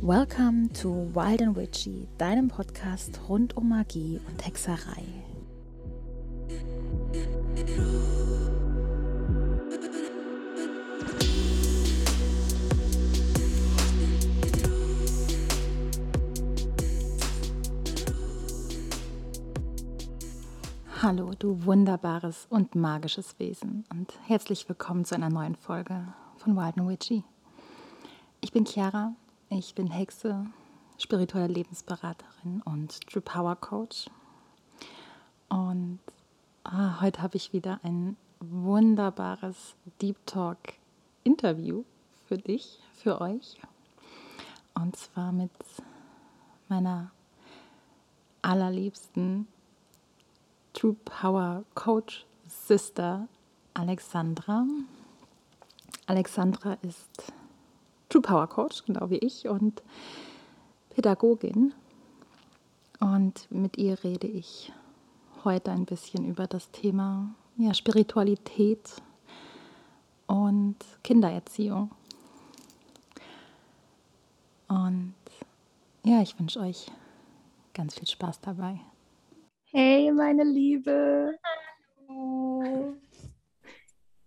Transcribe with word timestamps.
Welcome 0.00 0.70
to 0.80 1.10
Wild 1.14 1.40
and 1.40 1.56
Witchy, 1.56 2.06
deinem 2.16 2.48
Podcast 2.48 3.18
rund 3.28 3.56
um 3.56 3.68
Magie 3.70 4.20
und 4.28 4.46
Hexerei. 4.46 5.02
Hallo, 21.08 21.30
du 21.38 21.64
wunderbares 21.64 22.48
und 22.50 22.74
magisches 22.74 23.38
Wesen 23.38 23.84
und 23.90 24.12
herzlich 24.26 24.68
willkommen 24.68 25.04
zu 25.04 25.14
einer 25.14 25.30
neuen 25.30 25.54
Folge 25.54 26.04
von 26.36 26.56
Wild 26.56 26.78
and 26.78 26.88
Witchy. 26.88 27.22
Ich 28.40 28.50
bin 28.50 28.66
Chiara 28.66 29.14
ich 29.48 29.76
bin 29.76 29.86
Hexe, 29.86 30.46
spirituelle 30.98 31.46
Lebensberaterin 31.46 32.60
und 32.64 33.06
True 33.06 33.22
Power 33.22 33.54
Coach. 33.54 34.10
Und 35.48 36.00
ah, 36.64 37.00
heute 37.00 37.22
habe 37.22 37.36
ich 37.36 37.52
wieder 37.52 37.78
ein 37.84 38.16
wunderbares 38.40 39.76
Deep 40.02 40.16
Talk 40.26 40.58
Interview 41.22 41.84
für 42.26 42.36
dich, 42.36 42.80
für 42.94 43.20
euch. 43.20 43.60
Und 44.74 44.96
zwar 44.96 45.30
mit 45.30 45.52
meiner 46.68 47.12
allerliebsten 48.42 49.46
True 50.76 50.94
Power 51.06 51.64
Coach 51.74 52.26
Sister 52.46 53.28
Alexandra. 53.72 54.66
Alexandra 56.04 56.74
ist 56.82 57.32
True 58.10 58.20
Power 58.20 58.46
Coach, 58.46 58.84
genau 58.84 59.08
wie 59.08 59.16
ich, 59.16 59.48
und 59.48 59.82
Pädagogin. 60.90 61.72
Und 63.00 63.50
mit 63.50 63.78
ihr 63.78 64.04
rede 64.04 64.26
ich 64.26 64.70
heute 65.44 65.72
ein 65.72 65.86
bisschen 65.86 66.28
über 66.28 66.46
das 66.46 66.70
Thema 66.72 67.34
ja, 67.56 67.72
Spiritualität 67.72 69.00
und 70.26 70.76
Kindererziehung. 71.02 71.90
Und 74.68 75.14
ja, 76.04 76.20
ich 76.20 76.38
wünsche 76.38 76.60
euch 76.60 76.92
ganz 77.72 77.94
viel 77.94 78.06
Spaß 78.06 78.42
dabei. 78.42 78.78
Hey, 79.78 80.10
meine 80.10 80.42
Liebe. 80.42 81.38
Hallo. 82.08 82.96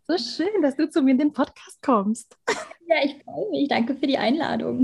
So 0.07 0.15
schön, 0.19 0.61
dass 0.61 0.75
du 0.75 0.87
zu 0.87 1.01
mir 1.01 1.09
in 1.09 1.17
den 1.17 1.33
Podcast 1.33 1.81
kommst. 1.81 2.37
Ja, 2.87 2.97
ich 3.03 3.23
freue 3.23 3.49
mich. 3.49 3.67
Danke 3.67 3.95
für 3.95 4.05
die 4.05 4.19
Einladung. 4.19 4.83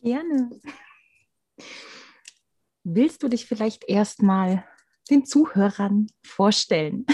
Gerne. 0.00 0.58
Willst 2.82 3.22
du 3.22 3.28
dich 3.28 3.44
vielleicht 3.44 3.86
erstmal 3.86 4.64
den 5.10 5.26
Zuhörern 5.26 6.06
vorstellen? 6.22 7.04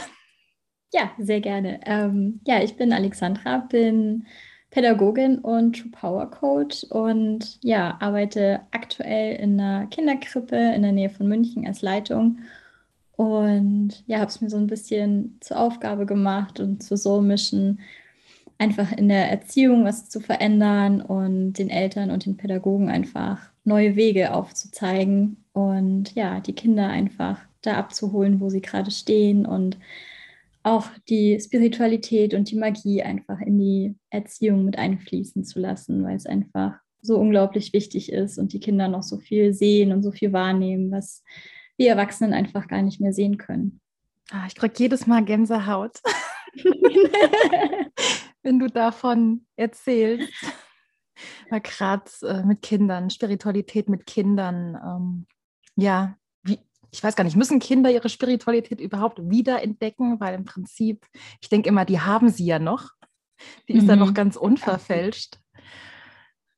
Ja, 0.93 1.11
sehr 1.19 1.41
gerne. 1.41 1.81
Ähm, 1.87 2.41
ja, 2.47 2.63
ich 2.63 2.77
bin 2.77 2.93
Alexandra, 2.93 3.59
bin 3.59 4.29
Pädagogin 4.71 5.39
und 5.39 5.79
True 5.79 5.91
Power 5.91 6.31
Coach 6.31 6.85
und 6.85 7.59
ja, 7.63 7.97
arbeite 8.01 8.61
aktuell 8.71 9.37
in 9.37 9.59
einer 9.59 9.87
Kinderkrippe 9.87 10.57
in 10.75 10.83
der 10.83 10.93
Nähe 10.93 11.11
von 11.11 11.27
München 11.27 11.67
als 11.67 11.83
Leitung. 11.83 12.39
Und 13.17 14.05
ja, 14.07 14.19
habe 14.19 14.29
es 14.29 14.41
mir 14.41 14.51
so 14.51 14.59
ein 14.59 14.67
bisschen 14.67 15.39
zur 15.41 15.59
Aufgabe 15.59 16.07
gemacht 16.07 16.61
und 16.61 16.83
zur 16.83 16.97
Soul 16.97 17.23
Mission, 17.23 17.81
einfach 18.59 18.93
in 18.93 19.09
der 19.09 19.31
Erziehung 19.31 19.85
was 19.85 20.09
zu 20.09 20.21
verändern 20.21 21.01
und 21.01 21.55
den 21.55 21.71
Eltern 21.71 22.11
und 22.11 22.27
den 22.27 22.37
Pädagogen 22.37 22.91
einfach 22.91 23.41
neue 23.65 23.97
Wege 23.97 24.35
aufzuzeigen 24.35 25.45
und 25.53 26.15
ja, 26.15 26.41
die 26.41 26.55
Kinder 26.55 26.89
einfach 26.89 27.41
da 27.63 27.77
abzuholen, 27.77 28.41
wo 28.41 28.51
sie 28.51 28.61
gerade 28.61 28.91
stehen 28.91 29.47
und 29.47 29.79
auch 30.71 30.87
die 31.09 31.39
Spiritualität 31.41 32.35
und 32.35 32.51
die 32.51 32.57
Magie 32.57 33.03
einfach 33.03 33.41
in 33.41 33.59
die 33.59 33.97
Erziehung 34.11 34.65
mit 34.65 34.79
einfließen 34.79 35.45
zu 35.45 35.59
lassen, 35.61 36.05
weil 36.05 36.17
es 36.17 36.27
einfach 36.27 36.75
so 37.01 37.17
unglaublich 37.17 37.73
wichtig 37.73 38.13
ist 38.13 38.39
und 38.39 38.53
die 38.53 38.61
Kinder 38.61 38.89
noch 38.89 39.03
so 39.03 39.19
viel 39.19 39.55
sehen 39.55 39.93
und 39.93 40.03
so 40.03 40.13
viel 40.13 40.33
wahrnehmen, 40.33 40.91
was 40.91 41.23
wir 41.77 41.91
Erwachsenen 41.91 42.35
einfach 42.35 42.67
gar 42.69 42.83
nicht 42.83 43.01
mehr 43.01 43.13
sehen 43.13 43.39
können. 43.39 43.81
Ah, 44.31 44.47
ich 44.47 44.55
kriege 44.57 44.75
jedes 44.77 45.07
Mal 45.07 45.25
Gänsehaut. 45.25 46.01
wenn 48.43 48.59
du 48.59 48.69
davon 48.69 49.47
erzählst. 49.57 50.33
Weil 51.51 51.61
gerade 51.61 52.11
äh, 52.23 52.45
mit 52.45 52.63
Kindern, 52.63 53.11
Spiritualität 53.11 53.89
mit 53.89 54.07
Kindern, 54.07 54.79
ähm, 54.83 55.27
ja, 55.77 56.17
ich 56.91 57.03
weiß 57.03 57.17
gar 57.17 57.25
nicht, 57.25 57.37
müssen 57.37 57.59
Kinder 57.59 57.91
ihre 57.91 58.09
Spiritualität 58.09 58.81
überhaupt 58.81 59.19
wiederentdecken? 59.23 60.21
Weil 60.21 60.35
im 60.35 60.45
Prinzip, 60.45 61.07
ich 61.41 61.49
denke 61.49 61.69
immer, 61.69 61.85
die 61.85 62.01
haben 62.01 62.29
sie 62.29 62.47
ja 62.47 62.59
noch. 62.59 62.91
Die 63.69 63.75
ist 63.75 63.85
mhm. 63.85 63.89
dann 63.89 63.99
noch 64.01 64.15
ganz 64.15 64.37
unverfälscht. 64.37 65.39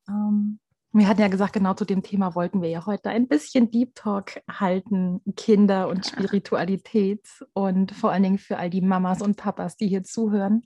Ähm, 0.08 0.60
wir 0.92 1.06
hatten 1.06 1.20
ja 1.20 1.28
gesagt, 1.28 1.52
genau 1.52 1.74
zu 1.74 1.84
dem 1.84 2.02
Thema 2.02 2.34
wollten 2.34 2.62
wir 2.62 2.68
ja 2.68 2.86
heute 2.86 3.10
ein 3.10 3.28
bisschen 3.28 3.70
Deep 3.70 3.94
Talk 3.94 4.42
halten, 4.50 5.20
Kinder 5.36 5.88
und 5.88 6.06
Spiritualität 6.06 7.28
und 7.52 7.92
vor 7.92 8.10
allen 8.10 8.24
Dingen 8.24 8.38
für 8.38 8.56
all 8.56 8.70
die 8.70 8.80
Mamas 8.80 9.22
und 9.22 9.36
Papas, 9.36 9.76
die 9.76 9.86
hier 9.86 10.02
zuhören 10.02 10.62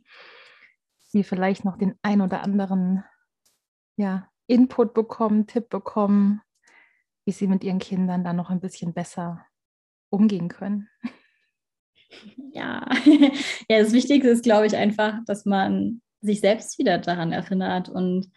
die 1.14 1.24
vielleicht 1.24 1.64
noch 1.64 1.78
den 1.78 1.94
ein 2.02 2.20
oder 2.20 2.42
anderen 2.42 3.04
ja, 3.96 4.28
Input 4.46 4.92
bekommen, 4.92 5.46
Tipp 5.46 5.70
bekommen, 5.70 6.42
wie 7.24 7.32
sie 7.32 7.46
mit 7.46 7.64
ihren 7.64 7.78
Kindern 7.78 8.24
dann 8.24 8.36
noch 8.36 8.50
ein 8.50 8.60
bisschen 8.60 8.92
besser 8.92 9.46
umgehen 10.14 10.48
können. 10.48 10.88
Ja, 12.52 12.88
ja 13.68 13.80
das 13.80 13.92
Wichtigste 13.92 14.28
ist, 14.28 14.44
glaube 14.44 14.66
ich, 14.66 14.76
einfach, 14.76 15.18
dass 15.26 15.44
man 15.46 16.00
sich 16.20 16.38
selbst 16.38 16.78
wieder 16.78 16.98
daran 16.98 17.32
erinnert. 17.32 17.88
Und 17.88 18.30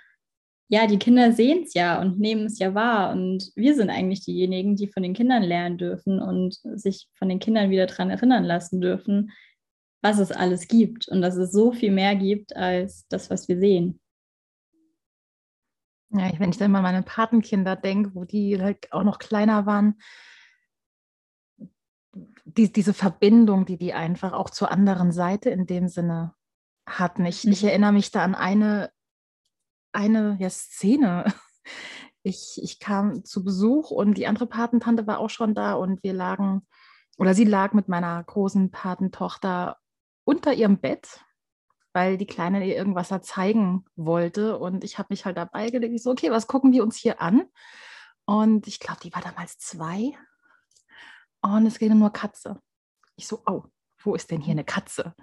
ja, 0.70 0.88
die 0.88 0.98
Kinder 0.98 1.32
sehen 1.32 1.64
es 1.64 1.76
ja 1.76 2.02
und 2.02 2.20
nehmen 2.20 2.48
es 2.48 2.58
ja 2.58 2.74
wahr. 2.74 3.12
Und 3.12 3.52
wir 3.56 3.76
sind 3.76 3.92
eigentlich 3.92 4.26
diejenigen, 4.26 4.76
die 4.76 4.88
von 4.88 5.04
den 5.04 5.14
Kindern 5.14 5.44
lernen 5.44 5.78
dürfen 5.78 6.20
und 6.20 6.60
sich 6.74 7.08
von 7.14 7.30
den 7.30 7.38
Kindern 7.38 7.70
wieder 7.70 7.86
daran 7.86 8.10
erinnern 8.10 8.44
lassen 8.44 8.82
dürfen, 8.82 9.32
was 10.02 10.20
es 10.20 10.32
alles 10.32 10.68
gibt 10.68 11.08
und 11.08 11.22
dass 11.22 11.36
es 11.36 11.52
so 11.52 11.72
viel 11.72 11.92
mehr 11.92 12.16
gibt 12.16 12.56
als 12.56 13.08
das, 13.08 13.30
was 13.30 13.48
wir 13.48 13.60
sehen. 13.60 14.00
Ja, 16.10 16.32
wenn 16.40 16.50
ich 16.50 16.58
dann 16.58 16.72
mal 16.72 16.82
meine 16.82 17.04
Patenkinder 17.04 17.76
denke, 17.76 18.16
wo 18.16 18.24
die 18.24 18.62
halt 18.62 18.92
auch 18.92 19.04
noch 19.04 19.20
kleiner 19.20 19.66
waren, 19.66 20.00
die, 22.48 22.72
diese 22.72 22.94
Verbindung, 22.94 23.66
die 23.66 23.78
die 23.78 23.94
einfach 23.94 24.34
auch 24.34 24.50
zur 24.50 24.72
anderen 24.72 25.12
Seite 25.12 25.50
in 25.50 25.66
dem 25.66 25.90
Sinne 25.90 26.34
hatten. 26.88 27.26
Ich, 27.26 27.44
mhm. 27.44 27.52
ich 27.52 27.64
erinnere 27.64 27.92
mich 27.92 28.12
da 28.12 28.24
an 28.24 28.36
eine, 28.36 28.92
eine 29.92 30.38
ja, 30.40 30.50
Szene. 30.50 31.26
Ich, 32.24 32.60
ich 32.62 32.80
kam 32.80 33.24
zu 33.24 33.42
Besuch 33.42 33.90
und 33.90 34.18
die 34.18 34.28
andere 34.28 34.48
Patentante 34.48 35.08
war 35.08 35.20
auch 35.20 35.30
schon 35.30 35.56
da 35.56 35.76
und 35.76 36.04
wir 36.04 36.12
lagen, 36.12 36.68
oder 37.18 37.34
sie 37.34 37.46
lag 37.46 37.72
mit 37.72 37.88
meiner 37.88 38.22
großen 38.22 38.70
Patentochter 38.70 39.78
unter 40.26 40.54
ihrem 40.54 40.78
Bett, 40.78 41.22
weil 41.94 42.18
die 42.18 42.26
Kleine 42.26 42.68
ihr 42.68 42.76
irgendwas 42.76 43.08
da 43.08 43.22
zeigen 43.22 43.86
wollte. 43.96 44.60
Und 44.60 44.84
ich 44.84 44.98
habe 44.98 45.08
mich 45.12 45.24
halt 45.24 45.38
dabei 45.38 45.70
gelegt. 45.70 45.94
Ich 45.94 46.04
so, 46.04 46.12
okay, 46.12 46.30
was 46.30 46.48
gucken 46.48 46.74
wir 46.74 46.84
uns 46.84 46.98
hier 46.98 47.22
an? 47.22 47.46
Und 48.26 48.68
ich 48.68 48.82
glaube, 48.82 49.00
die 49.02 49.14
war 49.14 49.22
damals 49.22 49.58
zwei. 49.58 50.14
Und 51.42 51.66
es 51.66 51.80
ging 51.80 51.98
nur 51.98 52.12
Katze. 52.12 52.60
Ich 53.16 53.28
so, 53.28 53.42
oh, 53.46 53.64
wo 54.04 54.16
ist 54.16 54.32
denn 54.32 54.42
hier 54.42 54.52
eine 54.52 54.64
Katze? 54.64 55.16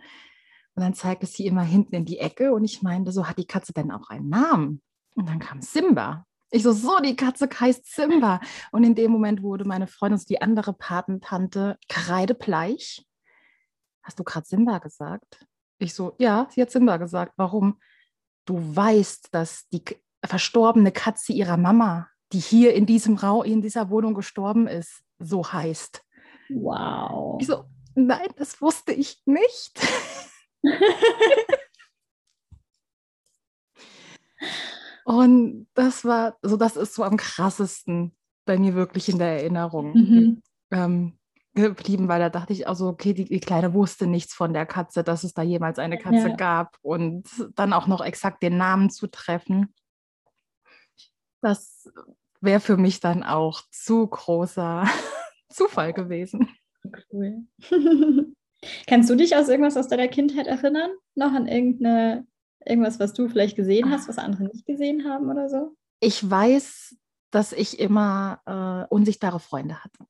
Und 0.74 0.82
dann 0.82 0.94
zeigte 0.94 1.26
sie 1.26 1.46
immer 1.46 1.62
hinten 1.62 1.94
in 1.94 2.04
die 2.04 2.18
Ecke 2.18 2.52
und 2.52 2.64
ich 2.64 2.82
meinte, 2.82 3.12
so 3.12 3.28
hat 3.28 3.38
die 3.38 3.46
Katze 3.46 3.72
denn 3.72 3.92
auch 3.92 4.10
einen 4.10 4.28
Namen? 4.28 4.82
Und 5.14 5.28
dann 5.28 5.38
kam 5.38 5.62
Simba. 5.62 6.26
Ich 6.50 6.62
so, 6.62 6.72
so, 6.72 6.98
die 7.00 7.16
Katze 7.16 7.48
heißt 7.48 7.86
Simba. 7.86 8.40
Und 8.72 8.84
in 8.84 8.94
dem 8.94 9.10
Moment 9.10 9.42
wurde 9.42 9.64
meine 9.64 9.86
Freundin, 9.86 10.20
die 10.28 10.42
andere 10.42 10.72
Patentante, 10.72 11.78
kreidebleich 11.88 13.04
hast 14.04 14.18
du 14.18 14.24
gerade 14.24 14.46
Simba 14.46 14.78
gesagt? 14.78 15.44
Ich 15.78 15.94
so, 15.94 16.14
ja, 16.18 16.46
sie 16.50 16.62
hat 16.62 16.70
Simba 16.70 16.98
gesagt. 16.98 17.32
Warum? 17.36 17.80
Du 18.44 18.76
weißt, 18.76 19.34
dass 19.34 19.66
die 19.70 19.82
verstorbene 20.24 20.92
Katze 20.92 21.32
ihrer 21.32 21.56
Mama, 21.56 22.08
die 22.32 22.38
hier 22.38 22.74
in 22.74 22.86
diesem 22.86 23.16
Raum, 23.16 23.44
in 23.44 23.62
dieser 23.62 23.90
Wohnung 23.90 24.14
gestorben 24.14 24.68
ist, 24.68 25.02
so 25.18 25.52
heißt. 25.52 26.04
Wow. 26.50 27.40
Ich 27.40 27.46
so, 27.46 27.64
nein, 27.94 28.28
das 28.36 28.60
wusste 28.60 28.92
ich 28.92 29.22
nicht. 29.26 29.80
Und 35.04 35.68
das 35.74 36.04
war, 36.04 36.32
so 36.32 36.38
also 36.42 36.56
das 36.56 36.76
ist 36.76 36.94
so 36.94 37.04
am 37.04 37.16
krassesten 37.16 38.16
bei 38.46 38.58
mir 38.58 38.74
wirklich 38.74 39.08
in 39.08 39.18
der 39.18 39.40
Erinnerung. 39.40 39.92
Mhm. 39.92 40.42
Ähm, 40.70 41.18
geblieben, 41.54 42.08
weil 42.08 42.20
da 42.20 42.30
dachte 42.30 42.52
ich 42.52 42.66
also, 42.66 42.88
okay, 42.88 43.14
die, 43.14 43.26
die, 43.26 43.40
Kleine 43.40 43.74
wusste 43.74 44.06
nichts 44.08 44.34
von 44.34 44.52
der 44.52 44.66
Katze, 44.66 45.04
dass 45.04 45.22
es 45.22 45.34
da 45.34 45.42
jemals 45.42 45.78
eine 45.78 45.98
Katze 45.98 46.30
ja. 46.30 46.36
gab 46.36 46.76
und 46.82 47.28
dann 47.54 47.72
auch 47.72 47.86
noch 47.86 48.04
exakt 48.04 48.42
den 48.42 48.56
Namen 48.56 48.90
zu 48.90 49.06
treffen. 49.06 49.72
Das 51.40 51.88
wäre 52.44 52.60
für 52.60 52.76
mich 52.76 53.00
dann 53.00 53.22
auch 53.22 53.62
zu 53.70 54.06
großer 54.06 54.86
Zufall 55.48 55.92
gewesen. 55.92 56.48
Cool. 57.12 57.44
Kannst 58.86 59.10
du 59.10 59.14
dich 59.14 59.36
aus 59.36 59.48
irgendwas 59.48 59.76
aus 59.76 59.88
deiner 59.88 60.08
Kindheit 60.08 60.46
erinnern? 60.46 60.90
Noch 61.14 61.32
an 61.32 61.46
irgendeine, 61.46 62.26
irgendwas, 62.64 62.98
was 62.98 63.12
du 63.12 63.28
vielleicht 63.28 63.56
gesehen 63.56 63.90
hast, 63.90 64.08
was 64.08 64.18
andere 64.18 64.44
nicht 64.44 64.66
gesehen 64.66 65.08
haben 65.08 65.30
oder 65.30 65.48
so? 65.48 65.76
Ich 66.00 66.28
weiß, 66.28 66.96
dass 67.30 67.52
ich 67.52 67.78
immer 67.78 68.40
äh, 68.46 68.92
unsichtbare 68.92 69.40
Freunde 69.40 69.82
hatte. 69.82 70.04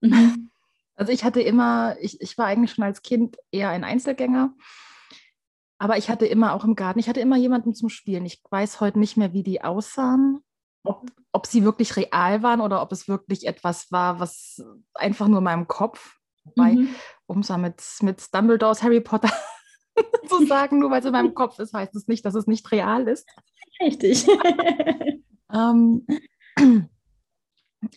Mhm. 0.00 0.50
Also 0.98 1.12
ich 1.12 1.22
hatte 1.22 1.40
immer, 1.40 1.96
ich, 2.00 2.20
ich 2.20 2.36
war 2.38 2.46
eigentlich 2.46 2.72
schon 2.72 2.82
als 2.82 3.02
Kind 3.02 3.36
eher 3.52 3.70
ein 3.70 3.84
Einzelgänger, 3.84 4.52
aber 5.78 5.96
ich 5.96 6.10
hatte 6.10 6.26
immer 6.26 6.54
auch 6.54 6.64
im 6.64 6.74
Garten, 6.74 6.98
ich 6.98 7.08
hatte 7.08 7.20
immer 7.20 7.36
jemanden 7.36 7.72
zum 7.72 7.88
Spielen. 7.88 8.26
Ich 8.26 8.42
weiß 8.50 8.80
heute 8.80 8.98
nicht 8.98 9.16
mehr, 9.16 9.32
wie 9.32 9.44
die 9.44 9.62
aussahen, 9.62 10.42
ob, 10.88 11.10
ob 11.32 11.46
sie 11.46 11.64
wirklich 11.64 11.96
real 11.96 12.42
waren 12.42 12.60
oder 12.60 12.80
ob 12.80 12.92
es 12.92 13.08
wirklich 13.08 13.46
etwas 13.46 13.92
war, 13.92 14.20
was 14.20 14.62
einfach 14.94 15.28
nur 15.28 15.38
in 15.38 15.44
meinem 15.44 15.68
Kopf, 15.68 16.16
wobei, 16.44 16.72
mhm. 16.72 16.94
um 17.26 17.40
es 17.40 17.50
mit, 17.56 17.82
mit 18.00 18.34
Dumbledores 18.34 18.82
Harry 18.82 19.00
Potter 19.00 19.30
zu 20.28 20.46
sagen, 20.46 20.78
nur 20.78 20.90
weil 20.90 21.00
es 21.00 21.06
in 21.06 21.12
meinem 21.12 21.34
Kopf 21.34 21.58
ist, 21.58 21.74
heißt 21.74 21.94
es 21.94 22.08
nicht, 22.08 22.24
dass 22.24 22.34
es 22.34 22.46
nicht 22.46 22.70
real 22.72 23.06
ist. 23.06 23.28
Richtig. 23.80 24.26
ähm, 25.52 26.06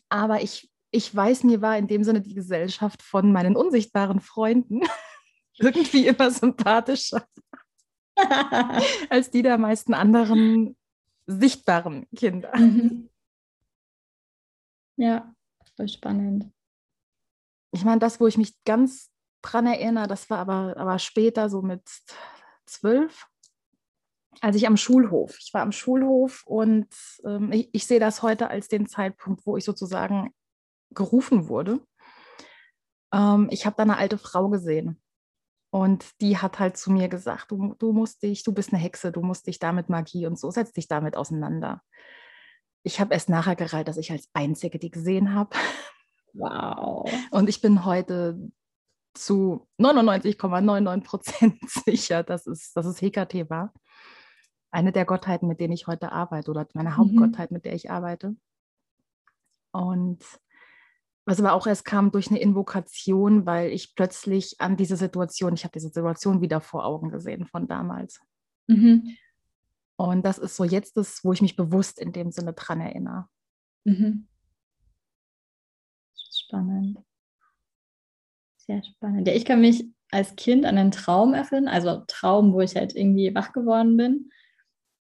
aber 0.09 0.41
ich, 0.41 0.69
ich 0.91 1.15
weiß, 1.15 1.45
mir 1.45 1.61
war 1.61 1.77
in 1.77 1.87
dem 1.87 2.03
Sinne 2.03 2.21
die 2.21 2.35
Gesellschaft 2.35 3.01
von 3.01 3.31
meinen 3.31 3.55
unsichtbaren 3.55 4.19
Freunden 4.19 4.81
irgendwie 5.57 6.07
immer 6.07 6.29
sympathischer 6.29 7.25
als 9.09 9.31
die 9.31 9.41
der 9.41 9.57
meisten 9.57 9.93
anderen 9.93 10.75
sichtbaren 11.27 12.07
Kinder. 12.15 12.51
Mhm. 12.57 13.09
Ja, 14.97 15.33
voll 15.75 15.87
spannend. 15.87 16.51
Ich 17.71 17.83
meine, 17.83 17.99
das, 17.99 18.19
wo 18.19 18.27
ich 18.27 18.37
mich 18.37 18.53
ganz 18.65 19.09
dran 19.41 19.65
erinnere, 19.65 20.07
das 20.07 20.29
war 20.29 20.39
aber, 20.39 20.75
aber 20.77 20.99
später, 20.99 21.49
so 21.49 21.61
mit 21.61 21.81
zwölf, 22.65 23.27
als 24.41 24.55
ich 24.55 24.67
am 24.67 24.77
Schulhof, 24.77 25.37
ich 25.39 25.53
war 25.53 25.61
am 25.61 25.71
Schulhof 25.71 26.43
und 26.45 26.87
ähm, 27.25 27.51
ich, 27.51 27.69
ich 27.73 27.85
sehe 27.85 27.99
das 27.99 28.21
heute 28.21 28.49
als 28.49 28.67
den 28.67 28.87
Zeitpunkt, 28.87 29.45
wo 29.45 29.57
ich 29.57 29.65
sozusagen 29.65 30.33
gerufen 30.91 31.47
wurde. 31.47 31.79
Ähm, 33.13 33.47
ich 33.51 33.65
habe 33.65 33.75
da 33.75 33.83
eine 33.83 33.97
alte 33.97 34.17
Frau 34.17 34.49
gesehen. 34.49 35.01
Und 35.71 36.21
die 36.21 36.37
hat 36.37 36.59
halt 36.59 36.75
zu 36.75 36.91
mir 36.91 37.07
gesagt, 37.07 37.49
du, 37.49 37.75
du 37.79 37.93
musst 37.93 38.23
dich, 38.23 38.43
du 38.43 38.53
bist 38.53 38.73
eine 38.73 38.81
Hexe, 38.81 39.11
du 39.11 39.21
musst 39.21 39.47
dich 39.47 39.57
damit 39.57 39.87
Magie 39.87 40.27
und 40.27 40.37
so, 40.37 40.51
setz 40.51 40.73
dich 40.73 40.89
damit 40.89 41.15
auseinander. 41.15 41.81
Ich 42.83 42.99
habe 42.99 43.13
erst 43.13 43.29
nachher 43.29 43.55
gereiht, 43.55 43.87
dass 43.87 43.97
ich 43.97 44.11
als 44.11 44.29
Einzige 44.33 44.79
die 44.79 44.91
gesehen 44.91 45.33
habe. 45.33 45.55
Wow. 46.33 47.09
Und 47.31 47.47
ich 47.47 47.61
bin 47.61 47.85
heute 47.85 48.37
zu 49.13 49.67
99,99 49.79 51.03
Prozent 51.03 51.59
sicher, 51.85 52.23
dass 52.23 52.47
es, 52.47 52.73
dass 52.73 52.85
es 52.85 53.01
Hekate 53.01 53.49
war. 53.49 53.73
Eine 54.71 54.91
der 54.91 55.05
Gottheiten, 55.05 55.47
mit 55.47 55.59
denen 55.59 55.73
ich 55.73 55.87
heute 55.87 56.11
arbeite 56.11 56.51
oder 56.51 56.67
meine 56.73 56.91
mhm. 56.91 56.97
Hauptgottheit, 56.97 57.51
mit 57.51 57.65
der 57.65 57.73
ich 57.73 57.91
arbeite. 57.91 58.35
Und 59.71 60.23
was 61.31 61.39
aber 61.39 61.53
auch 61.53 61.65
erst 61.65 61.85
kam 61.85 62.11
durch 62.11 62.29
eine 62.29 62.41
Invokation, 62.41 63.45
weil 63.45 63.71
ich 63.71 63.95
plötzlich 63.95 64.59
an 64.59 64.75
diese 64.75 64.97
Situation, 64.97 65.53
ich 65.53 65.63
habe 65.63 65.71
diese 65.71 65.87
Situation 65.87 66.41
wieder 66.41 66.59
vor 66.59 66.85
Augen 66.85 67.09
gesehen 67.09 67.45
von 67.45 67.69
damals. 67.69 68.19
Mhm. 68.67 69.15
Und 69.95 70.25
das 70.25 70.37
ist 70.37 70.57
so 70.57 70.65
jetzt 70.65 70.97
das, 70.97 71.23
wo 71.23 71.31
ich 71.31 71.41
mich 71.41 71.55
bewusst 71.55 71.99
in 71.99 72.11
dem 72.11 72.31
Sinne 72.31 72.51
dran 72.51 72.81
erinnere. 72.81 73.29
Mhm. 73.85 74.27
Spannend. 76.29 76.99
Sehr 78.57 78.83
spannend. 78.83 79.25
Ja, 79.25 79.33
ich 79.33 79.45
kann 79.45 79.61
mich 79.61 79.85
als 80.11 80.35
Kind 80.35 80.65
an 80.65 80.77
einen 80.77 80.91
Traum 80.91 81.33
erinnern, 81.33 81.69
also 81.69 82.03
Traum, 82.07 82.51
wo 82.51 82.59
ich 82.59 82.75
halt 82.75 82.93
irgendwie 82.93 83.33
wach 83.33 83.53
geworden 83.53 83.95
bin. 83.95 84.31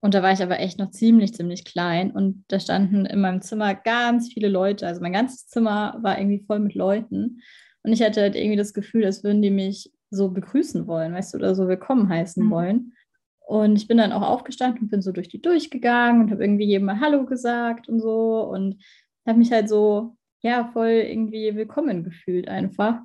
Und 0.01 0.15
da 0.15 0.23
war 0.23 0.33
ich 0.33 0.43
aber 0.43 0.61
echt 0.61 0.79
noch 0.79 0.91
ziemlich, 0.91 1.35
ziemlich 1.35 1.65
klein. 1.65 2.13
Und 2.13 2.45
da 2.49 2.61
standen 2.61 3.05
in 3.05 3.21
meinem 3.21 3.43
Zimmer 3.43 3.75
ganz 3.75 4.33
viele 4.33 4.49
Leute. 4.49 4.87
Also 4.87 5.01
mein 5.01 5.13
ganzes 5.13 5.49
Zimmer 5.49 5.99
war 6.03 6.19
irgendwie 6.19 6.45
voll 6.47 6.61
mit 6.61 6.75
Leuten. 6.75 7.41
Und 7.83 7.93
ich 7.93 8.03
hatte 8.03 8.21
halt 8.21 8.37
irgendwie 8.37 8.57
das 8.57 8.75
Gefühl, 8.75 9.05
als 9.05 9.25
würden 9.25 9.43
die 9.43 9.51
mich 9.51 9.93
so 10.11 10.31
begrüßen 10.31 10.87
wollen, 10.87 11.15
weißt 11.15 11.35
du, 11.35 11.39
oder 11.39 11.55
so 11.55 11.69
willkommen 11.69 12.09
heißen 12.09 12.45
mhm. 12.47 12.51
wollen. 12.51 12.93
Und 13.41 13.77
ich 13.77 13.89
bin 13.89 13.99
dann 13.99 14.13
auch 14.13 14.23
aufgestanden 14.23 14.83
und 14.83 14.91
bin 14.91 15.03
so 15.03 15.11
durch 15.11 15.29
die 15.29 15.41
durchgegangen 15.41 16.23
und 16.23 16.31
habe 16.31 16.45
irgendwie 16.45 16.67
jedem 16.67 16.87
mal 16.87 17.01
Hallo 17.01 17.25
gesagt 17.25 17.89
und 17.89 18.01
so. 18.01 18.43
Und 18.43 18.83
habe 19.27 19.39
mich 19.39 19.51
halt 19.51 19.69
so, 19.69 20.17
ja, 20.43 20.71
voll 20.73 20.89
irgendwie 20.89 21.57
willkommen 21.57 22.05
gefühlt 22.05 22.49
einfach. 22.49 23.01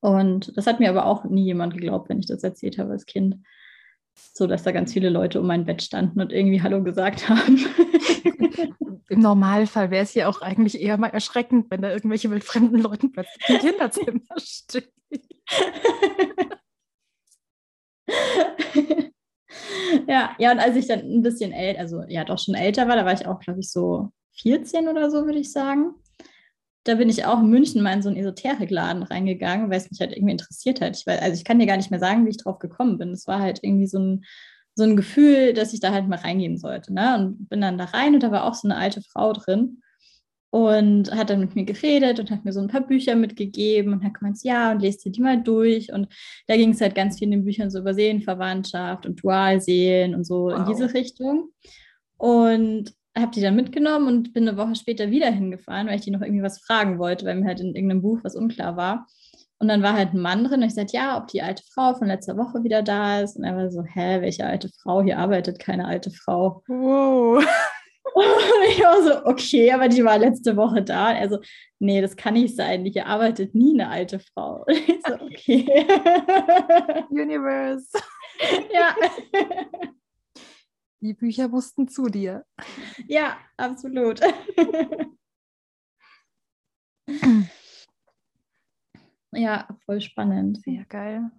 Und 0.00 0.56
das 0.56 0.66
hat 0.66 0.80
mir 0.80 0.88
aber 0.88 1.06
auch 1.06 1.24
nie 1.24 1.44
jemand 1.44 1.74
geglaubt, 1.74 2.08
wenn 2.08 2.18
ich 2.18 2.26
das 2.26 2.44
erzählt 2.44 2.78
habe 2.78 2.92
als 2.92 3.06
Kind 3.06 3.36
so 4.16 4.46
dass 4.46 4.62
da 4.62 4.72
ganz 4.72 4.92
viele 4.92 5.08
Leute 5.08 5.40
um 5.40 5.46
mein 5.46 5.64
Bett 5.64 5.82
standen 5.82 6.20
und 6.20 6.32
irgendwie 6.32 6.62
Hallo 6.62 6.82
gesagt 6.82 7.28
haben. 7.28 7.56
Im 9.08 9.20
Normalfall 9.20 9.90
wäre 9.90 10.02
es 10.02 10.14
ja 10.14 10.28
auch 10.28 10.42
eigentlich 10.42 10.80
eher 10.80 10.98
mal 10.98 11.08
erschreckend, 11.08 11.70
wenn 11.70 11.82
da 11.82 11.92
irgendwelche 11.92 12.30
wildfremden 12.30 12.80
Leuten 12.80 13.12
plötzlich 13.12 13.48
im 13.48 13.58
Kinderzimmer 13.58 14.20
stehen. 14.38 14.84
ja, 20.08 20.34
ja, 20.38 20.52
und 20.52 20.58
als 20.58 20.76
ich 20.76 20.88
dann 20.88 21.00
ein 21.00 21.22
bisschen 21.22 21.52
älter, 21.52 21.80
also 21.80 22.02
ja, 22.08 22.24
doch 22.24 22.38
schon 22.38 22.56
älter 22.56 22.88
war, 22.88 22.96
da 22.96 23.04
war 23.04 23.12
ich 23.12 23.26
auch, 23.26 23.38
glaube 23.38 23.60
ich, 23.60 23.70
so 23.70 24.10
14 24.40 24.88
oder 24.88 25.10
so, 25.10 25.24
würde 25.24 25.38
ich 25.38 25.52
sagen 25.52 25.94
da 26.86 26.94
bin 26.94 27.08
ich 27.08 27.24
auch 27.24 27.40
in 27.40 27.50
München 27.50 27.82
mal 27.82 27.92
in 27.92 28.02
so 28.02 28.08
einen 28.08 28.18
Esoterikladen 28.18 29.02
reingegangen, 29.02 29.70
weil 29.70 29.78
es 29.78 29.90
mich 29.90 30.00
halt 30.00 30.12
irgendwie 30.12 30.32
interessiert 30.32 30.80
hat. 30.80 30.96
Ich 30.96 31.06
weiß, 31.06 31.20
also 31.20 31.34
ich 31.34 31.44
kann 31.44 31.58
dir 31.58 31.66
gar 31.66 31.76
nicht 31.76 31.90
mehr 31.90 31.98
sagen, 32.00 32.24
wie 32.24 32.30
ich 32.30 32.36
drauf 32.36 32.60
gekommen 32.60 32.96
bin. 32.96 33.10
Es 33.10 33.26
war 33.26 33.40
halt 33.40 33.58
irgendwie 33.62 33.88
so 33.88 33.98
ein, 33.98 34.24
so 34.76 34.84
ein 34.84 34.96
Gefühl, 34.96 35.52
dass 35.52 35.72
ich 35.72 35.80
da 35.80 35.92
halt 35.92 36.06
mal 36.06 36.18
reingehen 36.18 36.58
sollte. 36.58 36.94
Ne? 36.94 37.16
Und 37.18 37.48
bin 37.48 37.60
dann 37.60 37.76
da 37.76 37.86
rein 37.86 38.14
und 38.14 38.22
da 38.22 38.30
war 38.30 38.44
auch 38.44 38.54
so 38.54 38.68
eine 38.68 38.76
alte 38.76 39.02
Frau 39.02 39.32
drin 39.32 39.82
und 40.50 41.10
hat 41.10 41.30
dann 41.30 41.40
mit 41.40 41.56
mir 41.56 41.64
geredet 41.64 42.20
und 42.20 42.30
hat 42.30 42.44
mir 42.44 42.52
so 42.52 42.60
ein 42.60 42.68
paar 42.68 42.86
Bücher 42.86 43.16
mitgegeben 43.16 43.92
und 43.92 44.04
hat 44.04 44.14
gemeint, 44.14 44.38
ja, 44.44 44.70
und 44.70 44.80
lest 44.80 45.04
dir 45.04 45.10
die 45.10 45.20
mal 45.20 45.42
durch. 45.42 45.92
Und 45.92 46.08
da 46.46 46.56
ging 46.56 46.70
es 46.70 46.80
halt 46.80 46.94
ganz 46.94 47.18
viel 47.18 47.26
in 47.26 47.32
den 47.32 47.44
Büchern 47.44 47.68
so 47.68 47.80
über 47.80 47.94
Seelenverwandtschaft 47.94 49.06
und 49.06 49.20
Dualseelen 49.22 50.14
und 50.14 50.24
so 50.24 50.44
wow. 50.44 50.58
in 50.58 50.66
diese 50.66 50.94
Richtung. 50.94 51.50
Und 52.16 52.94
habe 53.16 53.32
die 53.32 53.40
dann 53.40 53.56
mitgenommen 53.56 54.08
und 54.08 54.32
bin 54.32 54.48
eine 54.48 54.58
Woche 54.58 54.74
später 54.74 55.10
wieder 55.10 55.30
hingefahren, 55.30 55.86
weil 55.88 55.96
ich 55.96 56.02
die 56.02 56.10
noch 56.10 56.20
irgendwie 56.20 56.42
was 56.42 56.60
fragen 56.60 56.98
wollte, 56.98 57.24
weil 57.24 57.36
mir 57.36 57.46
halt 57.46 57.60
in 57.60 57.74
irgendeinem 57.74 58.02
Buch 58.02 58.20
was 58.22 58.36
unklar 58.36 58.76
war. 58.76 59.06
Und 59.58 59.68
dann 59.68 59.82
war 59.82 59.94
halt 59.94 60.12
ein 60.12 60.20
Mann 60.20 60.44
drin 60.44 60.60
und 60.60 60.68
ich 60.68 60.74
sagte, 60.74 60.96
ja, 60.96 61.16
ob 61.16 61.28
die 61.28 61.40
alte 61.40 61.62
Frau 61.72 61.94
von 61.94 62.08
letzter 62.08 62.36
Woche 62.36 62.62
wieder 62.62 62.82
da 62.82 63.20
ist. 63.20 63.36
Und 63.36 63.44
er 63.44 63.56
war 63.56 63.70
so, 63.70 63.82
hä, 63.82 64.20
welche 64.20 64.44
alte 64.44 64.68
Frau? 64.82 65.02
Hier 65.02 65.18
arbeitet 65.18 65.58
keine 65.58 65.86
alte 65.86 66.10
Frau. 66.10 66.62
Wow. 66.66 67.42
Und 68.14 68.24
ich 68.68 68.82
war 68.82 69.02
so, 69.02 69.24
okay, 69.24 69.72
aber 69.72 69.88
die 69.88 70.04
war 70.04 70.18
letzte 70.18 70.56
Woche 70.56 70.82
da. 70.82 71.06
Also, 71.06 71.38
nee, 71.78 72.02
das 72.02 72.16
kann 72.16 72.34
nicht 72.34 72.54
sein. 72.54 72.84
Hier 72.84 73.06
arbeitet 73.06 73.54
nie 73.54 73.72
eine 73.72 73.88
alte 73.88 74.18
Frau. 74.18 74.64
Und 74.66 74.76
ich 74.88 75.00
so, 75.06 75.14
okay. 75.14 75.86
Universe. 77.10 77.88
Ja. 78.72 78.94
Die 81.00 81.14
Bücher 81.14 81.48
mussten 81.48 81.88
zu 81.88 82.06
dir. 82.06 82.46
Ja, 83.06 83.38
absolut. 83.56 84.20
ja, 89.32 89.68
voll 89.84 90.00
spannend. 90.00 90.62
Sehr 90.62 90.84
geil. 90.86 91.30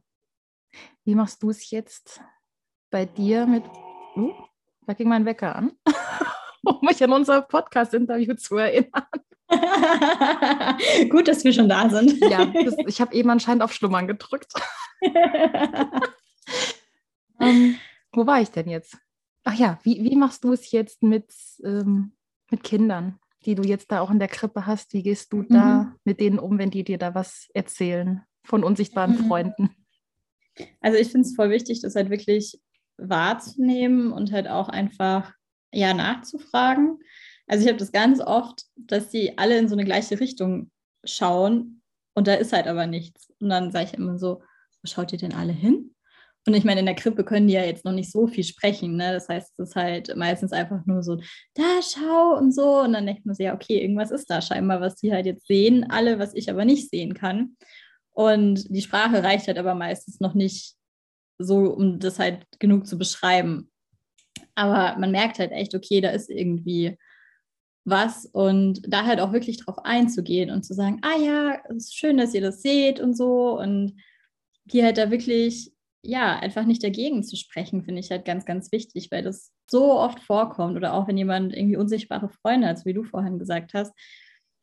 Wie 1.03 1.15
machst 1.15 1.41
du 1.41 1.49
es 1.49 1.71
jetzt 1.71 2.21
bei 2.89 3.05
dir 3.05 3.45
mit. 3.45 3.63
Uh, 4.15 4.33
da 4.85 4.93
ging 4.93 5.09
mein 5.09 5.25
Wecker 5.25 5.55
an, 5.55 5.71
um 6.63 6.79
mich 6.81 7.03
an 7.03 7.11
unser 7.11 7.41
Podcast-Interview 7.41 8.35
zu 8.35 8.57
erinnern. 8.57 9.07
Gut, 11.09 11.27
dass 11.27 11.43
wir 11.43 11.53
schon 11.53 11.69
da 11.69 11.89
sind. 11.89 12.19
ja, 12.19 12.45
das, 12.45 12.75
ich 12.85 13.01
habe 13.01 13.15
eben 13.15 13.29
anscheinend 13.29 13.63
auf 13.63 13.73
Schlummern 13.73 14.07
gedrückt. 14.07 14.53
um, 15.01 15.11
ähm, 17.39 17.77
wo 18.11 18.25
war 18.25 18.41
ich 18.41 18.51
denn 18.51 18.69
jetzt? 18.69 18.97
Ach 19.49 19.53
ja, 19.53 19.79
wie, 19.83 20.03
wie 20.03 20.17
machst 20.17 20.43
du 20.43 20.51
es 20.51 20.71
jetzt 20.71 21.03
mit, 21.03 21.33
ähm, 21.63 22.11
mit 22.51 22.63
Kindern, 22.65 23.17
die 23.45 23.55
du 23.55 23.63
jetzt 23.63 23.89
da 23.89 24.01
auch 24.01 24.11
in 24.11 24.19
der 24.19 24.27
Krippe 24.27 24.65
hast? 24.65 24.93
Wie 24.93 25.03
gehst 25.03 25.31
du 25.31 25.37
mhm. 25.37 25.47
da 25.47 25.95
mit 26.03 26.19
denen 26.19 26.37
um, 26.37 26.57
wenn 26.57 26.69
die 26.69 26.83
dir 26.83 26.97
da 26.97 27.15
was 27.15 27.47
erzählen 27.53 28.23
von 28.43 28.65
unsichtbaren 28.65 29.13
mhm. 29.13 29.27
Freunden? 29.29 29.69
Also 30.81 30.97
ich 30.97 31.07
finde 31.13 31.25
es 31.25 31.35
voll 31.35 31.49
wichtig, 31.49 31.79
das 31.79 31.95
halt 31.95 32.09
wirklich 32.09 32.59
wahrzunehmen 32.97 34.11
und 34.11 34.33
halt 34.33 34.49
auch 34.49 34.67
einfach 34.67 35.31
ja 35.71 35.93
nachzufragen. 35.93 36.99
Also 37.47 37.63
ich 37.63 37.69
habe 37.69 37.79
das 37.79 37.93
ganz 37.93 38.19
oft, 38.19 38.65
dass 38.75 39.11
die 39.11 39.37
alle 39.37 39.57
in 39.57 39.69
so 39.69 39.75
eine 39.75 39.85
gleiche 39.85 40.19
Richtung 40.19 40.71
schauen 41.05 41.81
und 42.15 42.27
da 42.27 42.33
ist 42.33 42.51
halt 42.51 42.67
aber 42.67 42.85
nichts. 42.85 43.31
Und 43.39 43.47
dann 43.47 43.71
sage 43.71 43.85
ich 43.85 43.93
immer 43.93 44.17
so, 44.17 44.41
wo 44.81 44.87
schaut 44.89 45.13
ihr 45.13 45.19
denn 45.19 45.33
alle 45.33 45.53
hin? 45.53 45.95
Und 46.47 46.53
ich 46.53 46.63
meine, 46.63 46.79
in 46.79 46.85
der 46.85 46.95
Krippe 46.95 47.25
können 47.25 47.47
die 47.47 47.55
ja 47.55 47.63
jetzt 47.63 47.83
noch 47.83 47.91
nicht 47.91 48.09
so 48.09 48.25
viel 48.25 48.45
sprechen. 48.45 48.95
Ne? 48.95 49.11
Das 49.11 49.27
heißt, 49.27 49.59
es 49.59 49.69
ist 49.69 49.75
halt 49.75 50.15
meistens 50.15 50.53
einfach 50.53 50.85
nur 50.85 51.03
so, 51.03 51.17
da 51.55 51.81
schau 51.81 52.37
und 52.37 52.55
so. 52.55 52.79
Und 52.79 52.93
dann 52.93 53.05
denkt 53.05 53.25
man 53.25 53.35
sich, 53.35 53.45
ja, 53.45 53.53
okay, 53.53 53.81
irgendwas 53.81 54.11
ist 54.11 54.29
da 54.29 54.41
scheinbar, 54.41 54.79
was 54.79 54.95
die 54.95 55.11
halt 55.11 55.25
jetzt 55.25 55.45
sehen, 55.45 55.85
alle, 55.89 56.19
was 56.19 56.33
ich 56.33 56.49
aber 56.49 56.63
nicht 56.63 56.89
sehen 56.89 57.13
kann. 57.13 57.57
Und 58.11 58.73
die 58.73 58.81
Sprache 58.81 59.21
reicht 59.21 59.47
halt 59.47 59.57
aber 59.57 59.75
meistens 59.75 60.21
noch 60.21 60.33
nicht 60.35 60.75
so, 61.37 61.69
um 61.73 61.99
das 61.99 62.17
halt 62.17 62.45
genug 62.59 62.87
zu 62.87 62.97
beschreiben. 62.97 63.69
Aber 64.55 64.97
man 64.97 65.11
merkt 65.11 65.39
halt 65.39 65.51
echt, 65.51 65.75
okay, 65.75 65.99
da 65.99 66.11
ist 66.11 66.29
irgendwie 66.29 66.97
was 67.83 68.25
und 68.25 68.81
da 68.87 69.05
halt 69.05 69.19
auch 69.19 69.33
wirklich 69.33 69.57
drauf 69.57 69.79
einzugehen 69.83 70.49
und 70.49 70.63
zu 70.63 70.73
sagen, 70.73 70.99
ah 71.01 71.17
ja, 71.17 71.59
es 71.69 71.87
ist 71.87 71.95
schön, 71.97 72.17
dass 72.17 72.33
ihr 72.33 72.41
das 72.41 72.61
seht 72.61 73.01
und 73.01 73.17
so 73.17 73.59
und 73.59 74.01
die 74.65 74.83
halt 74.83 74.97
da 74.97 75.11
wirklich 75.11 75.73
ja, 76.01 76.37
einfach 76.39 76.65
nicht 76.65 76.83
dagegen 76.83 77.23
zu 77.23 77.35
sprechen, 77.35 77.83
finde 77.83 77.99
ich 77.99 78.11
halt 78.11 78.25
ganz, 78.25 78.45
ganz 78.45 78.71
wichtig, 78.71 79.09
weil 79.11 79.23
das 79.23 79.51
so 79.69 79.93
oft 79.93 80.19
vorkommt 80.19 80.77
oder 80.77 80.93
auch 80.93 81.07
wenn 81.07 81.17
jemand 81.17 81.55
irgendwie 81.55 81.77
unsichtbare 81.77 82.29
Freunde 82.29 82.67
hat, 82.67 82.85
wie 82.85 82.93
du 82.93 83.03
vorhin 83.03 83.39
gesagt 83.39 83.73
hast, 83.73 83.93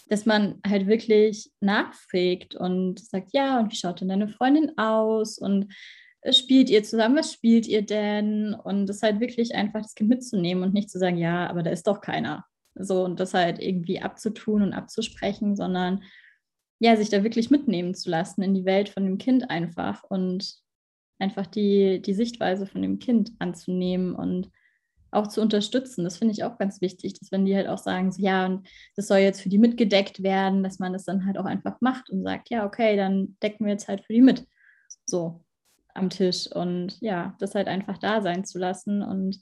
dass 0.09 0.26
man 0.26 0.61
halt 0.67 0.87
wirklich 0.87 1.50
nachfragt 1.61 2.55
und 2.55 3.00
sagt, 3.00 3.31
ja, 3.33 3.59
und 3.59 3.73
wie 3.73 3.76
schaut 3.76 4.00
denn 4.00 4.09
deine 4.09 4.29
Freundin 4.29 4.76
aus 4.76 5.38
und 5.38 5.73
äh, 6.23 6.33
spielt 6.33 6.71
ihr 6.71 6.83
zusammen, 6.83 7.17
was 7.17 7.33
spielt 7.33 7.67
ihr 7.67 7.83
denn? 7.83 8.55
Und 8.55 8.87
das 8.87 9.03
halt 9.03 9.21
wirklich 9.21 9.55
einfach 9.55 9.83
das 9.83 9.95
Kind 9.95 10.11
mitzunehmen 10.11 10.62
und 10.62 10.75
nicht 10.75 10.91
zu 10.91 10.99
sagen, 10.99 11.17
ja, 11.17 11.49
aber 11.49 11.62
da 11.62 11.71
ist 11.71 11.87
doch 11.87 12.00
keiner. 12.00 12.45
So 12.75 13.05
und 13.05 13.21
das 13.21 13.35
halt 13.35 13.61
irgendwie 13.61 14.00
abzutun 14.00 14.62
und 14.62 14.73
abzusprechen, 14.73 15.57
sondern 15.57 16.03
ja, 16.81 16.97
sich 16.97 17.09
da 17.09 17.23
wirklich 17.23 17.50
mitnehmen 17.50 17.95
zu 17.95 18.11
lassen 18.11 18.43
in 18.43 18.55
die 18.55 18.64
Welt 18.64 18.88
von 18.88 19.05
dem 19.05 19.19
Kind 19.19 19.49
einfach 19.49 20.03
und 20.05 20.63
einfach 21.18 21.47
die, 21.47 22.02
die 22.02 22.14
Sichtweise 22.14 22.66
von 22.66 22.83
dem 22.83 22.99
Kind 22.99 23.33
anzunehmen 23.38 24.14
und 24.14 24.50
auch 25.11 25.28
zu 25.28 25.40
unterstützen. 25.40 26.04
Das 26.04 26.18
finde 26.18 26.33
ich 26.33 26.44
auch 26.44 26.59
ganz 26.59 26.80
wichtig, 26.80 27.14
dass 27.14 27.30
wenn 27.30 27.44
die 27.44 27.54
halt 27.54 27.68
auch 27.68 27.78
sagen, 27.78 28.11
so, 28.11 28.21
ja, 28.21 28.47
und 28.47 28.66
das 28.97 29.06
soll 29.06 29.18
jetzt 29.18 29.40
für 29.40 29.49
die 29.49 29.59
mitgedeckt 29.59 30.23
werden, 30.23 30.62
dass 30.62 30.78
man 30.78 30.92
das 30.92 31.04
dann 31.04 31.25
halt 31.25 31.38
auch 31.38 31.44
einfach 31.44 31.80
macht 31.80 32.11
und 32.11 32.23
sagt, 32.23 32.50
ja, 32.50 32.66
okay, 32.66 32.97
dann 32.97 33.37
decken 33.42 33.64
wir 33.64 33.73
jetzt 33.73 33.88
halt 33.88 34.04
für 34.04 34.12
die 34.12 34.23
mit. 34.23 34.47
So 35.06 35.44
am 35.94 36.11
Tisch 36.11 36.50
und 36.50 37.00
ja, 37.00 37.37
das 37.38 37.54
halt 37.54 37.68
einfach 37.68 37.99
da 37.99 38.21
sein 38.21 38.44
zu 38.44 38.59
lassen 38.59 39.02
und 39.02 39.40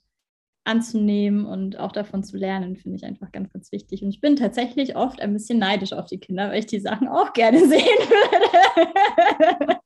anzunehmen 0.64 1.46
und 1.46 1.78
auch 1.78 1.92
davon 1.92 2.22
zu 2.22 2.36
lernen, 2.36 2.76
finde 2.76 2.96
ich 2.96 3.04
einfach 3.04 3.32
ganz, 3.32 3.52
ganz 3.52 3.72
wichtig. 3.72 4.02
Und 4.02 4.10
ich 4.10 4.20
bin 4.20 4.36
tatsächlich 4.36 4.96
oft 4.96 5.20
ein 5.20 5.32
bisschen 5.32 5.58
neidisch 5.58 5.92
auf 5.92 6.06
die 6.06 6.20
Kinder, 6.20 6.50
weil 6.50 6.60
ich 6.60 6.66
die 6.66 6.80
Sachen 6.80 7.08
auch 7.08 7.32
gerne 7.32 7.58
sehen 7.58 7.78
würde. 7.78 9.78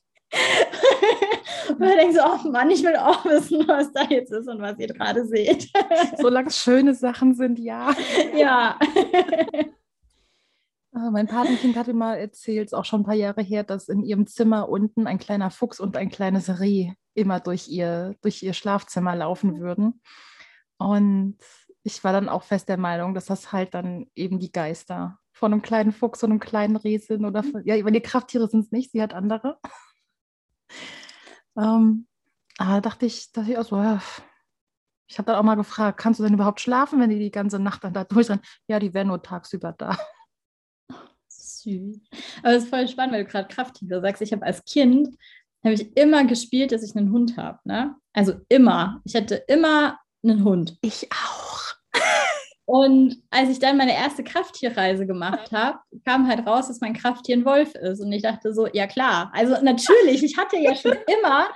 Man 1.79 1.97
denkt 1.97 2.15
so, 2.15 2.21
oh 2.23 2.49
Mann, 2.51 2.71
ich 2.71 2.83
will 2.83 2.97
auch 2.97 3.25
wissen, 3.25 3.67
was 3.67 3.93
da 3.93 4.03
jetzt 4.05 4.33
ist 4.33 4.49
und 4.49 4.61
was 4.61 4.79
ihr 4.79 4.89
gerade 4.89 5.25
seht. 5.27 5.71
Solange 6.19 6.49
es 6.49 6.59
schöne 6.59 6.95
Sachen 6.95 7.35
sind, 7.35 7.59
ja. 7.59 7.95
Ja. 8.35 8.79
Ah, 10.99 11.11
mein 11.11 11.27
Patenkind 11.27 11.77
hatte 11.77 11.93
mal 11.93 12.15
erzählt, 12.15 12.73
auch 12.73 12.87
schon 12.87 13.03
ein 13.03 13.05
paar 13.05 13.13
Jahre 13.13 13.43
her, 13.43 13.65
dass 13.65 13.91
in 13.91 14.03
ihrem 14.03 14.27
Zimmer 14.27 14.71
unten 14.71 15.07
ein 15.07 15.19
kleiner 15.19 15.51
Fuchs 15.51 15.79
und 15.79 15.95
ein 15.95 16.09
kleines 16.09 16.59
Reh 16.59 16.93
immer 17.13 17.39
durch 17.39 17.69
ihr, 17.69 18.15
durch 18.23 18.43
ihr 18.43 18.55
Schlafzimmer 18.55 19.15
laufen 19.15 19.61
würden. 19.61 20.01
Und 20.79 21.37
ich 21.83 22.03
war 22.03 22.15
dann 22.15 22.31
auch 22.31 22.45
fest 22.45 22.71
der 22.71 22.79
Meinung, 22.79 23.13
dass 23.13 23.27
das 23.27 23.53
halt 23.53 23.75
dann 23.75 24.07
eben 24.15 24.39
die 24.39 24.51
Geister 24.51 25.19
von 25.33 25.53
einem 25.53 25.61
kleinen 25.61 25.93
Fuchs 25.93 26.23
und 26.23 26.31
einem 26.31 26.41
kleinen 26.41 26.77
Reh 26.77 26.97
sind. 26.97 27.27
Oder 27.27 27.43
von, 27.43 27.63
ja, 27.67 27.75
weil 27.85 27.93
die 27.93 28.01
Krafttiere 28.01 28.49
sind 28.49 28.61
es 28.61 28.73
nicht, 28.73 28.93
sie 28.93 29.03
hat 29.03 29.13
andere. 29.13 29.59
Ähm, 31.57 32.07
aber 32.59 32.81
dachte 32.81 33.07
ich, 33.07 33.33
dachte 33.33 33.51
ich 33.51 33.59
auch 33.59 33.65
so, 33.65 33.77
ja, 33.77 34.01
ich 35.09 35.19
habe 35.19 35.27
dann 35.27 35.37
auch 35.37 35.43
mal 35.43 35.55
gefragt, 35.55 35.99
kannst 35.99 36.19
du 36.19 36.25
denn 36.25 36.35
überhaupt 36.35 36.61
schlafen, 36.61 37.01
wenn 37.01 37.11
die 37.11 37.19
die 37.19 37.31
ganze 37.31 37.59
Nacht 37.59 37.85
dann 37.85 37.95
da 37.95 38.05
durchrennen? 38.05 38.43
Ja, 38.67 38.79
die 38.79 38.93
wären 38.93 39.09
nur 39.09 39.23
tagsüber 39.23 39.73
da. 39.73 39.97
Süß. 41.29 42.01
Aber 42.43 42.55
es 42.55 42.65
ist 42.65 42.71
voll 42.71 42.89
spannend, 42.89 43.15
weil 43.15 43.25
du 43.25 43.31
gerade 43.31 43.49
Krafttiere 43.49 44.01
sagst. 44.01 44.23
Ich 44.23 44.33
habe 44.33 44.45
als 44.45 44.65
Kind, 44.65 45.17
habe 45.65 45.75
ich 45.75 45.97
immer 45.97 46.25
gespielt, 46.25 46.73
dass 46.73 46.83
ich 46.83 46.97
einen 46.97 47.13
Hund 47.13 47.37
habe. 47.37 47.59
Ne? 47.65 47.95
Also 48.13 48.35
immer. 48.49 49.01
Ich 49.05 49.15
hatte 49.15 49.37
immer 49.49 49.99
einen 50.23 50.45
Hund. 50.45 50.79
Ich 50.81 51.09
auch. 51.13 51.66
Und 52.67 53.23
als 53.31 53.49
ich 53.49 53.61
dann 53.61 53.77
meine 53.77 53.95
erste 53.95 54.25
Krafttierreise 54.25 55.07
gemacht 55.07 55.53
habe, 55.53 55.79
kam 56.05 56.29
halt 56.29 56.47
raus, 56.47 56.67
dass 56.67 56.81
mein 56.81 56.95
Krafttier 56.95 57.37
ein 57.37 57.45
Wolf 57.45 57.75
ist. 57.77 58.01
Und 58.01 58.13
ich 58.13 58.23
dachte 58.23 58.53
so, 58.53 58.67
ja 58.67 58.89
klar. 58.89 59.31
Also 59.35 59.55
natürlich, 59.63 60.25
ich 60.25 60.37
hatte 60.37 60.59
ja 60.59 60.75
schon 60.75 60.97
immer 61.21 61.49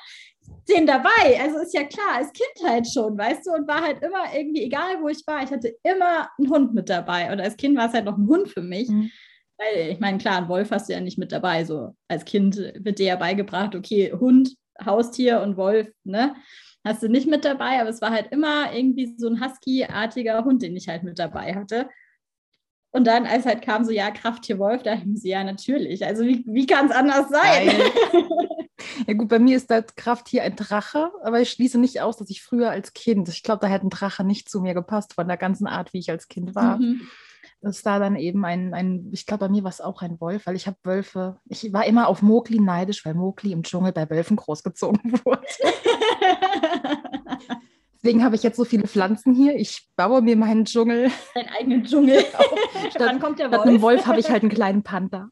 den 0.68 0.86
dabei. 0.86 1.40
Also 1.42 1.58
ist 1.58 1.74
ja 1.74 1.82
klar, 1.82 2.14
als 2.14 2.32
Kind 2.32 2.70
halt 2.70 2.86
schon, 2.86 3.18
weißt 3.18 3.44
du, 3.44 3.50
und 3.50 3.66
war 3.66 3.82
halt 3.82 4.02
immer 4.02 4.32
irgendwie, 4.32 4.62
egal 4.62 5.02
wo 5.02 5.08
ich 5.08 5.26
war, 5.26 5.42
ich 5.42 5.50
hatte 5.50 5.74
immer 5.82 6.28
einen 6.38 6.48
Hund 6.48 6.74
mit 6.74 6.88
dabei. 6.88 7.32
Und 7.32 7.40
als 7.40 7.56
Kind 7.56 7.76
war 7.76 7.88
es 7.88 7.92
halt 7.92 8.04
noch 8.04 8.16
ein 8.16 8.28
Hund 8.28 8.48
für 8.48 8.62
mich. 8.62 8.88
Mhm. 8.88 9.10
Weil 9.58 9.90
ich 9.90 9.98
meine, 9.98 10.18
klar, 10.18 10.38
einen 10.38 10.48
Wolf 10.48 10.70
hast 10.70 10.88
du 10.88 10.92
ja 10.92 11.00
nicht 11.00 11.18
mit 11.18 11.32
dabei. 11.32 11.64
So 11.64 11.96
als 12.06 12.24
Kind 12.24 12.56
wird 12.56 13.00
dir 13.00 13.06
ja 13.06 13.16
beigebracht, 13.16 13.74
okay, 13.74 14.12
Hund, 14.12 14.54
Haustier 14.84 15.40
und 15.40 15.56
Wolf, 15.56 15.88
ne? 16.04 16.36
Hast 16.84 17.02
du 17.02 17.08
nicht 17.08 17.28
mit 17.28 17.44
dabei, 17.44 17.80
aber 17.80 17.90
es 17.90 18.00
war 18.00 18.10
halt 18.10 18.32
immer 18.32 18.72
irgendwie 18.72 19.14
so 19.16 19.28
ein 19.28 19.40
Husky-artiger 19.40 20.44
Hund, 20.44 20.62
den 20.62 20.76
ich 20.76 20.88
halt 20.88 21.02
mit 21.02 21.18
dabei 21.18 21.54
hatte. 21.54 21.88
Und 22.92 23.06
dann, 23.06 23.26
als 23.26 23.46
halt 23.46 23.62
kam 23.62 23.84
so, 23.84 23.92
ja, 23.92 24.10
Krafttier 24.10 24.58
Wolf, 24.58 24.82
da 24.82 24.94
hieß 24.94 25.22
sie, 25.22 25.30
ja, 25.30 25.44
natürlich. 25.44 26.04
Also 26.04 26.24
wie, 26.24 26.44
wie 26.46 26.66
kann 26.66 26.86
es 26.86 26.92
anders 26.92 27.28
sein? 27.28 27.68
ja 29.06 29.14
gut, 29.14 29.28
bei 29.28 29.38
mir 29.38 29.56
ist 29.56 29.70
das 29.70 29.94
Krafttier 29.94 30.42
ein 30.42 30.56
Drache, 30.56 31.12
aber 31.22 31.40
ich 31.40 31.50
schließe 31.50 31.78
nicht 31.78 32.00
aus, 32.00 32.16
dass 32.16 32.30
ich 32.30 32.42
früher 32.42 32.70
als 32.70 32.92
Kind, 32.92 33.28
ich 33.28 33.44
glaube, 33.44 33.60
da 33.60 33.68
hätte 33.68 33.86
ein 33.86 33.90
Drache 33.90 34.24
nicht 34.24 34.48
zu 34.48 34.60
mir 34.60 34.74
gepasst 34.74 35.14
von 35.14 35.28
der 35.28 35.36
ganzen 35.36 35.68
Art, 35.68 35.92
wie 35.92 35.98
ich 35.98 36.10
als 36.10 36.26
Kind 36.26 36.56
war. 36.56 36.78
Mhm. 36.78 37.02
Das 37.62 37.84
war 37.84 37.98
dann 37.98 38.16
eben 38.16 38.42
ein, 38.46 38.72
ein 38.72 39.10
ich 39.12 39.26
glaube, 39.26 39.46
bei 39.46 39.50
mir 39.50 39.62
war 39.64 39.70
es 39.70 39.82
auch 39.82 40.00
ein 40.00 40.18
Wolf, 40.20 40.46
weil 40.46 40.56
ich 40.56 40.66
habe 40.66 40.78
Wölfe, 40.82 41.38
ich 41.46 41.70
war 41.74 41.84
immer 41.84 42.08
auf 42.08 42.22
Mowgli 42.22 42.58
neidisch, 42.58 43.04
weil 43.04 43.12
Mowgli 43.14 43.52
im 43.52 43.62
Dschungel 43.62 43.92
bei 43.92 44.08
Wölfen 44.08 44.36
großgezogen 44.36 45.12
wurde. 45.24 45.44
Deswegen 48.02 48.24
habe 48.24 48.34
ich 48.34 48.42
jetzt 48.42 48.56
so 48.56 48.64
viele 48.64 48.88
Pflanzen 48.88 49.34
hier. 49.34 49.56
Ich 49.56 49.90
baue 49.94 50.22
mir 50.22 50.34
meinen 50.36 50.64
Dschungel. 50.64 51.10
Deinen 51.34 51.50
eigenen 51.50 51.84
Dschungel. 51.84 52.20
statt, 52.88 52.98
Dann 52.98 53.20
kommt 53.20 53.38
der 53.38 53.50
Wolf. 53.50 53.60
Statt 53.60 53.68
einem 53.68 53.82
Wolf 53.82 54.06
habe 54.06 54.20
ich 54.20 54.30
halt 54.30 54.42
einen 54.42 54.50
kleinen 54.50 54.82
Panther. 54.82 55.28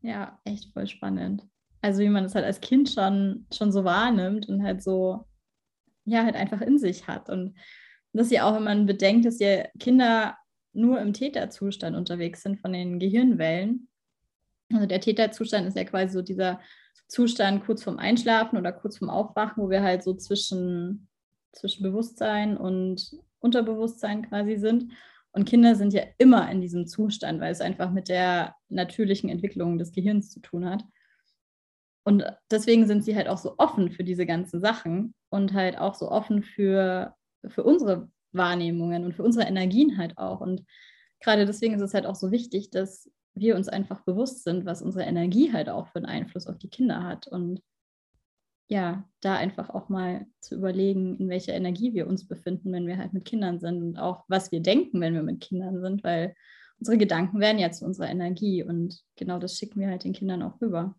ja, 0.02 0.38
echt 0.44 0.72
voll 0.72 0.86
spannend. 0.86 1.42
Also 1.86 2.00
wie 2.00 2.08
man 2.08 2.24
das 2.24 2.34
halt 2.34 2.44
als 2.44 2.60
Kind 2.60 2.90
schon, 2.90 3.46
schon 3.54 3.70
so 3.70 3.84
wahrnimmt 3.84 4.48
und 4.48 4.64
halt 4.64 4.82
so, 4.82 5.24
ja, 6.04 6.24
halt 6.24 6.34
einfach 6.34 6.60
in 6.60 6.78
sich 6.78 7.06
hat. 7.06 7.30
Und 7.30 7.54
das 8.12 8.26
ist 8.26 8.32
ja 8.32 8.42
auch, 8.42 8.56
wenn 8.56 8.64
man 8.64 8.86
bedenkt, 8.86 9.24
dass 9.24 9.38
ja 9.38 9.68
Kinder 9.78 10.36
nur 10.72 11.00
im 11.00 11.12
Täterzustand 11.12 11.96
unterwegs 11.96 12.42
sind 12.42 12.58
von 12.58 12.72
den 12.72 12.98
Gehirnwellen. 12.98 13.86
Also 14.72 14.86
der 14.86 15.00
Täterzustand 15.00 15.68
ist 15.68 15.76
ja 15.76 15.84
quasi 15.84 16.12
so 16.12 16.22
dieser 16.22 16.60
Zustand 17.06 17.64
kurz 17.64 17.84
vorm 17.84 17.98
Einschlafen 17.98 18.58
oder 18.58 18.72
kurz 18.72 18.98
vorm 18.98 19.08
Aufwachen, 19.08 19.62
wo 19.62 19.70
wir 19.70 19.84
halt 19.84 20.02
so 20.02 20.14
zwischen, 20.14 21.06
zwischen 21.52 21.84
Bewusstsein 21.84 22.56
und 22.56 23.12
Unterbewusstsein 23.38 24.28
quasi 24.28 24.56
sind. 24.56 24.90
Und 25.30 25.48
Kinder 25.48 25.76
sind 25.76 25.92
ja 25.92 26.02
immer 26.18 26.50
in 26.50 26.60
diesem 26.60 26.88
Zustand, 26.88 27.40
weil 27.40 27.52
es 27.52 27.60
einfach 27.60 27.92
mit 27.92 28.08
der 28.08 28.56
natürlichen 28.70 29.30
Entwicklung 29.30 29.78
des 29.78 29.92
Gehirns 29.92 30.32
zu 30.32 30.40
tun 30.40 30.68
hat. 30.68 30.82
Und 32.06 32.24
deswegen 32.52 32.86
sind 32.86 33.02
sie 33.02 33.16
halt 33.16 33.26
auch 33.26 33.36
so 33.36 33.54
offen 33.58 33.90
für 33.90 34.04
diese 34.04 34.26
ganzen 34.26 34.60
Sachen 34.60 35.12
und 35.28 35.54
halt 35.54 35.76
auch 35.76 35.96
so 35.96 36.08
offen 36.08 36.44
für, 36.44 37.16
für 37.48 37.64
unsere 37.64 38.08
Wahrnehmungen 38.30 39.04
und 39.04 39.12
für 39.12 39.24
unsere 39.24 39.44
Energien 39.44 39.98
halt 39.98 40.16
auch. 40.16 40.40
Und 40.40 40.64
gerade 41.18 41.46
deswegen 41.46 41.74
ist 41.74 41.82
es 41.82 41.94
halt 41.94 42.06
auch 42.06 42.14
so 42.14 42.30
wichtig, 42.30 42.70
dass 42.70 43.10
wir 43.34 43.56
uns 43.56 43.66
einfach 43.66 44.04
bewusst 44.04 44.44
sind, 44.44 44.64
was 44.64 44.82
unsere 44.82 45.04
Energie 45.04 45.52
halt 45.52 45.68
auch 45.68 45.88
für 45.88 45.96
einen 45.96 46.06
Einfluss 46.06 46.46
auf 46.46 46.58
die 46.58 46.70
Kinder 46.70 47.02
hat. 47.02 47.26
Und 47.26 47.60
ja, 48.68 49.04
da 49.20 49.34
einfach 49.34 49.70
auch 49.70 49.88
mal 49.88 50.26
zu 50.38 50.54
überlegen, 50.54 51.16
in 51.16 51.28
welcher 51.28 51.54
Energie 51.54 51.92
wir 51.92 52.06
uns 52.06 52.28
befinden, 52.28 52.70
wenn 52.70 52.86
wir 52.86 52.98
halt 52.98 53.14
mit 53.14 53.24
Kindern 53.24 53.58
sind 53.58 53.82
und 53.82 53.98
auch 53.98 54.22
was 54.28 54.52
wir 54.52 54.60
denken, 54.60 55.00
wenn 55.00 55.14
wir 55.14 55.24
mit 55.24 55.40
Kindern 55.40 55.80
sind, 55.80 56.04
weil 56.04 56.36
unsere 56.78 56.98
Gedanken 56.98 57.40
werden 57.40 57.58
ja 57.58 57.72
zu 57.72 57.84
unserer 57.84 58.10
Energie 58.10 58.62
und 58.62 59.02
genau 59.16 59.40
das 59.40 59.58
schicken 59.58 59.80
wir 59.80 59.88
halt 59.88 60.04
den 60.04 60.12
Kindern 60.12 60.44
auch 60.44 60.60
rüber. 60.60 60.94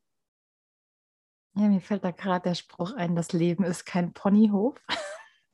Ja, 1.59 1.67
mir 1.67 1.81
fällt 1.81 2.03
da 2.03 2.11
gerade 2.11 2.49
der 2.49 2.55
Spruch 2.55 2.93
ein, 2.93 3.15
das 3.15 3.33
Leben 3.33 3.63
ist 3.63 3.85
kein 3.85 4.13
Ponyhof. 4.13 4.75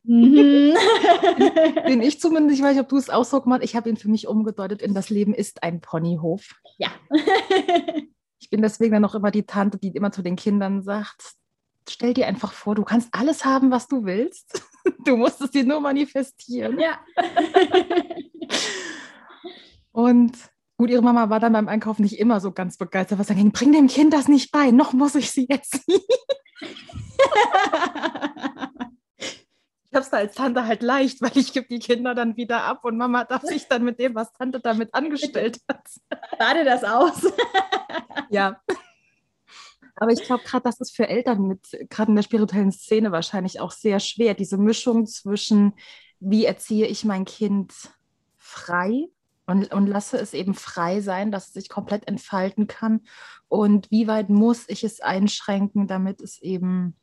Mhm. 0.04 0.76
Den 1.88 2.02
ich 2.02 2.20
zumindest, 2.20 2.60
ich 2.60 2.64
weiß 2.64 2.74
nicht, 2.74 2.82
ob 2.82 2.90
du 2.90 2.98
es 2.98 3.10
auch 3.10 3.24
so 3.24 3.40
gemacht 3.40 3.62
ich 3.64 3.76
habe 3.76 3.90
ihn 3.90 3.96
für 3.96 4.10
mich 4.10 4.28
umgedeutet 4.28 4.82
in 4.82 4.94
das 4.94 5.10
Leben 5.10 5.34
ist 5.34 5.64
ein 5.64 5.80
Ponyhof. 5.80 6.56
Ja. 6.78 6.90
ich 8.40 8.50
bin 8.50 8.62
deswegen 8.62 8.94
dann 8.94 9.06
auch 9.06 9.16
immer 9.16 9.32
die 9.32 9.46
Tante, 9.46 9.78
die 9.78 9.90
immer 9.90 10.12
zu 10.12 10.22
den 10.22 10.36
Kindern 10.36 10.82
sagt, 10.82 11.36
stell 11.88 12.14
dir 12.14 12.28
einfach 12.28 12.52
vor, 12.52 12.76
du 12.76 12.84
kannst 12.84 13.14
alles 13.14 13.46
haben, 13.46 13.72
was 13.72 13.88
du 13.88 14.06
willst. 14.06 14.62
Du 15.06 15.18
musst 15.18 15.42
es 15.42 15.52
dir 15.52 15.66
nur 15.66 15.82
manifestieren. 15.82 16.80
Ja. 16.80 17.00
Und 19.92 20.38
gut, 20.78 20.90
ihre 20.90 21.02
Mama 21.02 21.30
war 21.30 21.40
dann 21.40 21.54
beim 21.54 21.68
Einkaufen 21.68 22.04
nicht 22.04 22.20
immer 22.20 22.40
so 22.40 22.52
ganz 22.52 22.78
begeistert, 22.78 23.20
was 23.20 23.28
dagegen, 23.28 23.52
bring 23.52 23.72
dem 23.72 23.88
Kind 23.88 24.14
das 24.14 24.28
nicht 24.28 24.52
bei, 24.52 24.72
noch 24.72 24.94
muss 24.94 25.16
ich 25.16 25.32
sie 25.32 25.48
jetzt 25.50 25.88
nicht. 25.88 26.08
ich 29.94 29.94
habe 29.94 30.04
es 30.04 30.10
da 30.10 30.18
als 30.18 30.36
Tante 30.36 30.66
halt 30.66 30.82
leicht, 30.82 31.22
weil 31.22 31.38
ich 31.38 31.54
gebe 31.54 31.68
die 31.68 31.80
Kinder 31.80 32.16
dann 32.16 32.36
wieder 32.36 32.64
ab 32.64 32.84
und 32.84 32.98
Mama 32.98 33.24
darf 33.26 33.44
sich 33.44 33.68
dann 33.68 33.84
mit 33.84 34.00
dem, 34.00 34.16
was 34.16 34.32
Tante 34.34 34.60
damit 34.60 34.94
angestellt 34.94 35.60
hat. 35.70 35.88
Bade 36.40 36.66
das 36.66 36.84
aus. 36.84 37.32
ja. 38.30 38.60
Aber 39.96 40.12
ich 40.12 40.24
glaube, 40.24 40.44
gerade 40.44 40.64
das 40.64 40.80
ist 40.82 40.96
für 40.96 41.08
Eltern 41.08 41.48
mit, 41.48 41.68
gerade 41.90 42.10
in 42.10 42.16
der 42.16 42.24
spirituellen 42.24 42.72
Szene 42.72 43.12
wahrscheinlich 43.12 43.60
auch 43.60 43.72
sehr 43.72 44.00
schwer, 44.00 44.34
diese 44.34 44.58
Mischung 44.58 45.06
zwischen, 45.06 45.74
wie 46.20 46.46
erziehe 46.46 46.88
ich 46.88 47.06
mein 47.06 47.26
Kind 47.26 47.72
frei 48.36 49.10
und, 49.46 49.74
und 49.74 49.88
lasse 49.88 50.18
es 50.18 50.34
eben 50.34 50.54
frei 50.54 51.02
sein, 51.02 51.32
dass 51.32 51.48
es 51.48 51.54
sich 51.54 51.70
komplett 51.70 52.08
entfalten 52.08 52.68
kann 52.68 53.02
und 53.48 53.92
wie 53.92 54.08
weit 54.08 54.30
muss 54.30 54.68
ich 54.70 54.84
es 54.84 55.02
einschränken, 55.02 55.88
damit 55.88 56.22
es 56.22 56.42
eben 56.42 56.96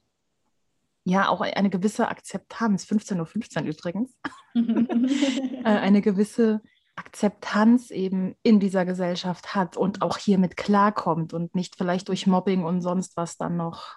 ja 1.04 1.28
auch 1.28 1.40
eine 1.40 1.70
gewisse 1.70 2.08
Akzeptanz, 2.08 2.84
15.15 2.84 3.62
Uhr 3.62 3.68
übrigens, 3.68 4.16
äh, 4.54 5.64
eine 5.64 6.00
gewisse 6.00 6.60
Akzeptanz 6.96 7.90
eben 7.90 8.36
in 8.42 8.60
dieser 8.60 8.84
Gesellschaft 8.84 9.54
hat 9.54 9.76
und 9.76 10.02
auch 10.02 10.18
hiermit 10.18 10.56
klarkommt 10.56 11.32
und 11.32 11.54
nicht 11.54 11.76
vielleicht 11.76 12.08
durch 12.08 12.26
Mobbing 12.26 12.64
und 12.64 12.82
sonst 12.82 13.16
was 13.16 13.38
dann 13.38 13.56
noch 13.56 13.96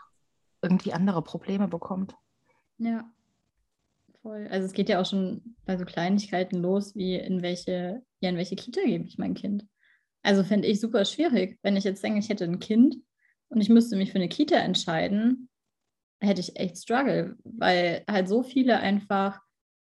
irgendwie 0.61 0.93
andere 0.93 1.21
Probleme 1.21 1.67
bekommt. 1.67 2.15
Ja, 2.77 3.03
voll. 4.23 4.47
Also 4.49 4.65
es 4.65 4.73
geht 4.73 4.89
ja 4.89 4.99
auch 4.99 5.05
schon 5.05 5.55
bei 5.65 5.77
so 5.77 5.85
Kleinigkeiten 5.85 6.61
los, 6.61 6.95
wie 6.95 7.15
in 7.15 7.43
welche, 7.43 8.01
ja, 8.21 8.29
in 8.29 8.37
welche 8.37 8.55
Kita 8.55 8.81
gebe 8.83 9.05
ich 9.05 9.19
mein 9.19 9.35
Kind. 9.35 9.67
Also 10.23 10.43
finde 10.43 10.67
ich 10.67 10.79
super 10.79 11.05
schwierig, 11.05 11.59
wenn 11.61 11.75
ich 11.75 11.83
jetzt 11.83 12.03
denke, 12.03 12.19
ich 12.19 12.29
hätte 12.29 12.45
ein 12.45 12.59
Kind 12.59 12.95
und 13.49 13.61
ich 13.61 13.69
müsste 13.69 13.97
mich 13.97 14.11
für 14.11 14.17
eine 14.17 14.29
Kita 14.29 14.55
entscheiden, 14.55 15.49
hätte 16.21 16.39
ich 16.39 16.55
echt 16.55 16.77
Struggle, 16.77 17.35
weil 17.43 18.03
halt 18.09 18.29
so 18.29 18.41
viele 18.41 18.79
einfach 18.79 19.39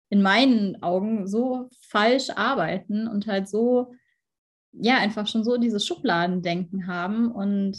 in 0.09 0.23
meinen 0.23 0.83
Augen 0.83 1.27
so 1.27 1.69
falsch 1.89 2.31
arbeiten 2.31 3.09
und 3.09 3.27
halt 3.27 3.49
so, 3.49 3.93
ja, 4.73 4.99
einfach 4.99 5.27
schon 5.27 5.45
so 5.45 5.57
dieses 5.57 5.85
Schubladendenken 5.85 6.87
haben 6.87 7.33
und 7.33 7.77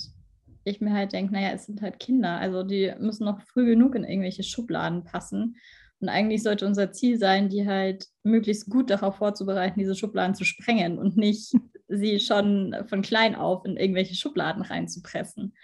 ich 0.63 0.81
mir 0.81 0.93
halt 0.93 1.13
denke, 1.13 1.33
naja, 1.33 1.51
es 1.51 1.65
sind 1.65 1.81
halt 1.81 1.99
Kinder, 1.99 2.37
also 2.37 2.63
die 2.63 2.93
müssen 2.99 3.25
noch 3.25 3.41
früh 3.41 3.65
genug 3.65 3.95
in 3.95 4.03
irgendwelche 4.03 4.43
Schubladen 4.43 5.03
passen. 5.03 5.55
Und 6.01 6.09
eigentlich 6.09 6.41
sollte 6.41 6.65
unser 6.65 6.91
Ziel 6.91 7.19
sein, 7.19 7.47
die 7.49 7.67
halt 7.67 8.07
möglichst 8.23 8.69
gut 8.69 8.89
darauf 8.89 9.17
vorzubereiten, 9.17 9.79
diese 9.79 9.95
Schubladen 9.95 10.33
zu 10.33 10.43
sprengen 10.43 10.97
und 10.97 11.15
nicht 11.15 11.53
sie 11.87 12.19
schon 12.19 12.75
von 12.87 13.03
klein 13.03 13.35
auf 13.35 13.65
in 13.65 13.77
irgendwelche 13.77 14.15
Schubladen 14.15 14.63
reinzupressen, 14.63 15.55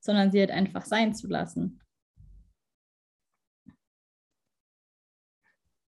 sondern 0.00 0.32
sie 0.32 0.40
halt 0.40 0.50
einfach 0.50 0.84
sein 0.84 1.14
zu 1.14 1.28
lassen. 1.28 1.80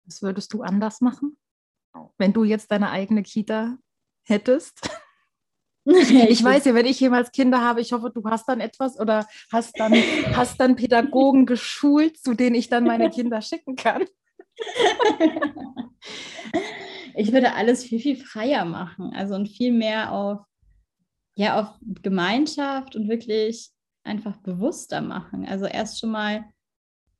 Was 0.04 0.22
würdest 0.22 0.52
du 0.54 0.62
anders 0.62 1.00
machen, 1.00 1.36
wenn 2.16 2.32
du 2.32 2.44
jetzt 2.44 2.70
deine 2.70 2.90
eigene 2.90 3.22
Kita 3.22 3.76
hättest? 4.24 4.88
Ich 6.28 6.44
weiß 6.44 6.64
ja, 6.66 6.74
wenn 6.74 6.86
ich 6.86 7.00
jemals 7.00 7.32
Kinder 7.32 7.60
habe, 7.60 7.80
ich 7.80 7.92
hoffe, 7.92 8.10
du 8.14 8.22
hast 8.24 8.48
dann 8.48 8.60
etwas 8.60 9.00
oder 9.00 9.26
hast 9.50 9.78
dann, 9.80 9.92
hast 10.34 10.60
dann 10.60 10.76
Pädagogen 10.76 11.44
geschult, 11.46 12.18
zu 12.18 12.34
denen 12.34 12.54
ich 12.54 12.68
dann 12.68 12.84
meine 12.84 13.10
Kinder 13.10 13.42
schicken 13.42 13.76
kann. 13.76 14.04
Ich 17.14 17.32
würde 17.32 17.54
alles 17.54 17.84
viel, 17.84 18.00
viel 18.00 18.16
freier 18.16 18.64
machen. 18.64 19.12
Also 19.14 19.34
und 19.34 19.48
viel 19.48 19.72
mehr 19.72 20.12
auf, 20.12 20.40
ja, 21.36 21.60
auf 21.60 21.78
Gemeinschaft 22.02 22.96
und 22.96 23.08
wirklich 23.08 23.70
einfach 24.04 24.38
bewusster 24.38 25.00
machen. 25.00 25.46
Also 25.46 25.66
erst 25.66 26.00
schon 26.00 26.10
mal 26.10 26.44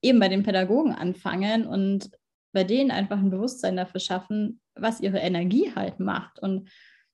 eben 0.00 0.18
bei 0.18 0.28
den 0.28 0.42
Pädagogen 0.42 0.92
anfangen 0.92 1.66
und 1.66 2.10
bei 2.52 2.64
denen 2.64 2.90
einfach 2.90 3.18
ein 3.18 3.30
Bewusstsein 3.30 3.76
dafür 3.76 4.00
schaffen, 4.00 4.60
was 4.74 5.00
ihre 5.00 5.18
Energie 5.18 5.72
halt 5.74 6.00
macht 6.00 6.38
und 6.38 6.70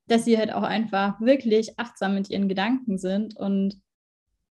dass 0.08 0.24
sie 0.24 0.38
halt 0.38 0.52
auch 0.52 0.62
einfach 0.62 1.20
wirklich 1.20 1.78
achtsam 1.78 2.14
mit 2.14 2.30
ihren 2.30 2.48
Gedanken 2.48 2.98
sind 2.98 3.36
und 3.36 3.80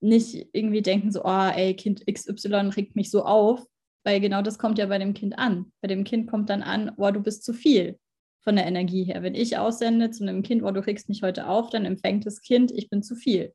nicht 0.02 0.50
irgendwie 0.54 0.82
denken 0.82 1.12
so, 1.12 1.24
oh, 1.24 1.50
ey, 1.56 1.76
Kind 1.76 2.06
XY 2.06 2.72
regt 2.76 2.96
mich 2.96 3.10
so 3.10 3.24
auf, 3.24 3.66
weil 4.04 4.20
genau 4.20 4.42
das 4.42 4.60
kommt 4.60 4.78
ja 4.78 4.86
bei 4.86 5.00
dem 5.00 5.14
Kind 5.14 5.38
an. 5.38 5.72
Bei 5.82 5.88
dem 5.88 6.04
Kind 6.04 6.30
kommt 6.30 6.50
dann 6.50 6.62
an, 6.62 6.92
oh, 6.98 7.10
du 7.12 7.22
bist 7.22 7.44
zu 7.44 7.54
viel 7.54 8.00
von 8.42 8.56
der 8.56 8.68
Energie 8.68 9.04
her. 9.04 9.24
Wenn 9.24 9.34
ich 9.34 9.58
aussende 9.58 10.12
zu 10.12 10.24
einem 10.24 10.44
Kind, 10.44 10.64
oh, 10.64 10.72
du 10.72 10.86
regst 10.86 11.10
mich 11.10 11.24
heute 11.24 11.48
auf, 11.48 11.70
dann 11.70 11.86
empfängt 11.86 12.26
das 12.26 12.42
Kind, 12.42 12.72
ich 12.72 12.90
bin 12.90 13.02
zu 13.02 13.16
viel. 13.16 13.54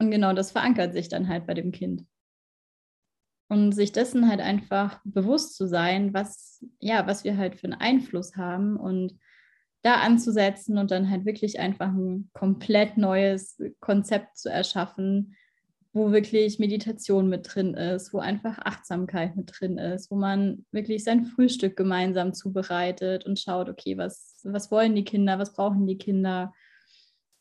Und 0.00 0.10
genau 0.10 0.32
das 0.32 0.52
verankert 0.52 0.92
sich 0.92 1.08
dann 1.08 1.28
halt 1.28 1.46
bei 1.46 1.54
dem 1.54 1.72
Kind. 1.72 2.06
Und 3.48 3.72
sich 3.72 3.92
dessen 3.92 4.28
halt 4.28 4.40
einfach 4.40 5.00
bewusst 5.04 5.56
zu 5.56 5.66
sein, 5.66 6.14
was, 6.14 6.64
ja, 6.78 7.06
was 7.06 7.24
wir 7.24 7.36
halt 7.36 7.56
für 7.56 7.64
einen 7.64 7.80
Einfluss 7.80 8.36
haben 8.36 8.76
und 8.76 9.18
da 9.84 9.96
anzusetzen 9.96 10.78
und 10.78 10.90
dann 10.90 11.10
halt 11.10 11.26
wirklich 11.26 11.60
einfach 11.60 11.88
ein 11.88 12.30
komplett 12.32 12.96
neues 12.96 13.60
Konzept 13.80 14.38
zu 14.38 14.48
erschaffen, 14.48 15.36
wo 15.92 16.10
wirklich 16.10 16.58
Meditation 16.58 17.28
mit 17.28 17.54
drin 17.54 17.74
ist, 17.74 18.14
wo 18.14 18.18
einfach 18.18 18.58
Achtsamkeit 18.58 19.36
mit 19.36 19.52
drin 19.54 19.76
ist, 19.76 20.10
wo 20.10 20.16
man 20.16 20.64
wirklich 20.72 21.04
sein 21.04 21.26
Frühstück 21.26 21.76
gemeinsam 21.76 22.32
zubereitet 22.32 23.26
und 23.26 23.38
schaut, 23.38 23.68
okay, 23.68 23.98
was, 23.98 24.40
was 24.42 24.70
wollen 24.70 24.94
die 24.94 25.04
Kinder, 25.04 25.38
was 25.38 25.52
brauchen 25.52 25.86
die 25.86 25.98
Kinder? 25.98 26.54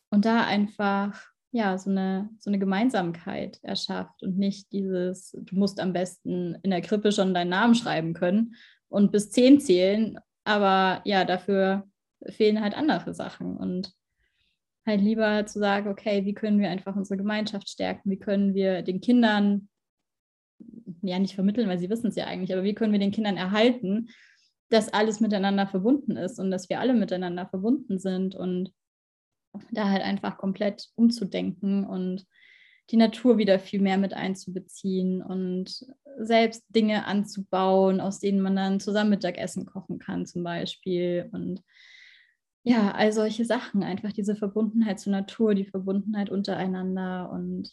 Und 0.10 0.25
da 0.25 0.45
einfach 0.45 1.19
ja, 1.51 1.77
so 1.77 1.91
eine, 1.91 2.29
so 2.39 2.49
eine 2.49 2.60
Gemeinsamkeit 2.60 3.60
erschafft 3.62 4.21
und 4.21 4.38
nicht 4.38 4.71
dieses, 4.73 5.38
du 5.39 5.56
musst 5.56 5.79
am 5.79 5.93
besten 5.93 6.58
in 6.63 6.71
der 6.71 6.82
Krippe 6.82 7.12
schon 7.12 7.34
deinen 7.34 7.49
Namen 7.49 7.75
schreiben 7.75 8.13
können 8.13 8.56
und 8.89 9.12
bis 9.12 9.29
zehn 9.29 9.62
zählen, 9.62 10.19
aber 10.43 11.01
ja, 11.06 11.25
dafür 11.25 11.88
fehlen 12.30 12.62
halt 12.62 12.76
andere 12.76 13.14
Sachen 13.14 13.58
und 13.58 13.94
halt 14.86 15.02
lieber 15.02 15.46
zu 15.46 15.60
sagen, 15.60 15.90
okay, 15.90 16.26
wie 16.26 16.34
können 16.34 16.60
wir 16.60 16.70
einfach 16.70 16.96
unsere 16.96 17.18
Gemeinschaft 17.18 17.70
stärken, 17.70 18.10
wie 18.10 18.20
können 18.20 18.54
wir 18.54 18.82
den 18.82 19.02
Kindern, 19.02 19.70
ja 21.02 21.20
nicht 21.20 21.36
vermitteln, 21.36 21.68
weil 21.68 21.80
sie 21.80 21.90
wissen 21.90 22.08
es 22.08 22.16
ja 22.16 22.26
eigentlich, 22.26 22.54
aber 22.54 22.64
wie 22.64 22.74
können 22.74 22.94
wir 22.94 23.00
den 23.00 23.12
Kindern 23.12 23.38
erhalten, 23.38 24.10
dass 24.70 24.94
alles 24.94 25.20
miteinander 25.20 25.68
verbunden 25.68 26.18
ist 26.18 26.40
und 26.40 26.52
dass 26.52 26.70
wir 26.70 26.80
alle 26.80 26.94
miteinander 26.94 27.48
verbunden 27.48 28.00
sind 28.00 28.36
und 28.36 28.74
da 29.72 29.90
halt 29.90 30.02
einfach 30.02 30.38
komplett 30.38 30.90
umzudenken 30.96 31.86
und 31.86 32.26
die 32.90 32.98
Natur 32.98 33.38
wieder 33.38 33.60
viel 33.60 33.82
mehr 33.82 33.98
mit 33.98 34.14
einzubeziehen 34.14 35.22
und 35.22 35.86
selbst 36.18 36.64
Dinge 36.70 37.06
anzubauen, 37.06 38.02
aus 38.02 38.20
denen 38.20 38.42
man 38.42 38.56
dann 38.56 38.80
zusammen 38.80 39.12
Mittagessen 39.12 39.66
kochen 39.66 40.00
kann 40.00 40.26
zum 40.26 40.44
Beispiel. 40.44 41.30
Und 41.32 41.62
ja, 42.63 42.91
all 42.91 43.12
solche 43.12 43.43
Sachen, 43.43 43.84
einfach 43.84 44.13
diese 44.13 44.36
Verbundenheit 44.36 44.99
zur 44.99 45.12
Natur, 45.12 45.54
die 45.54 45.65
Verbundenheit 45.65 46.30
untereinander 46.30 47.30
und 47.30 47.69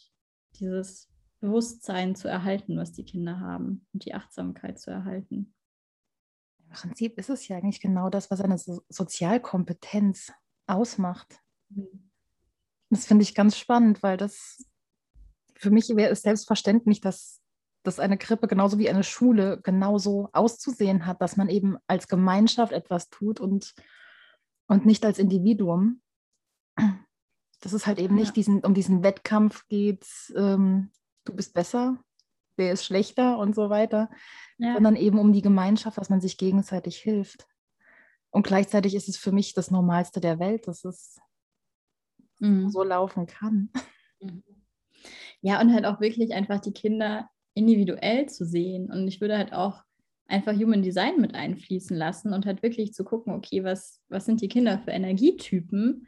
dieses 0.59 1.09
Bewusstsein 1.39 2.15
zu 2.15 2.27
erhalten, 2.27 2.77
was 2.77 2.91
die 2.91 3.05
Kinder 3.05 3.39
haben 3.39 3.87
und 3.93 4.05
die 4.05 4.13
Achtsamkeit 4.13 4.79
zu 4.79 4.91
erhalten. 4.91 5.53
Im 6.59 6.73
Prinzip 6.73 7.17
ist 7.17 7.29
es 7.29 7.47
ja 7.47 7.57
eigentlich 7.57 7.79
genau 7.79 8.09
das, 8.09 8.29
was 8.29 8.41
eine 8.41 8.57
so 8.57 8.81
Sozialkompetenz 8.89 10.31
ausmacht. 10.67 11.39
Das 12.89 13.05
finde 13.05 13.23
ich 13.23 13.33
ganz 13.33 13.57
spannend, 13.57 14.03
weil 14.03 14.17
das 14.17 14.65
für 15.55 15.71
mich 15.71 15.87
wäre 15.95 16.11
es 16.11 16.21
selbstverständlich, 16.21 17.01
dass, 17.01 17.41
dass 17.83 17.99
eine 17.99 18.17
Krippe 18.17 18.47
genauso 18.47 18.77
wie 18.77 18.89
eine 18.89 19.03
Schule 19.03 19.61
genauso 19.61 20.29
auszusehen 20.33 21.05
hat, 21.05 21.21
dass 21.21 21.37
man 21.37 21.49
eben 21.49 21.77
als 21.87 22.07
Gemeinschaft 22.07 22.73
etwas 22.73 23.09
tut 23.09 23.39
und, 23.39 23.73
und 24.71 24.85
nicht 24.85 25.05
als 25.05 25.19
Individuum. 25.19 26.01
Dass 27.59 27.73
es 27.73 27.85
halt 27.85 27.99
eben 27.99 28.15
ja. 28.15 28.21
nicht 28.21 28.37
diesen, 28.37 28.63
um 28.63 28.73
diesen 28.73 29.03
Wettkampf 29.03 29.67
geht, 29.67 30.07
ähm, 30.33 30.91
du 31.25 31.35
bist 31.35 31.53
besser, 31.53 32.01
wer 32.55 32.71
ist 32.71 32.85
schlechter 32.85 33.37
und 33.37 33.53
so 33.53 33.69
weiter, 33.69 34.09
ja. 34.57 34.73
sondern 34.73 34.95
eben 34.95 35.19
um 35.19 35.33
die 35.33 35.41
Gemeinschaft, 35.41 35.97
dass 35.97 36.09
man 36.09 36.21
sich 36.21 36.37
gegenseitig 36.37 36.97
hilft. 36.97 37.47
Und 38.29 38.47
gleichzeitig 38.47 38.95
ist 38.95 39.09
es 39.09 39.17
für 39.17 39.33
mich 39.33 39.53
das 39.53 39.71
Normalste 39.71 40.21
der 40.21 40.39
Welt. 40.39 40.69
Das 40.69 40.85
ist 40.85 41.19
mhm. 42.39 42.69
so 42.69 42.81
laufen 42.81 43.27
kann. 43.27 43.69
Mhm. 44.21 44.41
Ja, 45.41 45.59
und 45.59 45.73
halt 45.73 45.85
auch 45.85 45.99
wirklich 45.99 46.33
einfach 46.33 46.61
die 46.61 46.71
Kinder 46.71 47.29
individuell 47.55 48.29
zu 48.29 48.45
sehen. 48.45 48.89
Und 48.89 49.07
ich 49.09 49.19
würde 49.19 49.37
halt 49.37 49.51
auch 49.51 49.83
einfach 50.31 50.53
Human 50.53 50.81
Design 50.81 51.19
mit 51.19 51.35
einfließen 51.35 51.95
lassen 51.95 52.33
und 52.33 52.45
halt 52.45 52.63
wirklich 52.63 52.93
zu 52.93 53.03
gucken, 53.03 53.33
okay, 53.33 53.63
was, 53.63 54.01
was 54.09 54.25
sind 54.25 54.41
die 54.41 54.47
Kinder 54.47 54.79
für 54.79 54.91
Energietypen 54.91 56.07